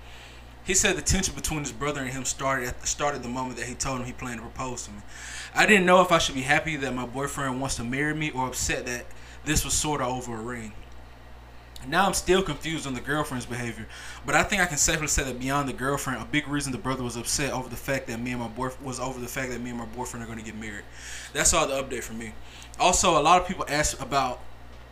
[0.68, 3.56] He said the tension between his brother and him started at the started the moment
[3.56, 4.98] that he told him he planned to propose to me.
[5.54, 8.30] I didn't know if I should be happy that my boyfriend wants to marry me
[8.30, 9.06] or upset that
[9.46, 10.74] this was sort of over a ring.
[11.86, 13.88] Now I'm still confused on the girlfriend's behavior,
[14.26, 16.76] but I think I can safely say that beyond the girlfriend, a big reason the
[16.76, 19.50] brother was upset over the fact that me and my boyfriend was over the fact
[19.52, 20.84] that me and my boyfriend are going to get married.
[21.32, 22.34] That's all the update for me.
[22.78, 24.40] Also, a lot of people asked about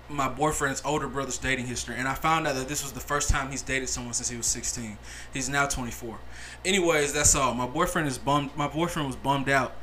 [0.09, 3.29] my boyfriend's older brother's dating history, and I found out that this was the first
[3.29, 4.99] time he's dated someone since he was 16.
[5.33, 6.19] He's now 24.
[6.65, 7.55] Anyways, that's all.
[7.55, 8.57] My boyfriend is bummed.
[8.57, 9.75] My boyfriend was bummed out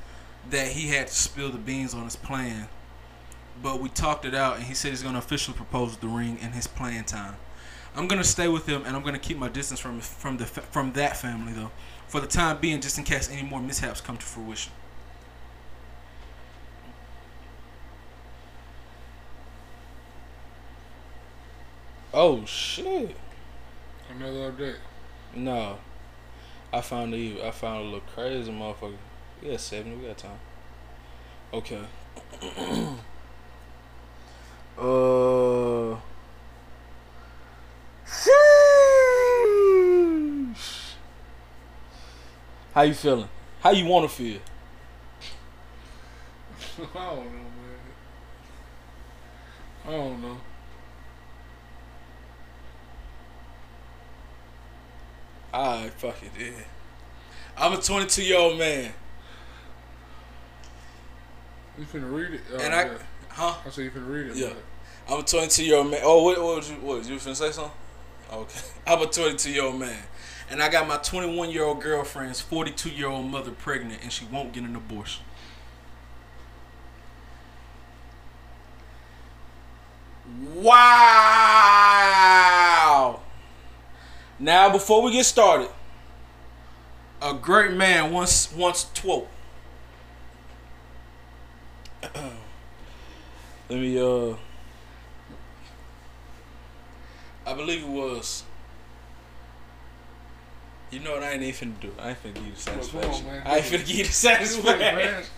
[0.49, 2.67] that he had to spill the beans on his plan,
[3.61, 6.51] but we talked it out, and he said he's gonna officially propose the ring in
[6.51, 7.35] his plan time.
[7.95, 10.93] I'm gonna stay with him, and I'm gonna keep my distance from from the from
[10.93, 11.71] that family though,
[12.07, 14.71] for the time being, just in case any more mishaps come to fruition.
[22.13, 23.15] Oh shit.
[24.07, 24.75] Another update.
[25.35, 25.79] No.
[26.71, 28.97] I found a I found a little crazy motherfucker.
[29.41, 30.39] We got seven, we got time.
[31.51, 31.81] Okay.
[34.77, 35.97] uh
[38.05, 38.35] Sheesh.
[42.75, 43.29] How you feeling?
[43.61, 44.39] How you wanna feel?
[46.79, 47.79] I don't know, man.
[49.85, 50.37] I don't know.
[55.53, 56.49] Alright, fuck it, yeah.
[57.55, 58.91] I'm a 22 year old man.
[61.77, 62.41] You can read it?
[62.53, 62.97] Oh, And I yeah.
[63.29, 63.55] huh?
[63.65, 64.35] I said you can read it.
[64.35, 64.53] Yeah.
[65.07, 66.01] I'm a 22 year old man.
[66.03, 66.77] Oh, what, what was you?
[66.77, 67.71] What you finna say something?
[68.31, 68.59] Okay.
[68.87, 69.97] I'm a 22 year old man,
[70.49, 74.25] And I got my 21 year old girlfriend's 42 year old mother pregnant, and she
[74.25, 75.23] won't get an abortion.
[81.83, 83.19] Wow.
[84.43, 85.69] Now, before we get started,
[87.21, 89.29] A great man once once twoke.
[92.03, 92.33] let
[93.69, 94.35] me uh.
[97.47, 98.43] I believe it was.
[100.91, 101.91] You know what I ain't even finna do?
[101.97, 105.23] I ain't finna give you the Come on, I ain't finna give you satisfaction.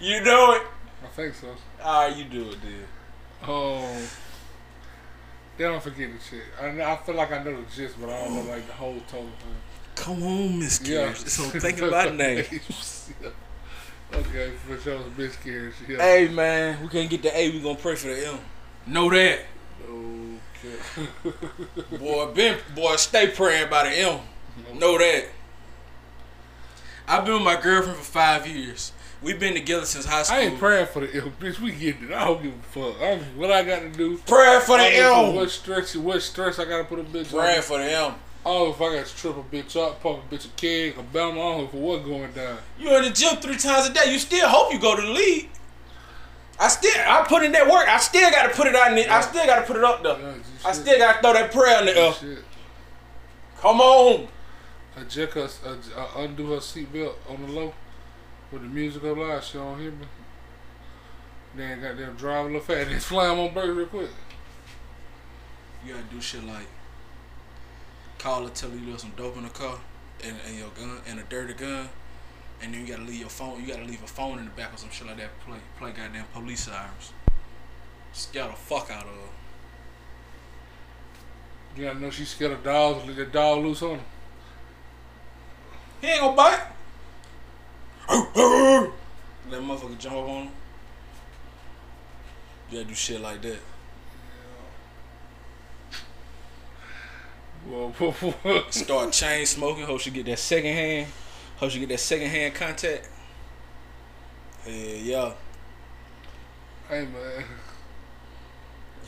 [0.00, 0.62] You know it.
[1.02, 1.48] I think so.
[1.82, 2.84] Alright, you do it, dude.
[3.42, 4.00] Oh.
[5.58, 6.44] They don't forget the shit.
[6.60, 9.00] I, I feel like I know the gist, but I don't know like the whole
[9.08, 9.56] total thing.
[9.96, 11.00] Come on, Miss Yeah.
[11.00, 11.16] Carriage.
[11.16, 12.38] So think about name.
[14.14, 15.74] okay, for sure, it's Miss Carriage.
[15.88, 15.96] Yeah.
[15.98, 17.50] Hey man, we can't get the A.
[17.50, 18.38] We gonna pray for the M.
[18.86, 19.40] Know that.
[19.90, 21.08] Okay.
[21.98, 24.20] Boy, been boy, stay praying about the M.
[24.78, 25.26] Know that.
[27.08, 28.92] I've been with my girlfriend for five years.
[29.20, 30.36] We've been together since high school.
[30.38, 31.58] I ain't praying for the ill, bitch.
[31.58, 32.12] We getting it.
[32.12, 33.02] I don't give a fuck.
[33.02, 34.18] I'm, what I got to do?
[34.18, 35.34] Praying for the I M.
[35.34, 35.96] What stress?
[35.96, 37.62] What stress I got to put a bitch Praying on?
[37.62, 37.84] for the.
[37.84, 38.14] I don't
[38.44, 41.02] know if I got to trip a bitch up, pump a bitch a keg, a
[41.02, 41.32] bell.
[41.32, 42.58] I don't know for what going down.
[42.78, 44.12] You in the gym three times a day.
[44.12, 45.48] You still hope you go to the league.
[46.60, 47.88] I still, I put in that work.
[47.88, 48.90] I still got to put it out.
[48.90, 50.16] In the, I still got to put it up though.
[50.18, 50.34] Yeah,
[50.64, 50.82] I shit.
[50.82, 52.12] still got to throw that prayer in the air.
[52.12, 52.38] shit.
[53.60, 54.28] Come on.
[54.96, 55.34] Adjust
[55.64, 57.74] her, uh, undo her seatbelt on the low
[58.50, 59.42] with the music go loud.
[59.42, 60.06] She don't hear me.
[61.54, 62.90] Then goddamn drive a little fast.
[62.90, 64.10] Then slam on brakes real quick.
[65.84, 66.66] You gotta do shit like
[68.18, 69.78] call her, tell her you left some dope in the car
[70.24, 71.88] and, and your gun and a dirty gun,
[72.60, 73.60] and then you gotta leave your phone.
[73.60, 75.38] You gotta leave a phone in the back or some shit like that.
[75.40, 77.12] Play play goddamn police sirens.
[78.12, 79.32] Scare the fuck out of her.
[81.76, 83.06] You gotta know she's scared of dogs.
[83.06, 84.04] Let that dog loose on her.
[86.00, 86.60] He ain't gonna bite.
[88.08, 90.50] Let motherfucker jump on him.
[92.70, 93.58] You gotta do shit like that.
[97.66, 98.14] Well, what,
[98.44, 98.74] what?
[98.74, 99.84] Start chain smoking.
[99.84, 101.08] Hope she get that second hand.
[101.56, 103.08] Hope she get that second hand contact.
[104.64, 105.32] Hell yeah.
[106.88, 107.44] Hey man.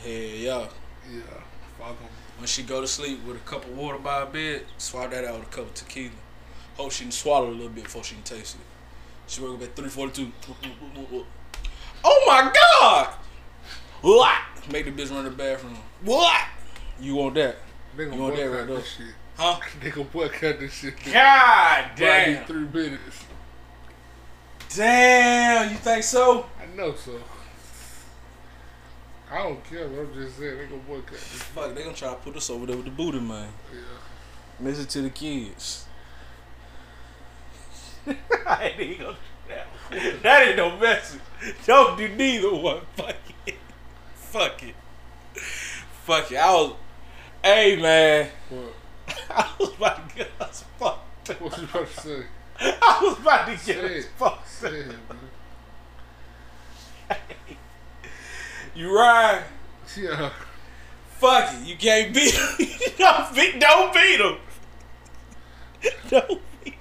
[0.03, 0.67] Hell yeah.
[1.11, 1.21] Yeah.
[1.79, 2.07] Fuck 'em.
[2.37, 5.25] When she go to sleep with a cup of water by her bed, swallow that
[5.25, 6.11] out with a cup of tequila.
[6.77, 8.61] Hope she can swallow a little bit before she can taste it.
[9.27, 10.31] She wake up at 342.
[12.03, 13.13] Oh my god!
[14.01, 14.41] What?
[14.71, 15.77] Make the bitch run to the bathroom.
[16.03, 16.41] What?
[16.99, 17.57] You want that?
[17.95, 18.83] They gonna You want that right there?
[18.83, 19.13] shit.
[19.37, 19.59] Huh?
[19.81, 20.95] They gonna boycott this shit.
[21.05, 22.45] God damn.
[22.45, 23.25] three minutes.
[24.75, 26.45] Damn, you think so?
[26.61, 27.19] I know so.
[29.31, 29.87] I don't care.
[29.87, 31.21] but I'm just saying they gonna boycott this.
[31.43, 33.49] Fuck, they gonna try to put us over there with the booty, man.
[33.73, 33.79] Yeah.
[34.59, 35.85] Listen to the kids.
[38.47, 39.17] I ain't even gonna
[39.47, 40.23] do that.
[40.23, 41.21] That ain't no message.
[41.65, 42.81] Don't do neither one.
[42.95, 43.15] Fuck
[43.45, 43.55] it.
[44.15, 44.75] Fuck it.
[46.05, 46.37] Fuck it.
[46.37, 46.75] I was.
[47.43, 48.29] Hey, man.
[48.49, 48.73] What?
[49.29, 51.29] I was about to get us fucked.
[51.29, 51.41] up.
[51.41, 52.23] What you about to say?
[52.59, 54.09] I was about to get us it.
[54.17, 54.49] fucked.
[54.49, 55.17] Say it, man.
[58.73, 59.43] You right.
[59.97, 60.31] Yeah.
[61.17, 61.67] Fuck it.
[61.67, 62.93] You can't beat him.
[62.97, 63.59] don't beat.
[63.59, 64.37] Don't beat him.
[66.09, 66.75] Don't beat.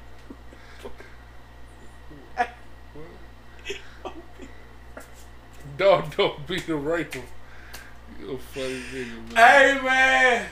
[5.80, 6.76] Dog don't beat the
[7.14, 7.22] him.
[8.20, 9.36] You a funny nigga, man.
[9.36, 10.46] Hey man,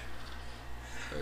[1.11, 1.17] Hey,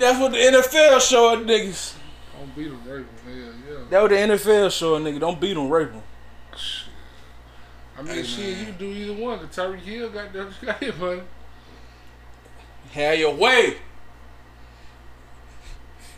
[0.00, 1.94] that's what the NFL showing niggas.
[2.36, 3.38] don't beat him, rape him.
[3.68, 3.84] Yeah, yeah.
[3.88, 5.20] That what the NFL showing nigga.
[5.20, 6.02] Don't beat them, them.
[6.56, 6.88] Shit.
[7.96, 8.58] I mean, Hey, shit, man.
[8.58, 9.38] you can do either one.
[9.38, 11.22] The Tyreek Hill got that got hit, man.
[12.90, 13.76] Have your way.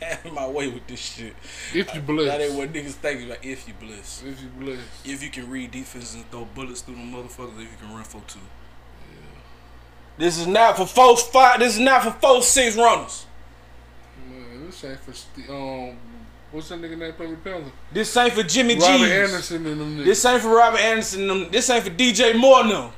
[0.02, 1.34] Have my way with this shit.
[1.74, 4.22] If you bless, That ain't what niggas think about if you bliss.
[4.24, 4.78] If you bless.
[5.04, 8.04] If you can read defenses and throw bullets through them motherfuckers, if you can run
[8.04, 8.38] for two.
[10.18, 11.60] This is not for four five.
[11.60, 13.26] This is not for four six runners.
[14.28, 15.96] Man, this ain't for um.
[16.50, 17.12] What's that nigga name?
[17.12, 17.70] Play with Panther.
[17.92, 18.80] This ain't for Jimmy G.
[18.80, 20.04] Robert Anderson and them niggas.
[20.06, 21.26] This ain't for Robert Anderson.
[21.26, 21.50] Them.
[21.50, 22.64] This ain't for DJ Moore.
[22.64, 22.92] No.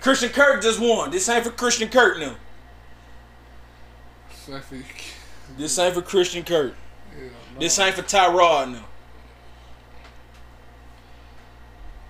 [0.00, 1.10] Christian Kirk just won.
[1.10, 2.18] This ain't for Christian Kirk.
[2.18, 2.34] No.
[4.30, 5.17] This ain't for-
[5.58, 6.74] This ain't for Christian Kirk.
[7.14, 7.60] Yeah, no.
[7.60, 8.72] This ain't for Tyrod.
[8.72, 8.80] No.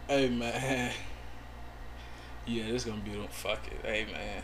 [0.06, 0.92] Hey man.
[2.48, 3.26] Yeah, this gonna be them.
[3.28, 3.84] Fuck it.
[3.84, 4.42] Hey, man.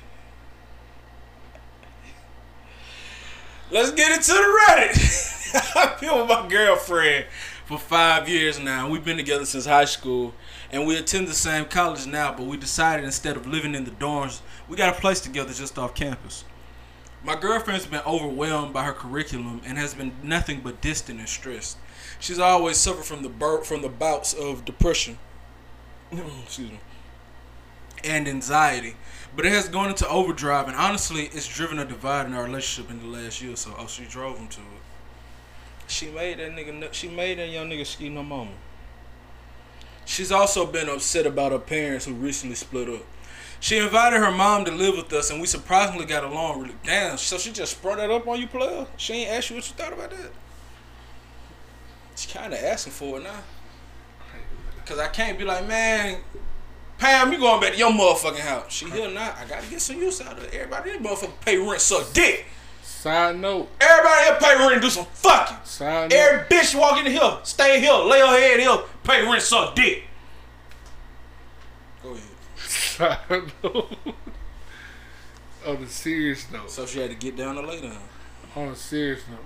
[3.71, 5.77] Let's get into the Reddit.
[5.77, 7.25] I've been with my girlfriend
[7.65, 8.91] for five years now.
[8.91, 10.35] We've been together since high school,
[10.71, 12.35] and we attend the same college now.
[12.35, 15.79] But we decided instead of living in the dorms, we got a place together just
[15.79, 16.45] off campus.
[17.25, 21.79] My girlfriend's been overwhelmed by her curriculum and has been nothing but distant and stressed.
[22.21, 25.19] She's always suffered from the bur- from the bouts of depression.
[26.13, 26.81] Excuse me.
[28.05, 28.97] And anxiety.
[29.35, 32.91] But it has gone into overdrive, and honestly, it's driven a divide in our relationship
[32.91, 33.75] in the last year so.
[33.79, 34.67] Oh, she drove him to it.
[35.87, 36.93] She made that nigga.
[36.93, 38.51] She made that young nigga ski no mama.
[40.05, 43.03] She's also been upset about her parents who recently split up.
[43.65, 46.75] She invited her mom to live with us, and we surprisingly got along really.
[46.85, 48.87] Damn, so she just sprung that up on you, player?
[48.99, 50.31] She ain't asked you what you thought about that?
[52.15, 53.41] She kind of asking for it now.
[54.85, 56.21] Cause I can't be like, man,
[56.99, 58.71] Pam, you going back to your motherfucking house.
[58.71, 59.35] She here now.
[59.35, 60.53] I gotta get some use out of it.
[60.53, 62.45] Everybody in motherfucker pay rent, suck dick.
[62.83, 63.71] Side note.
[63.81, 65.57] Everybody here pay rent and do some fucking.
[65.65, 66.17] Side note.
[66.19, 70.03] Every bitch walk in here, stay here, lay her head here, pay rent, suck dick.
[72.75, 73.97] Side note.
[75.67, 76.71] On a serious note.
[76.71, 77.99] So she had to get down to lay down.
[78.57, 79.39] On a serious note.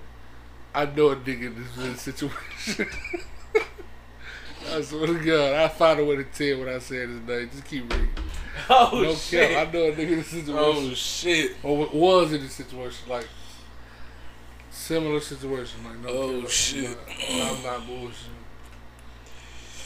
[0.73, 2.87] I know a nigga in this situation.
[4.71, 7.49] I swear to God, I found a way to tell what I said his name.
[7.49, 8.09] Just keep reading.
[8.69, 9.51] Oh No shit.
[9.51, 9.69] cap.
[9.69, 10.55] I know a nigga in this situation.
[10.57, 11.55] Oh shit.
[11.63, 13.27] or was in this situation, like
[14.69, 16.09] similar situation, like no.
[16.09, 16.97] Oh, cap, shit.
[17.29, 18.39] I'm not, not bullshitting.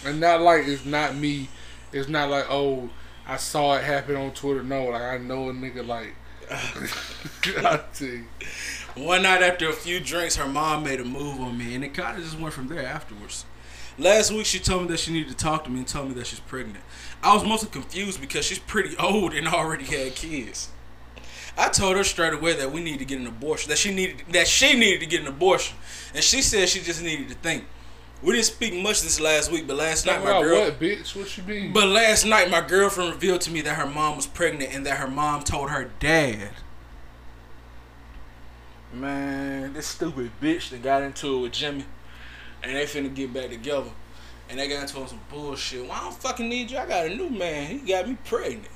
[0.06, 1.50] And not like it's not me.
[1.92, 2.90] It's not like oh
[3.26, 4.64] I saw it happen on Twitter.
[4.64, 6.16] No, like I know a nigga like.
[8.96, 11.94] One night after a few drinks, her mom made a move on me, and it
[11.94, 13.46] kind of just went from there afterwards.
[13.98, 16.14] Last week, she told me that she needed to talk to me and tell me
[16.16, 16.84] that she's pregnant.
[17.22, 20.70] I was mostly confused because she's pretty old and already had kids.
[21.58, 23.70] I told her straight away that we need to get an abortion.
[23.70, 25.78] That she needed that she needed to get an abortion,
[26.14, 27.66] and she said she just needed to think.
[28.24, 30.62] We didn't speak much this last week, but last night my girl.
[30.62, 31.14] what, bitch?
[31.14, 31.74] What you mean?
[31.74, 34.98] But last night, my girlfriend revealed to me that her mom was pregnant and that
[34.98, 36.52] her mom told her dad.
[38.94, 41.84] Man, this stupid bitch that got into it with Jimmy,
[42.62, 43.90] and they finna get back together,
[44.50, 45.82] and they got into some bullshit.
[45.82, 46.78] Well, I don't fucking need you.
[46.78, 47.80] I got a new man.
[47.80, 48.70] He got me pregnant.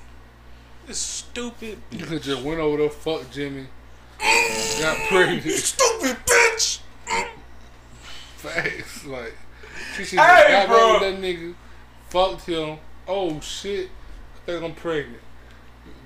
[0.88, 1.78] This stupid.
[1.92, 3.68] you could just went over there, fuck Jimmy,
[4.20, 5.44] got mm, pregnant.
[5.44, 6.80] Stupid bitch.
[7.08, 7.30] Mm.
[8.38, 9.06] Facts.
[9.06, 9.36] Like,
[9.96, 11.56] she should Hey, have got with that nigga,
[12.10, 12.78] fucked him.
[13.08, 13.90] Oh shit,
[14.36, 15.22] I think I'm pregnant.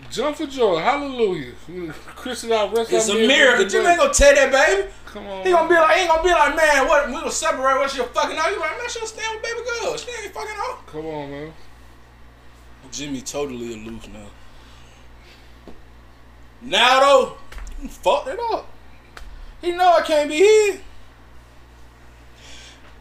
[0.09, 1.53] Jump for joy, hallelujah.
[2.15, 3.65] Christian out rest It's a miracle.
[3.67, 4.89] Jimmy ain't gonna tell that baby.
[5.05, 5.45] Come on.
[5.45, 7.07] He gonna be like, he ain't gonna be like, man, what?
[7.07, 7.77] We gonna separate.
[7.77, 8.49] What's your fucking out?
[8.49, 9.97] You like, man, she'll stand with baby girl.
[9.97, 10.87] She ain't fucking out.
[10.87, 11.53] Come on, man.
[12.91, 14.27] Jimmy totally aloof now.
[16.61, 17.37] Now though,
[17.87, 18.67] fucked it up.
[19.61, 20.81] He know I can't be here.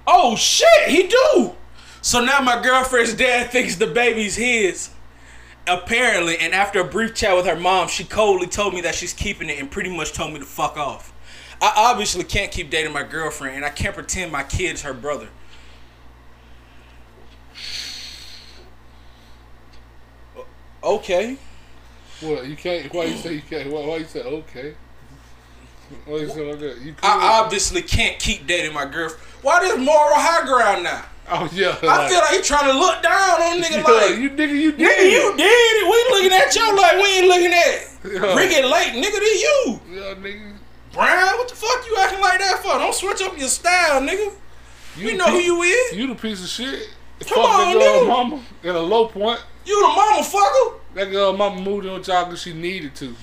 [0.06, 1.54] Oh shit, he do.
[2.02, 4.90] So now my girlfriend's dad thinks the baby's his.
[5.66, 9.12] Apparently, and after a brief chat with her mom, she coldly told me that she's
[9.12, 11.12] keeping it and pretty much told me to fuck off.
[11.62, 15.28] I obviously can't keep dating my girlfriend, and I can't pretend my kid's her brother.
[20.82, 21.36] Okay.
[22.20, 22.92] What you can't?
[22.92, 23.70] Why you say you can't?
[23.70, 24.74] Why, why you say okay?
[26.06, 26.78] Why you say like that?
[26.80, 27.04] You could.
[27.04, 29.22] I obviously can't keep dating my girlfriend.
[29.42, 31.04] Why this moral high ground now?
[31.32, 31.76] oh yeah.
[31.82, 34.72] I feel like he trying to look down on nigga yeah, like, you nigga, you
[34.72, 34.80] did.
[34.80, 35.86] nigga, you did it.
[35.86, 38.34] We looking at you like we ain't looking at Yeah.
[38.36, 39.18] Ricki Lake, nigga.
[39.20, 40.52] This you, Yeah, nigga.
[40.92, 41.38] Brown.
[41.38, 42.78] What the fuck you acting like that for?
[42.78, 44.32] Don't switch up your style, nigga.
[44.96, 45.96] You We know who you is.
[45.96, 46.88] You the piece of shit.
[47.20, 48.08] Come Fuck on, nigga.
[48.08, 49.40] mama at a low point.
[49.64, 50.78] You the mama fucker.
[50.94, 53.14] That girl mama moved on y'all because she needed to.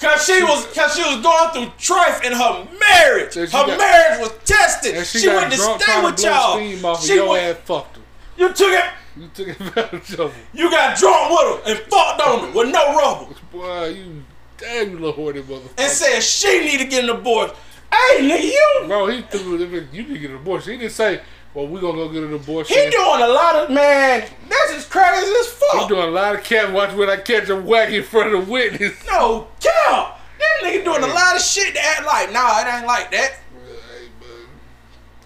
[0.00, 3.34] Cause she was, cause she was going through strife in her marriage.
[3.34, 5.04] Her got- marriage was tested.
[5.06, 6.56] She, She, went to stay with y'all.
[6.56, 8.02] steam off of She your went- ass fucked her.
[8.36, 8.84] you took it.
[9.16, 10.40] You took advantage of her.
[10.54, 13.34] You got drunk with her and fucked on her with no rubber.
[13.50, 14.22] Boy, you
[14.56, 15.70] damn you little horny motherfucker.
[15.78, 17.56] and said she need to get an abortion.
[17.92, 19.86] Hey, nigga, you Bro, he threw it.
[19.92, 20.72] You need to get an abortion.
[20.74, 21.20] He didn't say,
[21.54, 22.76] well, we to go get an abortion.
[22.76, 24.28] he doing a lot of man.
[24.48, 25.82] That's as crazy as fuck.
[25.82, 28.46] He doing a lot of cat watch when I catch him whack in front of
[28.46, 28.94] the witness.
[29.06, 30.20] No cap.
[30.38, 33.40] That nigga doing a lot of shit to act like, nah, it ain't like that.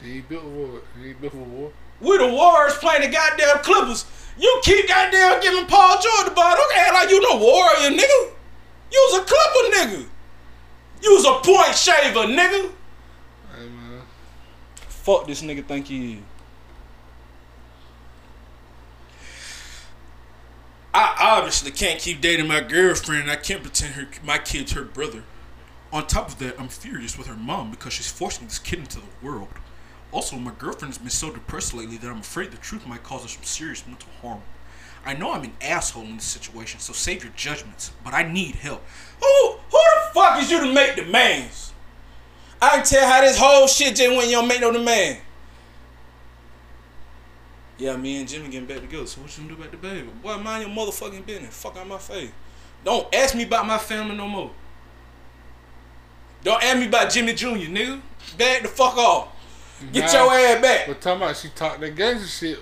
[0.02, 0.84] He built for it.
[1.04, 1.72] He built for war.
[2.00, 4.04] We the Warriors playing the goddamn Clippers.
[4.36, 6.56] You keep goddamn giving Paul George the ball.
[6.56, 8.32] Don't act like you no warrior, nigga.
[8.90, 10.08] You was a Clipper, nigga.
[11.02, 12.72] You was a point shaver, nigga.
[15.02, 16.18] Fuck this nigga think he is.
[20.94, 23.28] I obviously can't keep dating my girlfriend.
[23.28, 25.24] I can't pretend her my kid's her brother.
[25.92, 29.00] On top of that, I'm furious with her mom because she's forcing this kid into
[29.00, 29.48] the world.
[30.12, 33.28] Also, my girlfriend's been so depressed lately that I'm afraid the truth might cause her
[33.28, 34.42] some serious mental harm.
[35.04, 38.54] I know I'm an asshole in this situation, so save your judgments, but I need
[38.54, 38.84] help.
[39.20, 41.71] Who who the fuck is you to make demands?
[42.62, 44.26] I can tell how this whole shit just went.
[44.30, 45.18] You don't make no demand.
[47.76, 49.06] Yeah, me and Jimmy getting back together.
[49.06, 50.08] So what you gonna do about the baby?
[50.22, 51.60] Boy, mind your motherfucking business.
[51.60, 52.30] Fuck out my face.
[52.84, 54.52] Don't ask me about my family no more.
[56.44, 57.48] Don't ask me about Jimmy Jr.
[57.48, 58.00] nigga.
[58.38, 59.28] Back the fuck off.
[59.92, 60.24] Get Nah.
[60.24, 60.86] your ass back.
[60.86, 62.58] But talking about she talked that gangster shit.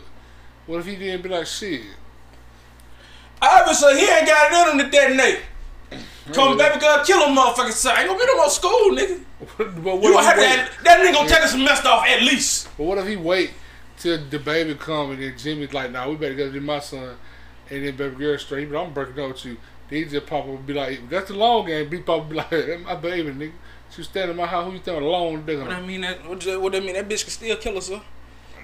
[0.66, 1.82] What if he didn't be like shit?
[3.42, 5.40] Obviously, he ain't got it in him to detonate.
[6.32, 7.98] Come baby girl, kill him, motherfucking son.
[7.98, 9.20] Ain't gonna be no more school, nigga.
[9.58, 12.68] but what You gonna have to that nigga gonna take a semester off at least.
[12.76, 13.50] But what if he wait
[13.98, 17.16] till the baby come and then Jimmy's like, nah, we better go to my son.
[17.70, 19.56] And then baby girl straight, but I'm breaking up with you.
[19.88, 21.88] Then he just pop up and be like, that's the long game.
[21.88, 23.52] Be pop be like, that's my baby, nigga.
[23.90, 24.66] She standing in my house.
[24.66, 26.94] Who you think alone, What I mean that what, what that mean?
[26.94, 28.00] That bitch can still kill us, sir.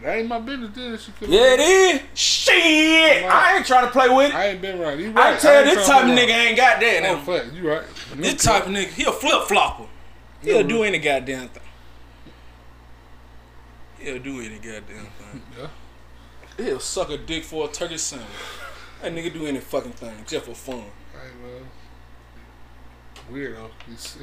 [0.03, 0.71] That ain't my business.
[0.75, 1.29] Then she could.
[1.29, 2.01] Yeah, it is.
[2.19, 4.35] Shit, I ain't trying to play with it.
[4.35, 4.99] I ain't been right.
[4.99, 5.33] You I right.
[5.33, 7.53] can tell ain't this type of nigga ain't got that Oh, fact.
[7.55, 7.83] You right.
[8.17, 9.87] This type of nigga, he a flip flopper.
[10.43, 11.63] He'll Yeah, do any goddamn thing.
[13.99, 15.43] He'll do any goddamn thing.
[15.59, 15.69] Yeah.
[16.65, 18.29] He'll suck a dick for a turkey sandwich.
[19.03, 20.85] That nigga do any fucking thing just for fun.
[21.13, 21.69] Hey, man.
[23.33, 23.71] Weirdo.
[23.89, 24.23] You sick.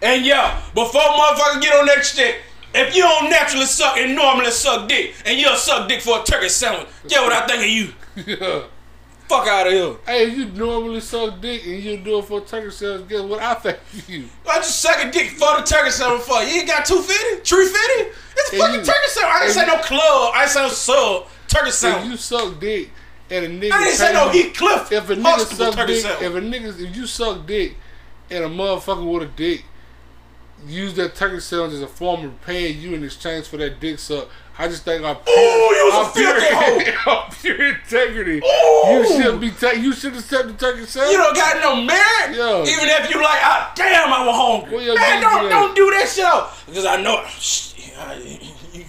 [0.00, 2.36] And yo, before motherfucker get on that shit,
[2.74, 6.22] if you don't naturally suck and normally suck dick, and you'll suck dick for a
[6.24, 8.36] turkey sandwich, get what I think of you.
[8.38, 8.62] yeah.
[9.28, 9.94] Fuck out of here.
[10.04, 13.20] Hey, if you normally suck dick and you do it for a turkey sandwich, guess
[13.22, 14.28] what I think of you?
[14.50, 16.42] I just suck a dick for the turkey sandwich for.
[16.42, 17.40] You ain't got 250?
[17.42, 18.20] 350?
[18.36, 19.32] It's a fucking you- turkey sandwich.
[19.32, 20.32] I ain't and say you- no club.
[20.34, 21.28] I ain't say no sub.
[21.48, 22.10] Turkey If sandwich.
[22.10, 22.90] you suck dick
[23.30, 24.92] and a nigga I didn't say no you- Heathcliff.
[24.92, 26.22] If a nigga Huxtable suck dick, sandwich.
[26.28, 27.76] if a nigga, if you suck dick
[28.28, 29.64] and a motherfucker with a dick
[30.66, 33.98] use that turkey sandwich as a form of paying you in exchange for that dick
[33.98, 34.28] suck,
[34.58, 38.38] I just think I'm pure, Ooh, you was a I'm pure, filthy I'm pure integrity.
[38.38, 38.92] Ooh.
[38.92, 41.12] You should be ta- you should accept the turkey sandwich.
[41.12, 42.36] You don't got no merit.
[42.36, 42.62] Yo.
[42.62, 44.94] Even if you like, ah, damn, I was hungry.
[44.94, 45.48] Man, don't at?
[45.48, 46.52] don't do that shit out.
[46.66, 47.24] Because I know,
[48.22, 48.38] you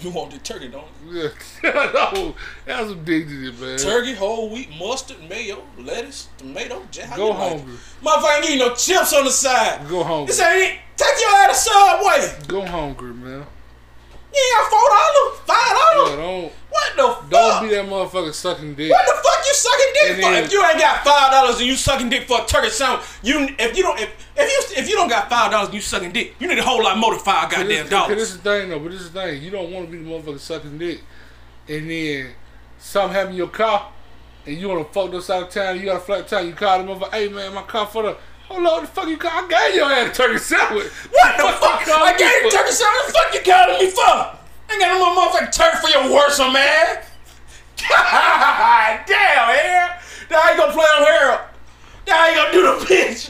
[0.02, 1.30] You want the turkey, don't you?
[1.64, 1.72] Yeah,
[2.14, 2.36] no,
[2.66, 3.78] that's some dignity, man.
[3.78, 7.76] Turkey, whole wheat, mustard, mayo, lettuce, tomato, how Go you like hungry.
[8.04, 9.88] Motherfucker ain't getting no chips on the side.
[9.88, 10.28] Go hungry.
[10.28, 10.80] This ain't it.
[10.96, 12.48] Take your ass to Subway.
[12.48, 13.46] Go hungry, man.
[14.36, 16.18] You ain't got four dollars, five dollars.
[16.18, 17.30] Yeah, What the fuck?
[17.30, 18.90] don't be that motherfucker sucking dick.
[18.92, 20.32] What the fuck you sucking dick And for?
[20.32, 23.06] then- if you ain't got five dollars and you sucking dick for a turkey sandwich,
[23.22, 25.82] you if you don't if, if you if you don't got five dollars and you
[25.82, 28.38] sucking dick, you need a whole lot more than five goddamn this, cause this is
[28.40, 29.44] the thing though, but this is the thing.
[29.44, 31.02] You don't want to be the motherfucker sucking dick,
[31.70, 32.32] and then
[32.80, 33.92] something happen in your car,
[34.48, 35.80] and you want to fuck up side of town.
[35.80, 36.42] You got a flat tire.
[36.44, 38.18] You call the motherfucker, hey man, my car for the.
[38.54, 39.32] On, what the fuck you call?
[39.32, 40.88] I gave your ass a turkey sandwich.
[41.10, 41.88] What the fuck?
[41.88, 43.14] you I gave you turkey sandwich.
[43.14, 44.02] What the fuck you calling me for?
[44.02, 44.38] I
[44.72, 47.04] ain't got no more motherfucking turkey for your worse, man.
[47.90, 49.90] God damn, man.
[50.30, 51.42] Now I ain't gonna play on Harold.
[52.08, 53.30] Now I ain't gonna do the pitch.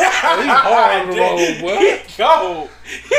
[0.00, 1.76] Oh, he hard on the road, boy.
[1.78, 2.70] He cold.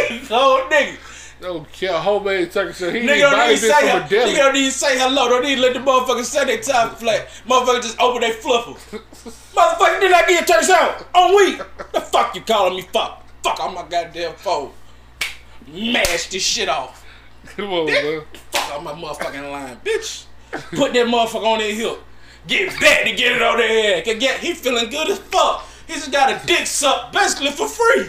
[0.10, 0.98] He cold, nigga.
[1.42, 3.02] No, kill homemade turkey sandwich.
[3.02, 5.30] He Nigga don't need to say from nigga don't need to say hello.
[5.30, 7.30] Don't need to let the motherfucker say their time flat.
[7.48, 9.02] Motherfucker just open their flipper.
[9.60, 11.62] Motherfucker did I get a turn sound on week?
[11.94, 13.26] The fuck you calling me fuck?
[13.44, 14.72] Fuck on my goddamn phone.
[15.68, 17.06] Mash this shit off.
[17.56, 18.22] Come on, man.
[18.52, 20.26] Fuck on my motherfucking line, bitch.
[20.52, 22.00] Put that motherfucker on their hip.
[22.48, 24.04] Get back to get it on their head.
[24.06, 25.66] Can get he feeling good as fuck.
[25.88, 28.08] He just got a dick suck basically for free.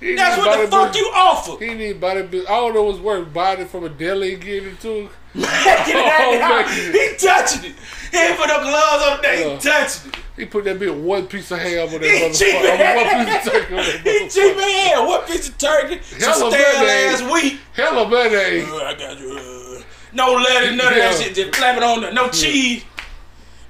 [0.00, 1.64] He That's what the fuck bitch- you offer.
[1.64, 2.20] He need body.
[2.20, 5.08] I don't know what's worse, body from a deli and getting it to.
[5.34, 6.92] Get it out man.
[6.92, 7.76] He touching it.
[8.12, 9.36] He ain't put no gloves on there.
[9.36, 9.58] He Yeah.
[9.58, 10.18] touching it.
[10.36, 12.96] He put that bit one piece of ham on that He motherfucker.
[12.96, 15.06] One piece of turkey on that He cheap hell.
[15.06, 16.00] What piece of turkey?
[16.18, 17.60] Hella Some stale ass wheat.
[17.72, 18.68] Hella mayonnaise.
[18.68, 19.32] Uh, I got you.
[19.32, 19.82] Uh,
[20.12, 21.34] no lettuce, none of that shit.
[21.34, 22.12] Just flap it on there.
[22.12, 22.84] No cheese.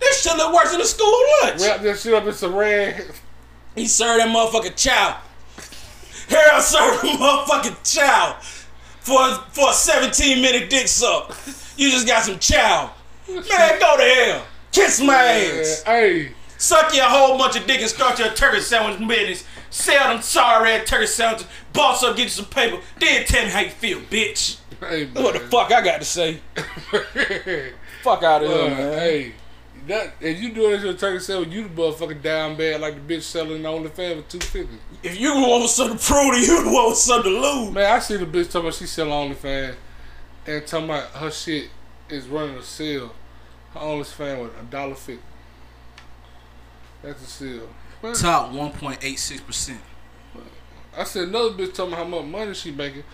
[0.01, 1.61] This shit look worse than a school lunch.
[1.63, 3.03] Wrap that shit up in some rag.
[3.75, 5.19] He served that motherfucking chow.
[6.29, 8.37] Harold served a motherfucking chow
[9.05, 11.37] for a, for a 17 minute dick suck.
[11.77, 12.91] You just got some chow.
[13.29, 13.41] Man,
[13.81, 14.47] go to hell.
[14.73, 15.83] Kiss my ass.
[15.85, 19.45] Hey, Suck your whole bunch of dick and start your turkey sandwich business.
[19.71, 21.47] Sell them sorry ass turkey sandwiches.
[21.73, 22.81] Boss up, get you some paper.
[22.99, 24.59] Then tell me how you feel, bitch.
[24.81, 25.23] hey, man.
[25.23, 26.41] What the fuck I got to say?
[28.03, 28.99] Fuck out of here, man.
[28.99, 29.33] hey,
[29.87, 33.15] that if you doing this your turkey sandwich, you the motherfucking down bad like the
[33.15, 34.79] bitch selling on the fan for two fifty.
[35.03, 37.73] If you want something to prove to you, the want something to lose.
[37.73, 39.75] Man, I see the bitch talking about she selling OnlyFans
[40.47, 41.71] and talking about her shit
[42.09, 43.15] is running a sale.
[43.73, 45.23] Her OnlyFans with a dollar fifty.
[47.03, 47.69] That's a sale.
[48.03, 49.77] Man, Top 1.86%.
[50.97, 53.05] I said another bitch talking about how much money she making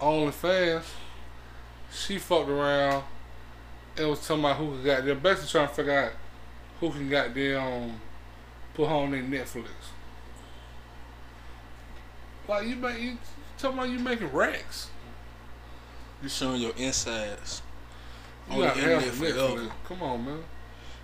[0.00, 0.84] on OnlyFans.
[1.92, 3.04] She fucked around
[3.96, 6.12] and was talking about who can goddamn basically trying to figure out
[6.80, 8.00] who can goddamn
[8.74, 9.68] put on their Netflix.
[12.48, 13.18] Like you make you
[13.58, 14.90] talking about you making racks.
[16.22, 17.62] You showing your insides.
[18.50, 19.38] You On the internet some forever.
[19.38, 19.70] Netflix.
[19.86, 20.44] Come on, man.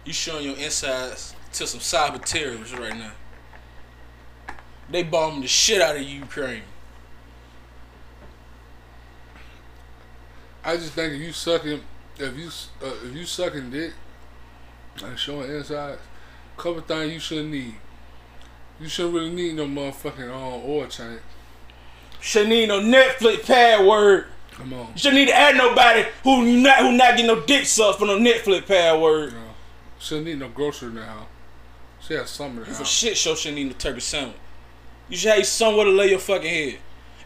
[0.04, 3.12] You showing your insides to some cyber terrorists right now.
[4.90, 6.62] They bombing the shit out of Ukraine.
[10.64, 11.80] I just think you sucking,
[12.20, 12.48] if you
[12.86, 13.92] uh, if you sucking dick
[15.05, 16.01] and showing insides,
[16.56, 17.74] couple things you shouldn't need.
[18.80, 21.20] You shouldn't really need no motherfucking um, oil change.
[22.20, 24.26] Shouldn't need no Netflix password.
[24.52, 24.88] Come on.
[24.94, 28.06] You shouldn't need to add nobody who not who not getting no dick sucked for
[28.06, 29.32] no Netflix password.
[29.32, 29.55] You know,
[29.98, 31.26] shouldn't need no grocery in the house.
[32.01, 34.36] She has some in the For shit show shouldn't need no turkey sandwich.
[35.09, 36.78] You should have somewhere to lay your fucking head.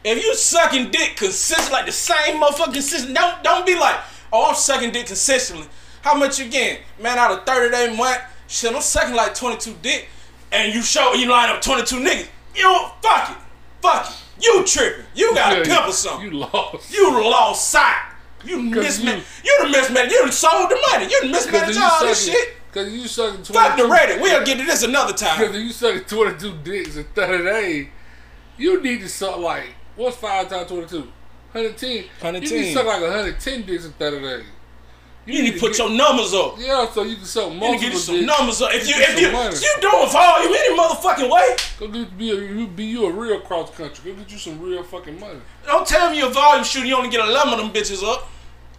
[0.04, 4.00] If you sucking dick consistent like the same motherfucking consistent, don't don't be like,
[4.34, 5.66] oh I'm sucking dick consistently.
[6.02, 6.82] How much you getting?
[7.00, 10.08] Man, out of 30 day month, shit, I'm sucking like 22 dick.
[10.52, 12.28] And you show you line up 22 niggas.
[12.54, 13.36] You know, fuck it.
[13.80, 14.16] Fuck it.
[14.44, 15.04] You tripping.
[15.14, 16.26] You got a pimp or something.
[16.32, 16.92] You lost.
[16.92, 18.10] You lost sight.
[18.44, 19.24] You mismanaged.
[19.44, 20.12] you- You, the mismanaged.
[20.12, 21.06] You done sold the money.
[21.10, 22.54] You done mismanaged all this shit.
[22.72, 23.52] Cause you sucking twenty.
[23.68, 24.20] Fuck the Reddit.
[24.20, 25.38] We'll get to this another time.
[25.46, 27.86] Cause you sucking twenty two dicks in thirty days,
[28.58, 29.66] you need to suck like
[29.96, 30.86] what's five times twenty
[31.54, 31.60] two?
[31.60, 31.90] 110.
[31.90, 32.62] You need 110.
[32.62, 34.44] to suck like 110 dicks in 30 days.
[35.26, 36.56] You need to put get- your numbers up.
[36.58, 38.26] Yeah, so you can suck You need to multiple get you some dicks.
[38.26, 38.74] numbers up.
[38.74, 39.56] If you Get if you money.
[39.56, 43.40] you doing volume any motherfucking way, Go get be a, you be you a real
[43.40, 44.12] cross country.
[44.12, 45.40] Go get you some real fucking money.
[45.66, 46.88] don't tell me your volume shooting.
[46.90, 48.28] You only get 11 of them bitches up.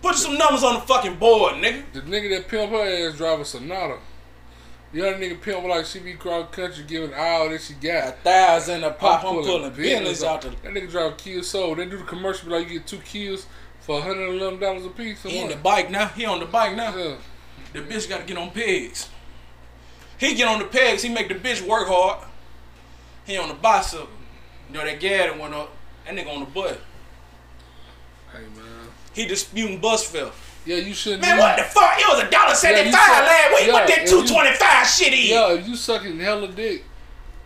[0.04, 1.84] Put some numbers on the fucking board, nigga.
[1.94, 3.98] The nigga that pimp her ass drive a Sonata.
[5.02, 8.08] Other nigga pimp like she be cross country giving all that she got.
[8.08, 9.24] A Thousand a pop.
[9.24, 11.76] I'm pulling pulling Bentleys out the That nigga drive Kia Soul.
[11.76, 13.46] They do the commercial like you get two Kias
[13.82, 15.22] for $111 a piece.
[15.24, 16.08] He in the bike now.
[16.08, 16.96] He on the bike now.
[16.96, 17.16] Yeah.
[17.74, 19.10] The bitch got to get on pegs.
[20.18, 21.04] He get on the pegs.
[21.04, 22.26] He make the bitch work hard.
[23.26, 24.08] He on the bicycle.
[24.70, 25.72] You know that gas that went up.
[26.06, 26.80] That nigga on the butt.
[28.32, 28.90] Hey man.
[29.14, 30.32] He disputing bus fare.
[30.66, 31.22] Yeah, you shouldn't.
[31.22, 31.94] Man, what the fuck?
[32.00, 33.74] It was a dollar seventy five Yeah, last said- week.
[33.74, 35.30] what that two twenty five shit is?
[35.30, 36.84] Yeah, if you sucking hella dick,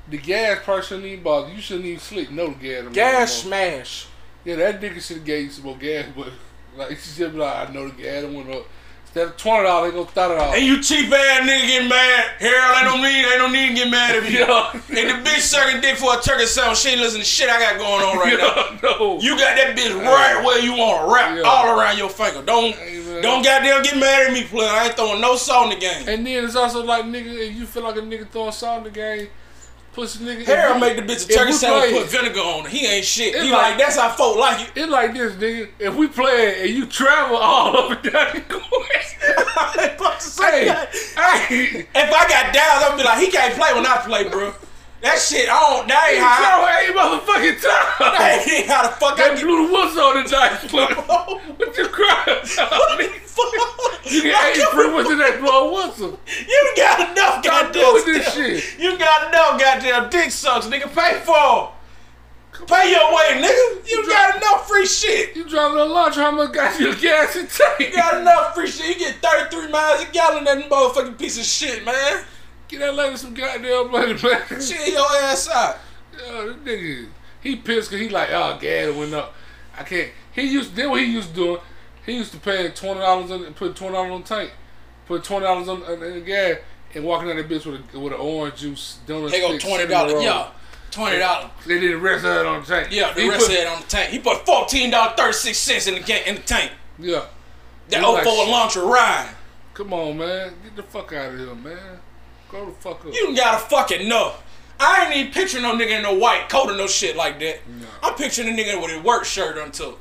[0.10, 1.52] the gas price shouldn't even bother.
[1.54, 2.86] You shouldn't even slick no gas.
[2.94, 4.08] Gas smash.
[4.46, 6.30] Yeah, that nigga should have gave you some more gas, but
[6.78, 8.66] like she should be like, I know the gas went up.
[9.04, 12.26] Instead of twenty dollars, they gonna thirty And you cheap ass nigga getting mad.
[12.38, 14.40] Harold, I don't need I don't need to get mad at you.
[14.46, 14.72] Yeah.
[15.02, 16.78] And the bitch sucking dick for a turkey sandwich.
[16.78, 18.38] She ain't listen to shit I got going on right
[18.84, 18.88] now.
[18.88, 19.20] No.
[19.20, 21.42] You got that bitch right where you want to wrap Yeah.
[21.42, 22.44] all around your finger.
[22.44, 22.76] Don't
[23.22, 23.24] Man.
[23.24, 24.70] don't goddamn get mad at me, player.
[24.70, 26.08] I ain't throwing no salt in the game.
[26.08, 28.84] And then it's also like nigga, if you feel like a nigga throwing salt in
[28.86, 29.28] the game,
[29.94, 30.42] pussy nigga.
[30.42, 32.72] if Harold make the bitch a turkey sandwich, put vinegar on it.
[32.72, 33.36] He ain't shit.
[33.36, 34.72] He like- like, that's how folk like it.
[34.76, 35.70] It's like this, nigga.
[35.80, 39.16] If we play and you travel all up and down the course,
[40.40, 44.30] hey, hey, If I got downs, I'm be like, he can't play when I play,
[44.30, 44.54] bro.
[45.02, 45.88] That shit, I don't.
[45.88, 46.44] That ain't how.
[46.44, 48.12] travel ain't motherfucking time.
[48.20, 49.44] That ain't how the fuck I That get.
[49.46, 50.72] blew the whistle on the dice,
[51.58, 52.40] What you crying?
[52.44, 54.12] about?
[54.12, 56.20] You get eight free whistle that blow whistle.
[56.28, 58.80] You got enough Stop goddamn doing this shit.
[58.80, 60.94] You got enough goddamn dick sucks, nigga.
[60.94, 61.68] Pay for 'em.
[62.68, 63.90] Pay your way, nigga.
[63.90, 65.34] You got enough free shit.
[65.36, 67.80] You driving a lunch, how much got your gas and tank?
[67.80, 68.88] You got enough free shit.
[69.00, 72.24] You get 33 miles a gallon that motherfucking piece of shit, man.
[72.70, 74.62] Get that lady some goddamn money, man.
[74.62, 75.78] Chill your ass out.
[76.18, 77.08] Yo, this nigga,
[77.42, 79.34] he pissed because he like, oh, gas went up.
[79.78, 80.12] I can't.
[80.32, 81.62] He used, then what he used to doing,
[82.06, 84.52] he used to pay $20 on, put $20 on the tank,
[85.08, 86.60] put $20 on, on, in the gas,
[86.94, 89.88] and walking out that bitch with a, with an orange juice donut They go twenty
[89.88, 90.24] dollars.
[90.24, 90.50] Yeah,
[90.92, 91.52] twenty dollars.
[91.66, 92.88] They did the rest of it on the tank.
[92.92, 94.10] Yeah, the he rest put, of it on the tank.
[94.10, 96.72] He put fourteen dollars thirty six cents in the ga- in the tank.
[96.98, 97.26] Yeah.
[97.90, 99.30] That He like, 04 launcher ride.
[99.74, 100.54] Come on, man.
[100.64, 101.99] Get the fuck out of here, man.
[102.52, 103.14] Go the fuck up.
[103.14, 104.34] You gotta fucking know.
[104.80, 107.60] I ain't even picturing no nigga in no white coat or no shit like that.
[108.02, 109.98] I'm picturing a nigga with a work shirt on too.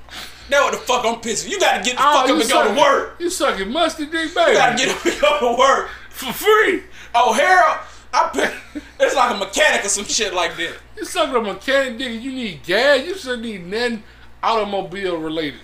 [0.51, 1.53] That what the fuck I'm picturing.
[1.53, 3.17] You gotta get the Oh, fuck up you and go to work.
[3.21, 4.53] You sucking mustard dick, baby.
[4.53, 5.89] You gotta get up and go to work.
[6.11, 6.83] for free.
[7.15, 7.79] Oh, Harold,
[8.13, 10.77] I pick, it's like a mechanic or some shit like that.
[10.97, 12.23] You sucking a mechanic dick.
[12.23, 13.05] You need gas.
[13.07, 14.03] You should need nothing
[14.43, 15.61] automobile related.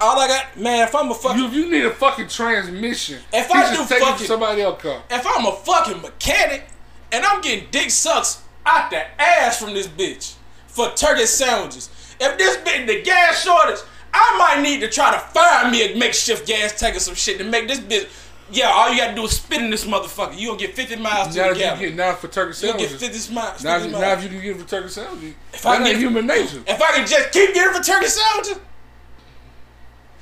[0.00, 3.18] All I got, man, if I'm a fucking, You, you need a fucking transmission.
[3.32, 5.02] If I do take it to fucking- somebody else car.
[5.10, 6.66] if I'm a fucking mechanic
[7.12, 10.34] and I'm getting dick sucks out the ass from this bitch
[10.68, 13.80] for turkey sandwiches, if this bitch the gas shortage,
[14.14, 17.38] I might need to try to find me a makeshift gas tank or some shit
[17.38, 18.08] to make this bitch.
[18.50, 20.38] Yeah, all you gotta do is spit in this motherfucker.
[20.38, 21.80] You gonna get 50 miles to Now the if you gallon.
[21.80, 22.92] get now for turkey sandwiches.
[22.92, 23.12] You get.
[23.14, 23.62] 50 miles.
[23.64, 24.02] Now, 50 if- miles.
[24.02, 26.62] now if you can get it for turkey sandwiches, If I get- human nature.
[26.66, 28.58] If I can just keep getting for turkey sandwiches,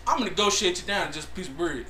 [0.06, 1.86] I'm gonna negotiate you down to just a piece of bread.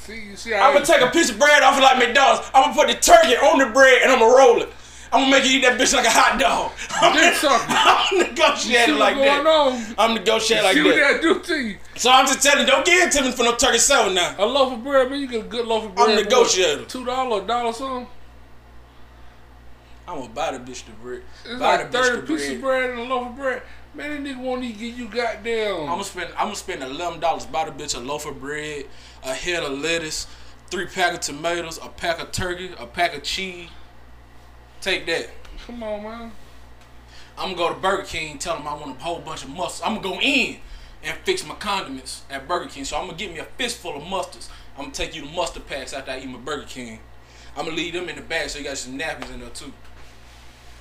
[0.00, 2.50] See, you see, I'm gonna take a piece of bread off of like McDonald's.
[2.54, 4.70] I'm gonna put the turkey on the bread and I'm gonna roll it.
[5.12, 6.72] I'm gonna make you eat that bitch like a hot dog.
[6.90, 7.64] I'm, sucker.
[7.68, 9.46] I'm see negotiating like going that.
[9.46, 9.94] on.
[9.96, 11.22] I'm negotiating like see what that.
[11.22, 11.78] that do to you.
[11.96, 14.34] So I'm just telling you, don't give it to me for no turkey sandwich now.
[14.38, 15.20] A loaf of bread, man.
[15.20, 16.10] You get a good loaf of bread.
[16.10, 16.86] I'm negotiating.
[16.86, 18.06] Two dollar, a dollar something.
[20.06, 21.22] I'm gonna buy the bitch the bread.
[21.44, 23.62] It's buy like the bitch thirty the pieces of bread and a loaf of bread.
[23.98, 25.80] Man, that nigga won't even give you goddamn.
[25.80, 26.30] I'm gonna spend.
[26.34, 27.46] I'm gonna spend eleven dollars.
[27.46, 28.84] Buy the bitch a loaf of bread,
[29.24, 30.28] a head of lettuce,
[30.70, 33.68] three pack of tomatoes, a pack of turkey, a pack of cheese.
[34.80, 35.30] Take that.
[35.66, 36.32] Come on, man.
[37.36, 39.84] I'm gonna go to Burger King, tell them I want a whole bunch of mustard.
[39.84, 40.58] I'm gonna go in
[41.02, 42.84] and fix my condiments at Burger King.
[42.84, 44.48] So I'm gonna get me a fistful of mustards.
[44.76, 47.00] I'm gonna take you the mustard packs after I eat my Burger King.
[47.56, 49.72] I'm gonna leave them in the bag so you got some napkins in there too.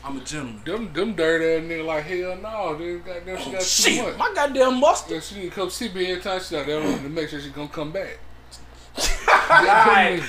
[0.04, 0.62] I'm a gentleman.
[0.64, 2.78] Them, them dirty ass nigga like hell no.
[2.78, 4.18] They goddamn, she oh, got too Shit, much.
[4.18, 5.14] my goddamn mustard.
[5.16, 7.40] Yeah, she need to come see me every time she out there to make sure
[7.42, 8.18] she gonna come back.
[9.48, 10.24] God,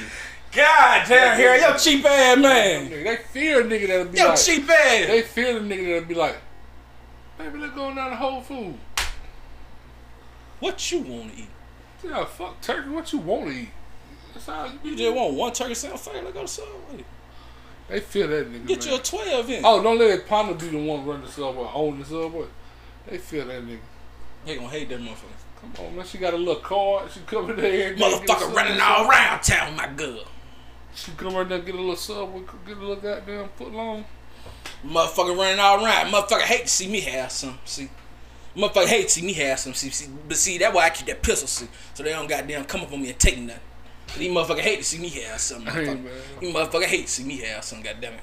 [0.52, 2.90] God damn, here, yo cheap ass man.
[2.90, 5.06] They fear a nigga that'll be like Yo like, cheap ass.
[5.06, 6.36] they fear the nigga that'll be like,
[7.36, 8.74] baby, let's go down to Whole Food.
[10.60, 11.48] What you wanna eat?
[12.04, 12.90] Yeah, fuck turkey.
[12.90, 13.68] What you want to eat?
[14.32, 16.00] That's how you, You just want one turkey sandwich?
[16.00, 17.04] Fuck let's go to Subway.
[17.89, 18.66] They feel that nigga.
[18.66, 18.94] Get man.
[18.94, 19.65] you a 12 in.
[19.65, 22.47] Oh, don't let that partner be the one running the subway, own the subway.
[23.06, 23.78] They feel that nigga.
[24.44, 25.39] They gonna hate that motherfucker.
[25.60, 26.06] Come on, man.
[26.06, 27.10] She got a little card.
[27.10, 27.66] She come in there.
[27.66, 30.24] every day, get a Motherfucker running all around town, my girl.
[30.94, 34.05] She come right there, get a little subway, get a little goddamn foot long.
[34.85, 36.12] Motherfucker running all around.
[36.12, 37.59] Motherfucker hate to see me have some.
[37.65, 37.89] See,
[38.55, 39.74] motherfucker hate to see me have some.
[39.74, 41.48] See, see, but see that's why I keep that pistol.
[41.48, 43.62] See, so they don't goddamn come up on me and take nothing.
[44.16, 45.72] These motherfucker hate to see me have something.
[45.72, 46.40] Motherfucker.
[46.40, 47.82] These motherfucker hate to see me have some.
[47.82, 48.20] Goddamn it.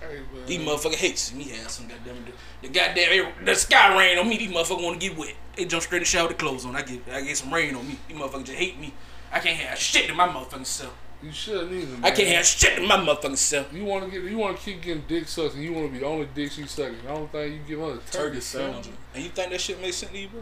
[0.00, 0.20] Hey.
[0.46, 1.88] These motherfucker hate to see me have some.
[1.88, 2.34] Goddamn it.
[2.62, 4.38] The, the goddamn the sky rain on me.
[4.38, 5.34] These motherfuckers want to get wet.
[5.56, 6.76] They jump straight in the shower with the clothes on.
[6.76, 7.98] I get I get some rain on me.
[8.08, 8.92] These motherfuckers just hate me.
[9.32, 10.94] I can't have shit in my motherfucking self.
[11.22, 11.86] You shouldn't either.
[11.86, 12.04] Man.
[12.04, 13.72] I can't have shit in my motherfucking self.
[13.72, 15.92] You want to get, you want to keep getting dick sucks, and you want to
[15.92, 17.00] be the only dick she sucking.
[17.06, 18.88] I don't think you give is turkey, sandwich.
[19.14, 20.40] And you think that shit makes sense to you, bro?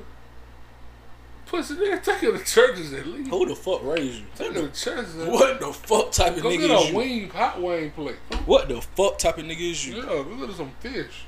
[1.47, 3.31] Pussy nigga, take her to churches at least.
[3.31, 4.27] Who the fuck raised you?
[4.35, 5.15] Take her to churches.
[5.17, 5.31] At least.
[5.33, 6.97] What the fuck type of Go nigga get is a you?
[6.97, 8.17] wing, hot wing plate.
[8.47, 9.97] What the fuck type of nigga is you?
[9.97, 11.25] Yeah, go get some fish.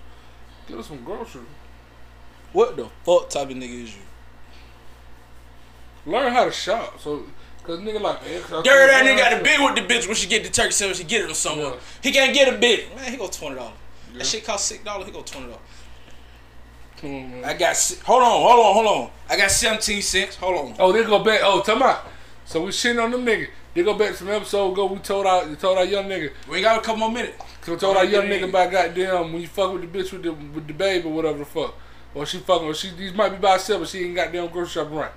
[0.67, 1.47] Get her some groceries.
[2.53, 4.03] What the fuck type of nigga is you?
[6.07, 7.01] Learn how to shop.
[7.01, 7.23] So,
[7.63, 10.07] cause nigga like man, 'cause I Dirty that nigga got to be with the bitch
[10.07, 10.99] when she get the turkey sandwich.
[10.99, 11.67] He get it from somewhere.
[11.75, 11.81] Yeah.
[12.03, 12.95] He can't get a bitch.
[12.97, 13.75] Man, he go twenty dollars.
[14.13, 14.19] Yeah.
[14.19, 15.07] That shit cost six dollars.
[15.07, 15.61] He go twenty dollars.
[17.01, 17.45] Come on.
[17.45, 17.77] I got.
[18.05, 19.11] Hold on, hold on, hold on.
[19.29, 20.37] I got seventeen cents.
[20.37, 20.77] Hold on.
[20.79, 21.41] Oh, they go back.
[21.43, 22.07] Oh, tell about.
[22.45, 23.49] So we shitting on them nigga.
[23.75, 24.87] They go back to some episode ago.
[24.87, 26.33] We told our, we told our young nigga.
[26.51, 27.37] We got a couple more minutes.
[27.63, 30.23] So we told our young nigga about goddamn when you fuck with the bitch with
[30.23, 31.75] the with the babe or whatever the fuck,
[32.15, 34.71] or she fucking or she these might be by herself, but she ain't goddamn grocery
[34.83, 35.11] shopping right.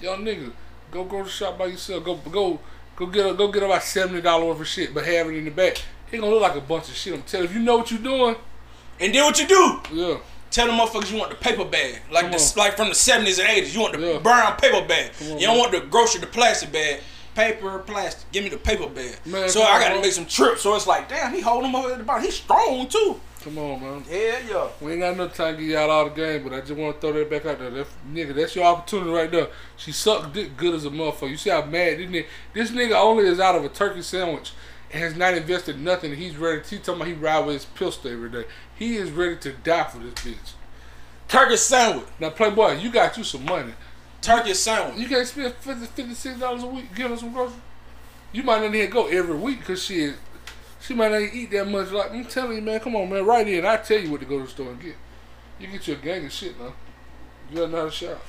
[0.00, 0.52] Young nigga,
[0.90, 2.04] go grocery shop by yourself.
[2.04, 2.58] Go go
[2.96, 5.44] go get a, go get about seventy dollars worth of shit, but have it in
[5.44, 5.80] the back.
[6.10, 7.14] It gonna look like a bunch of shit.
[7.14, 8.36] I'm telling you, if you know what you doing,
[9.00, 9.80] And then what you do?
[9.92, 10.18] yeah.
[10.52, 13.48] Tell them motherfuckers you want the paper bag, like the like from the seventies and
[13.48, 13.74] eighties.
[13.74, 14.18] You want the Yeah.
[14.18, 15.10] brown paper bag.
[15.22, 15.58] On, you don't man.
[15.58, 17.00] want the grocery, the plastic bag.
[17.34, 18.30] Paper, plastic.
[18.30, 19.16] Give me the paper bag.
[19.24, 20.60] Man, so I gotta make some trips.
[20.60, 22.22] So it's like, damn, he holding them over at the bottom.
[22.22, 23.18] He's strong too.
[23.42, 24.04] Come on, man.
[24.08, 24.68] Yeah, yeah.
[24.82, 27.00] We ain't got no time to get y'all all the game, but I just want
[27.00, 27.70] to throw that back out there.
[27.70, 29.48] That, nigga, that's your opportunity right there.
[29.78, 31.30] She sucked dick good as a motherfucker.
[31.30, 34.50] You see how mad this nigga, this nigga only is out of a turkey sandwich
[34.50, 34.52] and
[34.92, 36.14] has not invested nothing.
[36.14, 36.62] He's ready.
[36.68, 38.44] He talking about he ride with his pistol every day.
[38.74, 40.52] He is ready to die for this bitch.
[41.28, 42.06] Turkey sandwich.
[42.20, 43.72] Now, Playboy, you got you some money.
[44.20, 44.98] Turkey sandwich.
[44.98, 47.58] You can't spend 50 $56 a week giving her some groceries.
[48.32, 50.12] You might not even go every week because she
[50.80, 51.90] she might not even eat that much.
[51.90, 53.64] Like I'm telling you, man, come on, man, right in.
[53.64, 54.96] I tell you what to go to the store and get.
[55.60, 56.72] You get your gang of shit now.
[57.52, 58.20] You how to shop.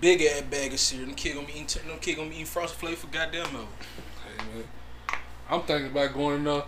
[0.00, 1.06] Big ass bag of cereal.
[1.06, 1.86] Them kid gonna be eating.
[1.88, 3.68] Them kid gonna be eating frosted flakes for goddamn milk.
[4.24, 4.64] Hey man,
[5.50, 6.62] I'm thinking about going in there,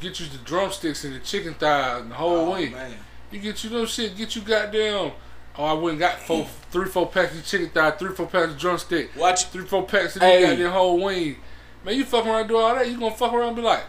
[0.00, 2.72] get you the drumsticks and the chicken thighs and the whole Oh, wing.
[2.72, 2.94] man.
[3.30, 4.16] You get you them shit.
[4.16, 5.12] Get you goddamn.
[5.58, 8.52] Oh, I went and got four, three, four packs of chicken thigh, three, four packs
[8.52, 9.10] of drumstick.
[9.16, 9.46] Watch.
[9.46, 10.40] three, four packs of Hey.
[10.42, 10.50] hey.
[10.50, 11.36] goddamn whole wing.
[11.84, 13.84] Man, you fuck around do all that, you gonna fuck around and be like,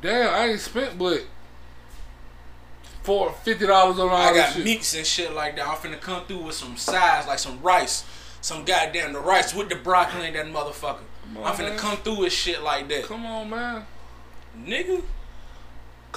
[0.00, 1.22] damn, I ain't spent but
[3.02, 4.64] four fifty dollars on all I got shit.
[4.64, 5.66] meats and shit like that.
[5.66, 8.04] I'm finna come through with some sides, like some rice.
[8.40, 10.98] Some goddamn the rice with the broccoli and that motherfucker.
[11.36, 11.78] On, I'm finna man.
[11.78, 13.04] come through with shit like that.
[13.04, 13.86] Come on, man.
[14.58, 15.02] Nigga,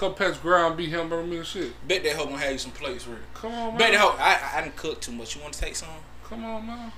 [0.01, 1.73] of ground beef hamburger and shit.
[1.87, 3.21] bet that hoe gonna have you some plates ready.
[3.33, 3.77] Come on, man.
[3.77, 5.35] Bet that hoe, I, I didn't cook too much.
[5.35, 5.89] You wanna take some?
[6.23, 6.91] Come on, man.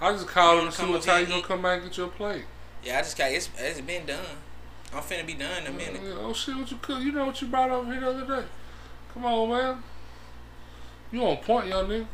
[0.00, 2.08] I just called him and see what time you gonna come back and get your
[2.08, 2.44] plate.
[2.84, 4.18] Yeah, I just got, it's, it's been done.
[4.92, 6.02] I'm finna be done in a minute.
[6.04, 7.00] Yeah, Oh shit, what you cook?
[7.00, 8.46] You know what you brought over here the other day?
[9.14, 9.82] Come on, man.
[11.10, 12.06] You on point, young nigga.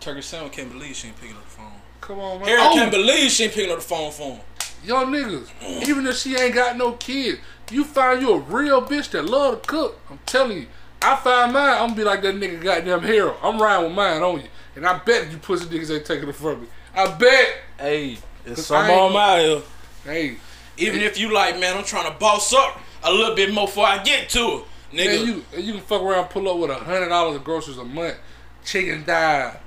[0.00, 1.81] Turkey Sandwich can't believe she ain't picking up the phone.
[2.02, 2.48] Come on, man.
[2.48, 4.40] Harry Oh, can't believe she ain't picking up the phone for him.
[4.84, 5.48] Young niggas,
[5.88, 7.38] even if she ain't got no kids,
[7.70, 9.98] you find you a real bitch that love to cook.
[10.10, 10.66] I'm telling you,
[11.00, 13.36] I find mine, I'm gonna be like that nigga goddamn hero.
[13.42, 14.48] I'm riding with mine on you.
[14.74, 16.66] And I bet you pussy niggas ain't taking it from me.
[16.94, 17.48] I bet.
[17.78, 19.62] Hey, it's some I ain't on my here.
[20.04, 20.36] Hey,
[20.78, 23.86] Even if you like, man, I'm trying to boss up a little bit more before
[23.86, 24.64] I get to it.
[24.92, 27.78] Nigga, man, you you can fuck around pull up with a hundred dollars of groceries
[27.78, 28.16] a month.
[28.64, 29.58] Chicken thigh,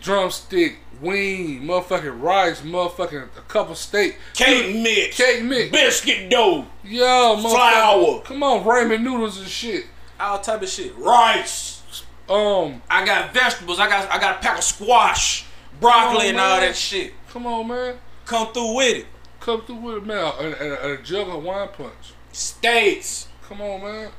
[0.00, 5.70] drumstick, wing, motherfucking rice, motherfucking a couple steak, cake mix, cake mix.
[5.70, 7.04] biscuit dough, Yo,
[7.36, 7.50] motherfucker.
[7.50, 8.20] Flour.
[8.22, 9.86] Come on, ramen noodles and shit.
[10.18, 10.96] all type of shit.
[10.98, 11.82] Rice.
[12.28, 13.78] Um, I got vegetables.
[13.80, 15.46] I got I got a pack of squash,
[15.80, 17.12] broccoli, Oh, and all that shit.
[17.30, 17.96] come on, man.
[18.26, 19.06] Come through with it.
[19.40, 20.32] Come through with it, man.
[20.38, 22.12] And, and, and a jug of wine punch.
[22.32, 23.28] States.
[23.48, 24.10] Come on, man.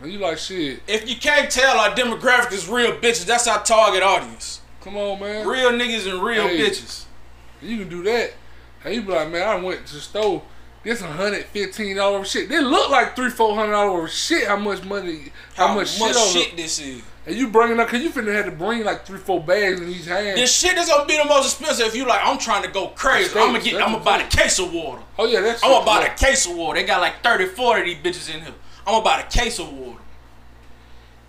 [0.00, 0.80] And you like shit.
[0.86, 4.60] If you can't tell our demographic is real bitches, that's our target audience.
[4.82, 5.46] Come on, man.
[5.46, 6.58] Real niggas and real Hey.
[6.58, 7.04] bitches.
[7.60, 8.32] You can do that.
[8.82, 10.42] Hey, you be like, man, I went to the store.
[10.84, 12.48] This hundred fifteen dollar shit.
[12.48, 14.46] They look like three, four hundred dollar shit.
[14.46, 15.32] How much money?
[15.56, 16.14] How, much, shit?
[16.14, 17.02] shit this is?
[17.26, 17.88] And you bringing up?
[17.88, 20.38] Cause you finna have to bring like three, four bags in each hand.
[20.38, 22.20] This shit is gonna be the most expensive if you like.
[22.24, 23.38] I'm trying to go crazy.
[23.38, 23.74] I'm gonna get.
[23.82, 25.02] I'm gonna buy the case of water.
[25.18, 25.62] oh yeah, that's.
[25.62, 26.80] I'm gonna buy the case of water.
[26.80, 28.54] They got like 30, 40 of these bitches in here.
[28.86, 30.00] I'm gonna buy the case of water.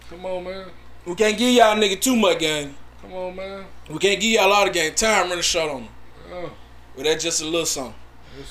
[0.10, 0.68] Come on, man.
[1.06, 2.76] We can't give y'all nigga too much gang.
[3.02, 3.66] Come on, man.
[3.90, 4.94] We can't give y'all a lot of game.
[4.94, 5.90] Time running short on them.
[6.32, 6.52] Oh,
[6.96, 7.96] But that's just a little something.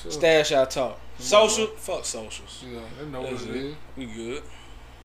[0.09, 0.99] Stash our talk.
[1.17, 1.67] Social?
[1.67, 2.63] Fuck socials.
[2.67, 3.55] Yeah, they know what That's it it.
[3.57, 3.75] is.
[3.97, 4.43] We good.